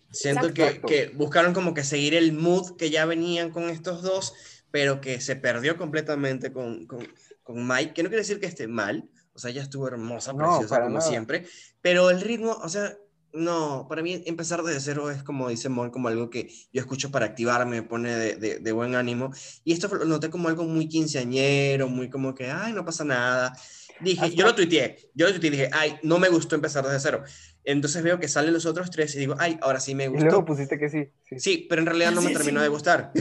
Siento 0.09 0.53
que, 0.53 0.81
que 0.81 1.07
buscaron 1.15 1.53
como 1.53 1.73
que 1.73 1.83
seguir 1.85 2.15
el 2.15 2.33
mood 2.33 2.75
que 2.75 2.89
ya 2.89 3.05
venían 3.05 3.51
con 3.51 3.69
estos 3.69 4.01
dos, 4.01 4.33
pero 4.69 4.99
que 4.99 5.21
se 5.21 5.35
perdió 5.37 5.77
completamente 5.77 6.51
con, 6.51 6.85
con, 6.87 7.07
con 7.43 7.65
Mike, 7.67 7.93
que 7.93 8.03
no 8.03 8.09
quiere 8.09 8.23
decir 8.23 8.39
que 8.41 8.47
esté 8.47 8.67
mal, 8.67 9.07
o 9.33 9.39
sea, 9.39 9.51
ella 9.51 9.61
estuvo 9.61 9.87
hermosa, 9.87 10.33
No, 10.33 10.39
preciosa 10.39 10.67
para 10.75 10.83
como 10.85 10.97
nada. 10.97 11.09
siempre, 11.09 11.45
pero 11.81 12.09
el 12.09 12.19
ritmo, 12.19 12.51
o 12.51 12.67
sea, 12.67 12.97
no, 13.33 13.85
para 13.89 14.01
mí 14.01 14.21
empezar 14.25 14.61
desde 14.63 14.79
cero 14.79 15.09
es 15.11 15.23
como 15.23 15.49
dice 15.49 15.69
Mon, 15.69 15.89
como 15.89 16.07
algo 16.07 16.29
que 16.29 16.49
yo 16.73 16.81
escucho 16.81 17.11
para 17.11 17.25
activarme, 17.25 17.77
me 17.81 17.83
pone 17.83 18.15
de, 18.15 18.35
de, 18.35 18.59
de 18.59 18.71
buen 18.71 18.95
ánimo, 18.95 19.31
y 19.63 19.73
esto 19.73 19.87
lo 19.95 20.05
noté 20.05 20.29
como 20.29 20.49
algo 20.49 20.63
muy 20.63 20.87
quinceañero, 20.87 21.87
muy 21.87 22.09
como 22.09 22.33
que, 22.35 22.49
ay, 22.51 22.73
no 22.73 22.83
pasa 22.85 23.03
nada. 23.05 23.53
Dije, 24.01 24.21
Hasta- 24.25 24.35
yo 24.35 24.45
lo 24.45 24.55
tuiteé, 24.55 24.97
yo 25.13 25.25
lo 25.27 25.31
tuiteé 25.31 25.47
y 25.49 25.51
dije, 25.51 25.69
ay, 25.73 25.97
no 26.03 26.17
me 26.19 26.29
gustó 26.29 26.55
empezar 26.55 26.83
desde 26.83 26.99
cero. 26.99 27.23
Entonces 27.63 28.01
veo 28.01 28.19
que 28.19 28.27
salen 28.27 28.51
los 28.53 28.65
otros 28.65 28.89
tres 28.89 29.13
y 29.15 29.19
digo, 29.19 29.35
ay, 29.37 29.59
ahora 29.61 29.79
sí 29.79 29.93
me 29.93 30.05
Y 30.05 30.07
gustó. 30.07 30.25
luego 30.25 30.45
pusiste 30.45 30.79
que 30.79 30.89
sí. 30.89 31.09
sí. 31.29 31.39
Sí, 31.39 31.67
pero 31.69 31.81
en 31.81 31.85
realidad 31.85 32.11
no 32.15 32.21
me 32.21 32.31
terminó 32.33 32.59
sí. 32.59 32.63
de 32.63 32.69
gustar. 32.69 33.11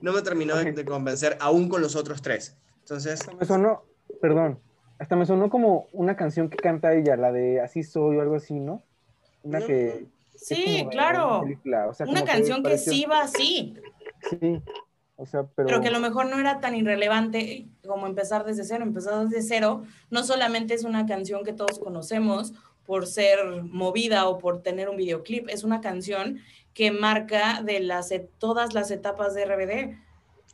no 0.00 0.12
me 0.12 0.22
terminó 0.22 0.56
de 0.56 0.84
convencer 0.84 1.36
aún 1.40 1.68
con 1.68 1.82
los 1.82 1.96
otros 1.96 2.22
tres. 2.22 2.56
Entonces, 2.78 3.20
Hasta 3.20 3.32
me 3.34 3.44
sonó, 3.44 3.82
perdón, 4.20 4.60
hasta 5.00 5.16
me 5.16 5.26
sonó 5.26 5.50
como 5.50 5.88
una 5.92 6.16
canción 6.16 6.48
que 6.48 6.56
canta 6.58 6.94
ella, 6.94 7.16
la 7.16 7.32
de 7.32 7.60
Así 7.60 7.82
soy 7.82 8.16
o 8.16 8.20
algo 8.20 8.36
así, 8.36 8.54
¿no? 8.60 8.82
Una 9.42 9.60
que... 9.60 10.06
Sí, 10.34 10.80
una 10.82 10.90
claro. 10.90 11.40
película, 11.42 11.88
o 11.88 11.94
sea, 11.94 12.06
Una 12.06 12.24
canción 12.24 12.58
que 12.58 12.62
pareció- 12.70 12.92
sí 12.92 13.04
va 13.04 13.22
así. 13.22 13.74
Sí, 14.30 14.62
o 15.16 15.26
sea, 15.26 15.42
pero... 15.54 15.66
pero 15.68 15.80
que 15.82 15.88
a 15.88 15.92
lo 15.92 16.00
mejor 16.00 16.26
no 16.26 16.38
era 16.38 16.60
tan 16.60 16.74
irrelevante 16.74 17.66
como 17.86 18.06
empezar 18.06 18.44
desde 18.44 18.64
cero. 18.64 18.84
Empezar 18.84 19.28
desde 19.28 19.42
cero 19.46 19.82
no 20.08 20.22
solamente 20.24 20.72
es 20.74 20.84
una 20.84 21.04
canción 21.06 21.44
que 21.44 21.52
todos 21.52 21.78
conocemos 21.78 22.54
por 22.86 23.06
ser 23.06 23.62
movida 23.62 24.26
o 24.28 24.38
por 24.38 24.62
tener 24.62 24.88
un 24.88 24.96
videoclip, 24.96 25.48
es 25.48 25.62
una 25.62 25.80
canción 25.80 26.38
que 26.74 26.90
marca 26.90 27.62
de 27.62 27.80
las, 27.80 28.10
e- 28.10 28.28
todas 28.38 28.72
las 28.74 28.90
etapas 28.90 29.34
de 29.34 29.44
RBD. 29.44 29.96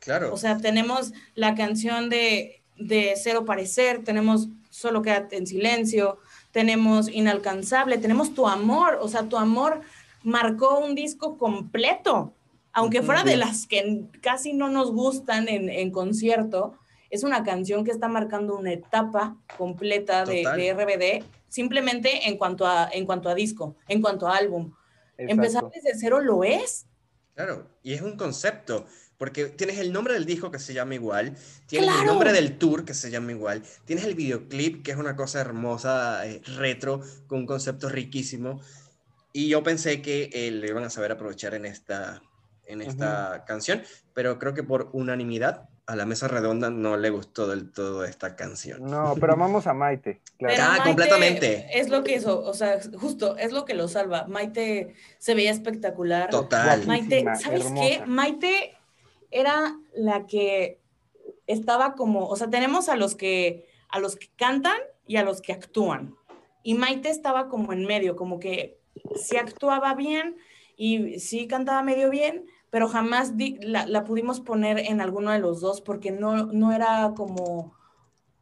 claro. 0.01 0.33
O 0.33 0.37
sea, 0.37 0.57
tenemos 0.57 1.13
la 1.33 1.55
canción 1.55 2.09
de, 2.09 2.61
de 2.77 3.13
Cero 3.15 3.45
Parecer, 3.45 4.03
tenemos 4.03 4.49
Solo 4.69 5.01
quédate 5.01 5.37
en 5.37 5.47
silencio, 5.47 6.19
tenemos 6.51 7.09
Inalcanzable, 7.09 7.97
tenemos 7.97 8.33
Tu 8.33 8.47
Amor, 8.47 8.97
o 9.01 9.07
sea, 9.07 9.23
Tu 9.23 9.37
Amor 9.37 9.81
marcó 10.23 10.79
un 10.79 10.95
disco 10.95 11.37
completo, 11.37 12.33
aunque 12.73 13.01
fuera 13.01 13.23
de 13.23 13.37
las 13.37 13.67
que 13.67 14.05
casi 14.21 14.53
no 14.53 14.69
nos 14.69 14.91
gustan 14.91 15.47
en, 15.47 15.69
en 15.69 15.91
concierto, 15.91 16.77
es 17.09 17.23
una 17.23 17.43
canción 17.43 17.83
que 17.83 17.91
está 17.91 18.07
marcando 18.07 18.57
una 18.57 18.73
etapa 18.73 19.37
completa 19.57 20.25
de, 20.25 20.43
RBD, 20.73 21.25
simplemente 21.47 22.27
en 22.27 22.37
cuanto 22.37 22.65
a, 22.65 22.89
en 22.91 23.05
cuanto 23.05 23.29
a 23.29 23.35
disco, 23.35 23.75
en 23.87 24.01
cuanto 24.01 24.27
a 24.27 24.35
álbum. 24.35 24.73
Empezar 25.17 25.69
desde 25.73 25.97
cero 25.97 26.19
lo 26.19 26.43
es. 26.43 26.85
Claro, 27.35 27.67
y 27.83 27.93
es 27.93 28.01
un 28.01 28.17
concepto, 28.17 28.85
porque 29.17 29.45
tienes 29.45 29.79
el 29.79 29.91
nombre 29.91 30.13
del 30.13 30.25
disco 30.25 30.51
que 30.51 30.59
se 30.59 30.73
llama 30.73 30.95
igual, 30.95 31.35
tienes 31.65 31.89
el 31.89 31.95
¡Claro! 31.95 32.11
nombre 32.11 32.33
del 32.33 32.57
tour 32.57 32.85
que 32.85 32.93
se 32.93 33.09
llama 33.09 33.31
igual, 33.31 33.63
tienes 33.85 34.05
el 34.05 34.15
videoclip 34.15 34.83
que 34.83 34.91
es 34.91 34.97
una 34.97 35.15
cosa 35.15 35.41
hermosa, 35.41 36.25
eh, 36.27 36.41
retro, 36.57 37.01
con 37.27 37.39
un 37.39 37.45
concepto 37.47 37.89
riquísimo, 37.89 38.61
y 39.33 39.49
yo 39.49 39.63
pensé 39.63 40.01
que 40.01 40.29
eh, 40.33 40.51
lo 40.51 40.67
iban 40.67 40.83
a 40.83 40.89
saber 40.89 41.11
aprovechar 41.11 41.53
en 41.53 41.65
esta, 41.65 42.21
en 42.65 42.81
esta 42.81 43.43
canción, 43.45 43.81
pero 44.13 44.39
creo 44.39 44.53
que 44.53 44.63
por 44.63 44.89
unanimidad 44.93 45.69
a 45.85 45.95
la 45.95 46.05
mesa 46.05 46.27
redonda 46.27 46.69
no 46.69 46.97
le 46.97 47.09
gustó 47.09 47.47
del 47.47 47.71
todo 47.71 48.03
esta 48.03 48.35
canción. 48.35 48.83
No, 48.83 49.15
pero 49.21 49.33
amamos 49.33 49.67
a 49.67 49.73
Maite. 49.73 50.19
Claro. 50.37 50.53
Pero 50.53 50.63
Ah, 50.63 50.69
Maite 50.71 50.83
completamente. 50.83 51.67
Es 51.79 51.87
lo 51.89 52.03
que 52.03 52.15
hizo, 52.17 52.41
o 52.43 52.53
sea, 52.53 52.79
justo 52.97 53.37
es 53.37 53.53
lo 53.53 53.63
que 53.63 53.73
lo 53.73 53.87
salva. 53.87 54.27
Maite 54.27 54.95
se 55.17 55.33
veía 55.33 55.51
espectacular. 55.51 56.29
Total. 56.29 56.85
Maite, 56.85 57.23
¿sabes 57.41 57.65
hermosa. 57.65 57.87
qué? 57.87 58.03
Maite 58.05 58.76
era 59.31 59.79
la 59.93 60.25
que 60.25 60.81
estaba 61.47 61.95
como, 61.95 62.27
o 62.27 62.35
sea, 62.35 62.49
tenemos 62.49 62.89
a 62.89 62.95
los 62.95 63.15
que 63.15 63.67
a 63.89 63.99
los 63.99 64.17
que 64.17 64.27
cantan 64.35 64.77
y 65.05 65.15
a 65.15 65.23
los 65.23 65.41
que 65.41 65.53
actúan. 65.53 66.15
Y 66.63 66.73
Maite 66.73 67.09
estaba 67.09 67.47
como 67.47 67.71
en 67.71 67.85
medio, 67.85 68.15
como 68.17 68.39
que 68.39 68.79
sí 69.15 69.37
actuaba 69.37 69.93
bien 69.93 70.35
y 70.75 71.19
sí 71.19 71.47
cantaba 71.47 71.81
medio 71.83 72.09
bien, 72.09 72.45
pero 72.69 72.89
jamás 72.89 73.37
di- 73.37 73.57
la, 73.61 74.03
pudimos 74.03 74.41
poner 74.41 74.79
en 74.79 74.99
alguno 74.99 75.31
de 75.31 75.39
los 75.39 75.61
dos 75.61 75.79
porque 75.79 76.11
no, 76.11 76.47
no 76.47 76.73
era 76.73 77.13
como, 77.15 77.73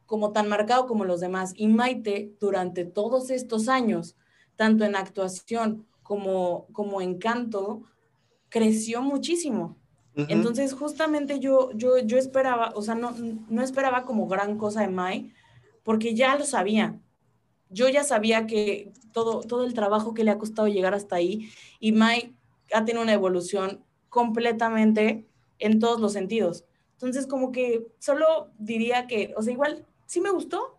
como 0.06 0.32
tan 0.32 0.48
marcado 0.48 0.86
como 0.86 1.04
los 1.04 1.20
demás. 1.20 1.52
Y 1.54 1.68
Maite, 1.68 2.34
durante 2.40 2.84
todos 2.84 3.30
estos 3.30 3.68
años, 3.68 4.16
tanto 4.56 4.84
en 4.84 4.96
actuación 4.96 5.86
como, 6.02 6.66
como 6.72 7.00
en 7.00 7.18
canto, 7.18 7.84
creció 8.48 9.02
muchísimo. 9.02 9.76
Entonces, 10.16 10.72
justamente 10.72 11.40
yo, 11.40 11.70
yo, 11.72 11.98
yo 11.98 12.16
esperaba, 12.16 12.72
o 12.74 12.80
sea, 12.80 12.94
no, 12.94 13.14
no 13.50 13.62
esperaba 13.62 14.04
como 14.04 14.26
gran 14.26 14.56
cosa 14.56 14.80
de 14.80 14.88
Mai, 14.88 15.34
porque 15.82 16.14
ya 16.14 16.36
lo 16.36 16.46
sabía. 16.46 16.98
Yo 17.68 17.88
ya 17.90 18.02
sabía 18.02 18.46
que 18.46 18.92
todo, 19.12 19.40
todo 19.40 19.66
el 19.66 19.74
trabajo 19.74 20.14
que 20.14 20.24
le 20.24 20.30
ha 20.30 20.38
costado 20.38 20.68
llegar 20.68 20.94
hasta 20.94 21.16
ahí, 21.16 21.50
y 21.80 21.92
Mai 21.92 22.34
ha 22.72 22.84
tenido 22.84 23.02
una 23.02 23.12
evolución 23.12 23.84
completamente 24.08 25.26
en 25.58 25.80
todos 25.80 26.00
los 26.00 26.14
sentidos. 26.14 26.64
Entonces, 26.92 27.26
como 27.26 27.52
que 27.52 27.86
solo 27.98 28.48
diría 28.58 29.06
que, 29.06 29.34
o 29.36 29.42
sea, 29.42 29.52
igual 29.52 29.84
sí 30.06 30.22
me 30.22 30.30
gustó, 30.30 30.78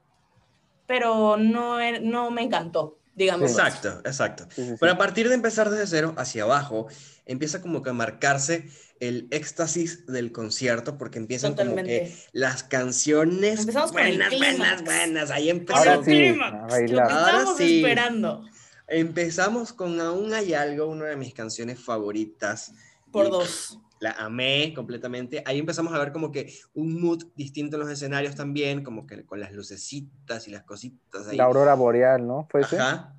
pero 0.88 1.38
no, 1.38 1.78
no 2.02 2.32
me 2.32 2.42
encantó, 2.42 2.97
digamos. 3.18 3.51
Exacto, 3.51 4.01
exacto. 4.05 4.45
Sí, 4.55 4.63
sí, 4.63 4.70
sí. 4.70 4.76
Pero 4.80 4.93
a 4.93 4.97
partir 4.97 5.28
de 5.28 5.36
empezar 5.36 5.70
desde 5.70 5.88
cero 5.88 6.13
hacia 6.18 6.43
abajo, 6.43 6.88
empieza 7.26 7.61
como 7.61 7.82
que 7.82 7.89
a 7.89 7.93
marcarse 7.93 8.70
el 8.99 9.28
éxtasis 9.32 10.05
del 10.05 10.32
concierto, 10.32 10.97
porque 10.97 11.20
empiezan 11.20 11.55
como 11.55 11.76
que 11.76 12.15
las 12.32 12.63
canciones 12.63 13.59
Empezamos 13.59 13.91
con 13.91 14.01
el 14.01 14.18
buenas, 14.18 14.38
buenas, 14.38 14.84
buenas. 14.84 15.32
Ahí 15.32 15.49
empezó. 15.49 15.80
Ahora 15.80 15.97
sí, 15.97 16.11
clímax, 16.11 16.74
a 16.74 16.80
Lo 16.80 16.88
que 16.88 16.99
Ahora 16.99 17.07
estábamos 17.07 17.57
sí. 17.57 17.78
esperando. 17.78 18.45
Empezamos 18.88 19.74
con 19.74 19.99
Aún 19.99 20.34
hay 20.34 20.53
algo, 20.53 20.88
una 20.88 21.05
de 21.05 21.18
mis 21.18 21.34
canciones 21.34 21.80
favoritas. 21.84 22.72
Por 23.11 23.28
Y 23.28 23.30
dos. 23.30 23.80
La 24.00 24.12
amé 24.12 24.74
completamente. 24.76 25.41
Ahí 25.45 25.60
empezamos 25.60 25.93
a 25.93 26.00
ver 26.00 26.12
como 26.12 26.32
que 26.32 26.54
un 26.74 27.02
mood 27.02 27.24
distinto 27.36 27.78
en 27.78 27.82
los 27.82 27.89
escenarios 27.91 28.36
también, 28.36 28.84
como 28.84 29.08
que 29.08 29.26
con 29.26 29.39
las 29.39 29.52
lucecitas 29.54 30.48
y 30.48 30.52
las 30.52 30.64
cositas 30.64 31.28
ahí. 31.28 31.38
La 31.38 31.45
aurora 31.45 31.74
boreal, 31.74 32.28
¿no? 32.28 32.48
¿Fue 32.52 32.62
ese? 32.62 32.78
Ajá. 32.78 33.16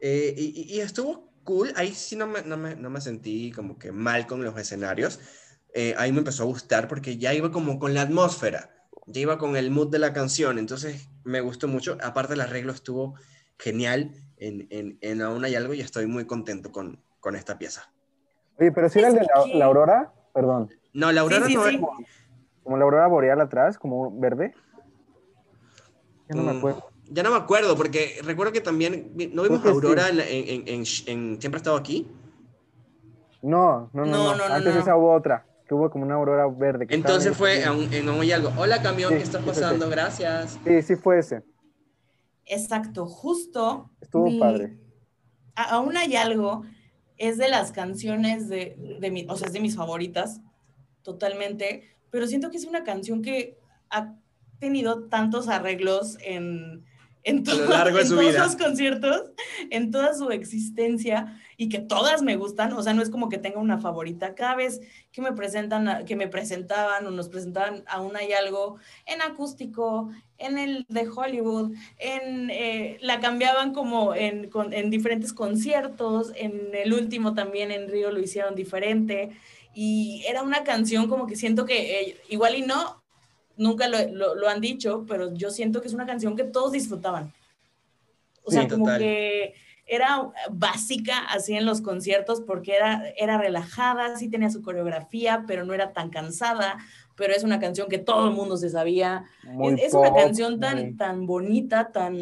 Eh, 0.00 0.34
y, 0.36 0.62
y- 0.62 0.76
y 0.76 0.80
estuvo 0.80 1.32
cool. 1.44 1.72
Ahí 1.76 1.92
sí 1.94 2.16
no 2.16 2.26
me, 2.26 2.42
no, 2.42 2.56
me, 2.56 2.74
no 2.76 2.90
me 2.90 3.00
sentí 3.00 3.52
como 3.52 3.78
que 3.78 3.92
mal 3.92 4.26
con 4.26 4.42
los 4.42 4.58
escenarios. 4.58 5.20
Eh, 5.74 5.94
ahí 5.98 6.10
me 6.12 6.18
empezó 6.18 6.42
a 6.42 6.46
gustar 6.46 6.88
porque 6.88 7.18
ya 7.18 7.32
iba 7.34 7.52
como 7.52 7.78
con 7.78 7.94
la 7.94 8.02
atmósfera. 8.02 8.70
Ya 9.06 9.20
iba 9.20 9.38
con 9.38 9.56
el 9.56 9.70
mood 9.70 9.90
de 9.90 9.98
la 10.00 10.12
canción. 10.12 10.58
Entonces 10.58 11.08
me 11.22 11.40
gustó 11.40 11.68
mucho. 11.68 11.96
Aparte 12.02 12.34
el 12.34 12.40
arreglo 12.40 12.72
estuvo 12.72 13.14
genial 13.58 14.12
en, 14.38 14.66
en, 14.70 14.98
en 15.00 15.22
Aún 15.22 15.44
hay 15.44 15.54
algo 15.54 15.72
y 15.72 15.80
estoy 15.80 16.06
muy 16.06 16.26
contento 16.26 16.72
con, 16.72 17.02
con 17.20 17.36
esta 17.36 17.58
pieza. 17.58 17.92
Oye, 18.58 18.72
pero 18.72 18.88
si 18.88 18.98
era 18.98 19.08
el 19.08 19.14
de 19.14 19.20
la, 19.20 19.42
Sí. 19.44 19.52
la 19.54 19.64
aurora, 19.66 20.12
perdón, 20.36 20.70
No, 20.92 21.10
la 21.12 21.22
Aurora 21.22 21.46
sí, 21.46 21.54
no 21.54 21.64
sí. 21.64 21.80
como 22.62 22.76
la 22.76 22.84
aurora 22.84 23.06
boreal 23.06 23.40
atrás, 23.40 23.78
como 23.78 24.10
verde. 24.20 24.52
Ya 26.28 26.34
no 26.34 26.42
me 26.42 26.52
Mm, 26.52 26.56
acuerdo. 26.58 26.84
Ya 27.08 27.22
no 27.22 27.30
me 27.30 27.36
acuerdo 27.36 27.76
porque 27.76 28.18
recuerdo 28.22 28.52
que 28.52 28.60
también 28.60 29.12
no 29.32 29.42
vimos. 29.44 29.64
Aurora 29.64 30.08
en, 30.10 30.20
en- 30.20 30.68
en- 30.68 30.84
Siempre 31.40 31.54
ha 31.54 31.56
estado 31.56 31.76
aquí. 31.76 32.06
No, 33.42 33.88
no, 33.92 34.04
no, 34.04 34.06
No, 34.06 34.12
no. 34.32 34.36
no, 34.36 34.48
no, 34.48 34.54
Antes 34.54 34.74
no. 34.74 34.80
esa 34.80 34.96
hubo 34.96 35.14
otra, 35.14 35.46
que 35.66 35.74
hubo 35.74 35.88
como 35.88 36.04
una 36.04 36.16
aurora 36.16 36.46
verde. 36.48 36.86
que 36.86 36.94
Entonces 36.94 37.36
fue 37.36 37.62
en, 37.62 38.08
hay 38.08 38.32
algo. 38.32 38.50
Hola 38.58 38.82
camión, 38.82 39.10
Sí, 39.12 39.18
¿qué 39.18 39.22
está 39.22 39.38
pasando? 39.40 39.88
Gracias. 39.88 40.58
Sí, 40.64 40.82
sí 40.82 40.96
fue 40.96 41.20
ese. 41.20 41.42
Exacto, 42.44 43.06
justo. 43.06 43.90
Estuvo 44.00 44.24
mi- 44.24 44.40
padre. 44.40 44.76
a- 45.54 45.76
aún 45.76 45.96
hay 45.96 46.16
algo, 46.16 46.64
es 47.18 47.38
de 47.38 47.48
las 47.48 47.72
canciones 47.72 48.48
de, 48.48 48.76
de 49.00 49.10
mi, 49.10 49.26
o 49.28 49.36
sea, 49.36 49.46
es 49.48 49.52
de 49.52 49.60
mis 49.60 49.76
favoritas, 49.76 50.40
totalmente, 51.02 51.82
pero 52.10 52.26
siento 52.26 52.50
que 52.50 52.56
es 52.56 52.64
una 52.66 52.84
canción 52.84 53.22
que 53.22 53.58
ha 53.90 54.14
tenido 54.58 55.04
tantos 55.04 55.48
arreglos 55.48 56.16
en, 56.22 56.84
en, 57.22 57.38
A 57.48 57.52
lo 57.54 57.58
todo- 57.58 57.70
largo 57.70 57.96
de 57.96 58.02
en 58.02 58.08
su 58.08 58.14
todos 58.16 58.28
vida. 58.32 58.44
los 58.44 58.56
conciertos, 58.56 59.22
en 59.70 59.90
toda 59.90 60.14
su 60.14 60.30
existencia, 60.30 61.40
y 61.56 61.68
que 61.68 61.78
todas 61.78 62.22
me 62.22 62.36
gustan, 62.36 62.72
o 62.72 62.82
sea, 62.82 62.92
no 62.92 63.02
es 63.02 63.10
como 63.10 63.28
que 63.28 63.38
tenga 63.38 63.58
una 63.60 63.78
favorita, 63.78 64.34
cada 64.34 64.54
vez 64.56 64.80
que 65.12 65.22
me 65.22 65.32
presentan, 65.32 66.04
que 66.04 66.16
me 66.16 66.28
presentaban 66.28 67.06
o 67.06 67.10
nos 67.10 67.28
presentaban, 67.28 67.82
aún 67.86 68.14
hay 68.16 68.32
algo 68.32 68.76
en 69.06 69.22
acústico, 69.22 70.10
en 70.38 70.58
el 70.58 70.84
de 70.88 71.08
Hollywood, 71.08 71.72
en, 71.98 72.50
eh, 72.50 72.98
la 73.00 73.20
cambiaban 73.20 73.72
como 73.72 74.14
en, 74.14 74.50
con- 74.50 74.72
en 74.72 74.90
diferentes 74.90 75.32
conciertos, 75.32 76.32
en 76.36 76.70
el 76.74 76.92
último 76.92 77.34
también 77.34 77.70
en 77.70 77.88
Río 77.88 78.10
lo 78.10 78.20
hicieron 78.20 78.54
diferente, 78.54 79.30
y 79.74 80.24
era 80.26 80.42
una 80.42 80.64
canción 80.64 81.08
como 81.08 81.26
que 81.26 81.36
siento 81.36 81.64
que 81.66 82.00
eh, 82.00 82.16
igual 82.28 82.54
y 82.56 82.62
no, 82.62 83.02
nunca 83.56 83.88
lo, 83.88 83.98
lo- 84.12 84.34
lo 84.34 84.48
han 84.48 84.60
dicho, 84.60 85.04
pero 85.08 85.34
yo 85.34 85.50
siento 85.50 85.80
que 85.80 85.88
es 85.88 85.94
una 85.94 86.06
canción 86.06 86.36
que 86.36 86.44
todos 86.44 86.72
disfrutaban. 86.72 87.32
O 88.44 88.50
sea, 88.50 88.68
como 88.68 88.84
total. 88.84 89.00
que 89.00 89.54
era 89.88 90.30
básica 90.50 91.18
así 91.30 91.54
en 91.54 91.64
los 91.66 91.80
conciertos 91.80 92.40
porque 92.40 92.74
era, 92.76 93.08
era 93.16 93.38
relajada, 93.38 94.16
sí 94.16 94.28
tenía 94.28 94.50
su 94.50 94.62
coreografía, 94.62 95.44
pero 95.46 95.64
no 95.64 95.74
era 95.74 95.92
tan 95.92 96.10
cansada, 96.10 96.78
pero 97.16 97.32
es 97.32 97.42
una 97.44 97.58
canción 97.58 97.88
que 97.88 97.98
todo 97.98 98.28
el 98.28 98.34
mundo 98.34 98.56
se 98.56 98.68
sabía. 98.70 99.24
Muy 99.44 99.74
es 99.74 99.84
es 99.88 99.94
una 99.94 100.12
canción 100.14 100.60
tan, 100.60 100.78
muy- 100.78 100.96
tan 100.96 101.26
bonita, 101.26 101.90
tan, 101.92 102.14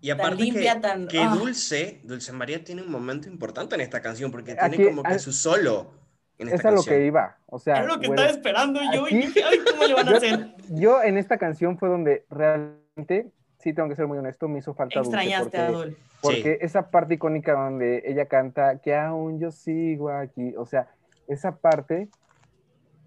Y 0.00 0.08
tan 0.08 0.20
aparte 0.20 0.42
limpia, 0.42 0.74
que, 0.74 0.80
tan... 0.80 1.06
que 1.08 1.18
ah, 1.20 1.34
Dulce, 1.36 2.00
Dulce 2.04 2.32
María 2.32 2.64
tiene 2.64 2.82
un 2.82 2.90
momento 2.90 3.28
importante 3.28 3.74
en 3.74 3.82
esta 3.82 4.00
canción 4.00 4.30
porque 4.30 4.56
Aquí- 4.58 4.76
tiene 4.76 4.90
como 4.90 5.02
que 5.02 5.14
ah, 5.14 5.18
su 5.18 5.32
solo 5.32 5.92
en 6.38 6.48
esta 6.48 6.56
Es 6.56 6.64
a 6.64 6.70
lo 6.70 6.76
canción. 6.76 6.96
que 6.96 7.06
iba. 7.06 7.38
O 7.46 7.58
sea, 7.58 7.76
era 7.76 7.86
lo 7.86 8.00
que 8.00 8.06
güey, 8.08 8.18
estaba 8.18 8.30
esperando 8.34 8.80
yo 8.92 9.02
y 9.08 9.14
aquí- 9.14 9.16
dije, 9.26 9.42
ay, 9.44 9.58
¿cómo 9.70 9.84
le 9.84 9.94
van 9.94 10.08
a 10.08 10.10
Yo- 10.12 10.16
hacer? 10.16 10.54
yo 10.70 11.02
en 11.02 11.18
esta 11.18 11.36
canción 11.36 11.76
fue 11.78 11.88
donde 11.90 12.24
realmente, 12.30 13.30
sí 13.58 13.72
tengo 13.74 13.88
que 13.90 13.96
ser 13.96 14.06
muy 14.06 14.16
honesto, 14.18 14.48
me 14.48 14.58
hizo 14.60 14.72
falta 14.74 15.00
Dulce, 15.00 15.10
Extrañaste 15.16 15.58
a 15.58 15.66
porque- 15.66 15.76
Adol. 15.76 15.96
Porque 16.22 16.58
esa 16.60 16.90
parte 16.90 17.14
icónica 17.14 17.52
donde 17.54 18.02
ella 18.04 18.26
canta 18.26 18.78
que 18.80 18.94
aún 18.94 19.38
yo 19.40 19.50
sigo 19.50 20.10
aquí, 20.10 20.54
o 20.56 20.66
sea, 20.66 20.88
esa 21.28 21.56
parte, 21.56 22.08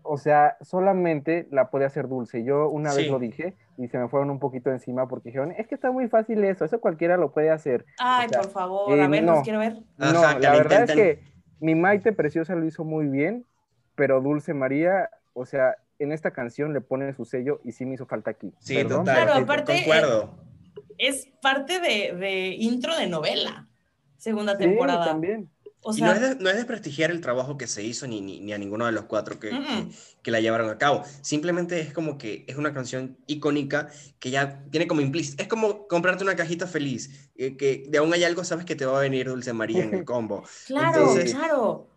o 0.04 0.18
sea, 0.18 0.58
solamente 0.62 1.48
la 1.52 1.70
puede 1.70 1.86
hacer 1.86 2.08
Dulce. 2.08 2.44
Yo 2.44 2.70
una 2.70 2.92
Sí. 2.92 3.02
vez 3.04 3.12
lo 3.12 3.20
dije 3.20 3.56
y 3.78 3.88
se 3.88 3.98
me 3.98 4.08
fueron 4.10 4.30
un 4.30 4.40
poquito 4.40 4.70
encima 4.70 5.08
porque 5.08 5.30
dijeron, 5.30 5.52
es 5.58 5.68
que 5.68 5.76
está 5.76 5.92
muy 5.92 6.08
fácil 6.10 6.44
eso, 6.44 6.66
eso 6.66 6.80
cualquiera 6.82 7.18
lo 7.18 7.32
puede 7.32 7.50
hacer. 7.50 7.86
Ay, 8.00 8.28
O 8.28 8.30
sea, 8.30 8.42
por 8.42 8.52
favor, 8.52 8.98
eh, 8.98 9.02
a 9.02 9.08
ver, 9.08 9.24
no. 9.24 9.34
los 9.36 9.44
quiero 9.44 9.60
ver. 9.60 9.78
No, 9.98 10.12
la 10.40 10.52
verdad 10.52 10.82
intenten. 10.82 10.90
es 10.90 11.18
que 11.18 11.24
mi 11.60 11.76
Maite 11.76 12.12
Preciosa 12.12 12.56
lo 12.56 12.66
hizo 12.66 12.84
muy 12.84 13.08
bien, 13.08 13.46
pero 13.96 14.22
Dulce 14.22 14.54
María, 14.54 15.10
o 15.34 15.46
sea, 15.46 15.78
en 16.00 16.12
esta 16.12 16.32
canción 16.32 16.74
le 16.74 16.82
pone 16.82 17.14
su 17.14 17.24
sello 17.26 17.62
y 17.64 17.72
sí 17.72 17.86
me 17.86 17.94
hizo 17.94 18.06
falta 18.06 18.32
aquí. 18.32 18.54
Sí, 18.60 18.76
Perdón, 18.76 19.06
total. 19.06 19.16
Claro, 19.16 19.34
sí, 19.38 19.44
aparte, 19.44 19.74
Concuerdo. 19.78 20.36
Es 20.98 21.28
parte 21.42 21.80
de, 21.80 22.14
de 22.16 22.48
intro 22.60 22.96
de 22.98 23.08
novela, 23.08 23.68
segunda 24.18 24.54
sí, 24.58 24.60
temporada. 24.66 25.06
también. 25.06 25.50
O 25.86 25.96
y 25.96 26.02
no 26.02 26.12
es, 26.14 26.22
de- 26.22 26.36
no 26.36 26.50
es 26.50 26.56
desprestigiar 26.56 27.12
el 27.12 27.20
trabajo 27.22 27.58
que 27.58 27.68
se 27.68 27.84
hizo 27.84 28.08
ni, 28.08 28.22
ni, 28.22 28.40
ni 28.40 28.54
a 28.54 28.58
ninguno 28.58 28.86
de 28.86 28.94
los 28.94 29.04
cuatro 29.06 29.40
que, 29.40 29.50
que, 29.50 29.86
que 30.22 30.32
la 30.32 30.40
llevaron 30.40 30.70
a 30.70 30.78
cabo. 30.78 31.04
Simplemente 31.22 31.80
es 31.82 31.94
como 31.94 32.18
que 32.18 32.46
es 32.48 32.56
una 32.56 32.74
canción 32.74 33.18
icónica 33.28 33.90
que 34.20 34.32
ya 34.32 34.64
tiene 34.72 34.88
como 34.88 35.02
implícito. 35.02 35.44
Es 35.44 35.50
como 35.50 35.88
comprarte 35.88 36.24
una 36.24 36.36
cajita 36.36 36.68
feliz, 36.68 37.30
eh, 37.36 37.58
que 37.58 37.86
de 37.90 37.98
aún 37.98 38.14
hay 38.14 38.24
algo, 38.24 38.44
sabes 38.44 38.66
que 38.66 38.76
te 38.76 38.86
va 38.86 38.98
a 38.98 39.02
venir 39.02 39.28
Dulce 39.28 39.52
María 39.54 39.84
en 39.84 39.94
el 39.94 40.06
combo. 40.06 40.44
claro, 40.68 41.00
entonces- 41.00 41.34
claro. 41.34 41.88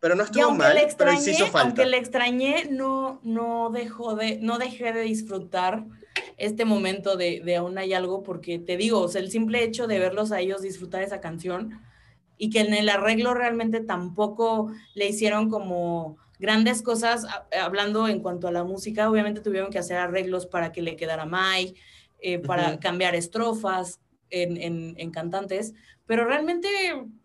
Pero 0.00 0.14
no 0.16 0.22
estuvo 0.22 0.50
mal, 0.50 0.74
le 0.74 0.86
pero 0.96 1.12
sí 1.12 1.16
extrañé, 1.30 1.30
hizo 1.32 1.46
falta. 1.46 1.60
aunque 1.62 1.86
le 1.86 1.96
extrañé, 1.96 2.68
no, 2.70 3.20
no 3.24 3.70
dejó 3.70 4.14
de, 4.14 4.38
no 4.38 4.58
dejé 4.58 4.92
de 4.92 5.00
disfrutar 5.00 5.84
este 6.36 6.64
momento 6.64 7.16
de, 7.16 7.40
de 7.44 7.56
aún 7.56 7.78
hay 7.78 7.94
algo, 7.94 8.22
porque 8.22 8.58
te 8.58 8.76
digo, 8.76 9.00
o 9.00 9.08
sea, 9.08 9.20
el 9.22 9.30
simple 9.30 9.64
hecho 9.64 9.86
de 9.86 9.98
verlos 9.98 10.30
a 10.30 10.40
ellos 10.40 10.60
disfrutar 10.62 11.02
esa 11.02 11.20
canción 11.20 11.80
y 12.38 12.50
que 12.50 12.60
en 12.60 12.74
el 12.74 12.88
arreglo 12.88 13.34
realmente 13.34 13.80
tampoco 13.80 14.72
le 14.94 15.08
hicieron 15.08 15.48
como 15.50 16.16
grandes 16.38 16.82
cosas, 16.82 17.24
a- 17.24 17.46
hablando 17.62 18.08
en 18.08 18.20
cuanto 18.20 18.48
a 18.48 18.52
la 18.52 18.64
música, 18.64 19.08
obviamente 19.10 19.40
tuvieron 19.40 19.70
que 19.70 19.78
hacer 19.78 19.96
arreglos 19.96 20.46
para 20.46 20.72
que 20.72 20.82
le 20.82 20.96
quedara 20.96 21.26
Mai, 21.26 21.74
eh, 22.20 22.38
para 22.38 22.70
Ujú. 22.72 22.80
cambiar 22.80 23.14
estrofas 23.14 24.00
en, 24.30 24.56
en- 24.56 24.94
en 24.98 25.10
cantantes, 25.10 25.74
pero 26.06 26.24
realmente 26.24 26.68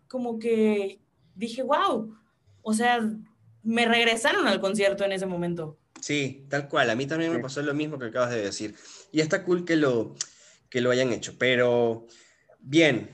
como 0.08 0.38
que 0.38 1.00
dije, 1.34 1.62
wow, 1.62 2.14
o 2.62 2.72
sea, 2.74 3.00
me 3.62 3.84
regresaron 3.86 4.46
al 4.46 4.60
concierto 4.60 5.04
en 5.04 5.12
ese 5.12 5.26
momento. 5.26 5.78
Sí, 6.00 6.46
tal 6.48 6.68
cual. 6.68 6.88
A 6.90 6.94
mí 6.94 7.06
también 7.06 7.32
me 7.32 7.40
pasó 7.40 7.60
lo 7.62 7.74
mismo 7.74 7.98
que 7.98 8.06
acabas 8.06 8.30
de 8.30 8.40
decir. 8.40 8.74
Y 9.12 9.20
está 9.20 9.44
cool 9.44 9.64
que 9.66 9.76
lo, 9.76 10.14
que 10.70 10.80
lo 10.80 10.90
hayan 10.90 11.12
hecho. 11.12 11.34
Pero, 11.38 12.06
bien. 12.58 13.10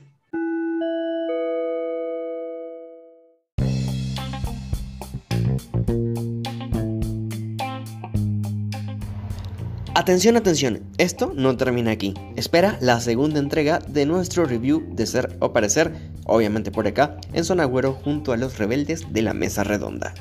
Atención, 9.99 10.37
atención, 10.37 10.83
esto 10.99 11.33
no 11.35 11.57
termina 11.57 11.91
aquí. 11.91 12.13
Espera 12.37 12.77
la 12.83 13.01
segunda 13.01 13.39
entrega 13.39 13.79
de 13.79 14.05
nuestro 14.05 14.45
review 14.45 14.87
de 14.95 15.07
Ser 15.07 15.35
o 15.41 15.55
Parecer, 15.55 15.91
obviamente 16.27 16.71
por 16.71 16.87
acá, 16.87 17.17
en 17.33 17.47
Zona 17.47 17.63
Agüero 17.63 17.95
junto 17.95 18.35
a 18.35 18.37
los 18.37 18.59
rebeldes 18.59 19.11
de 19.15 19.23
la 19.23 19.33
Mesa 19.33 19.65
Redonda. 19.65 20.13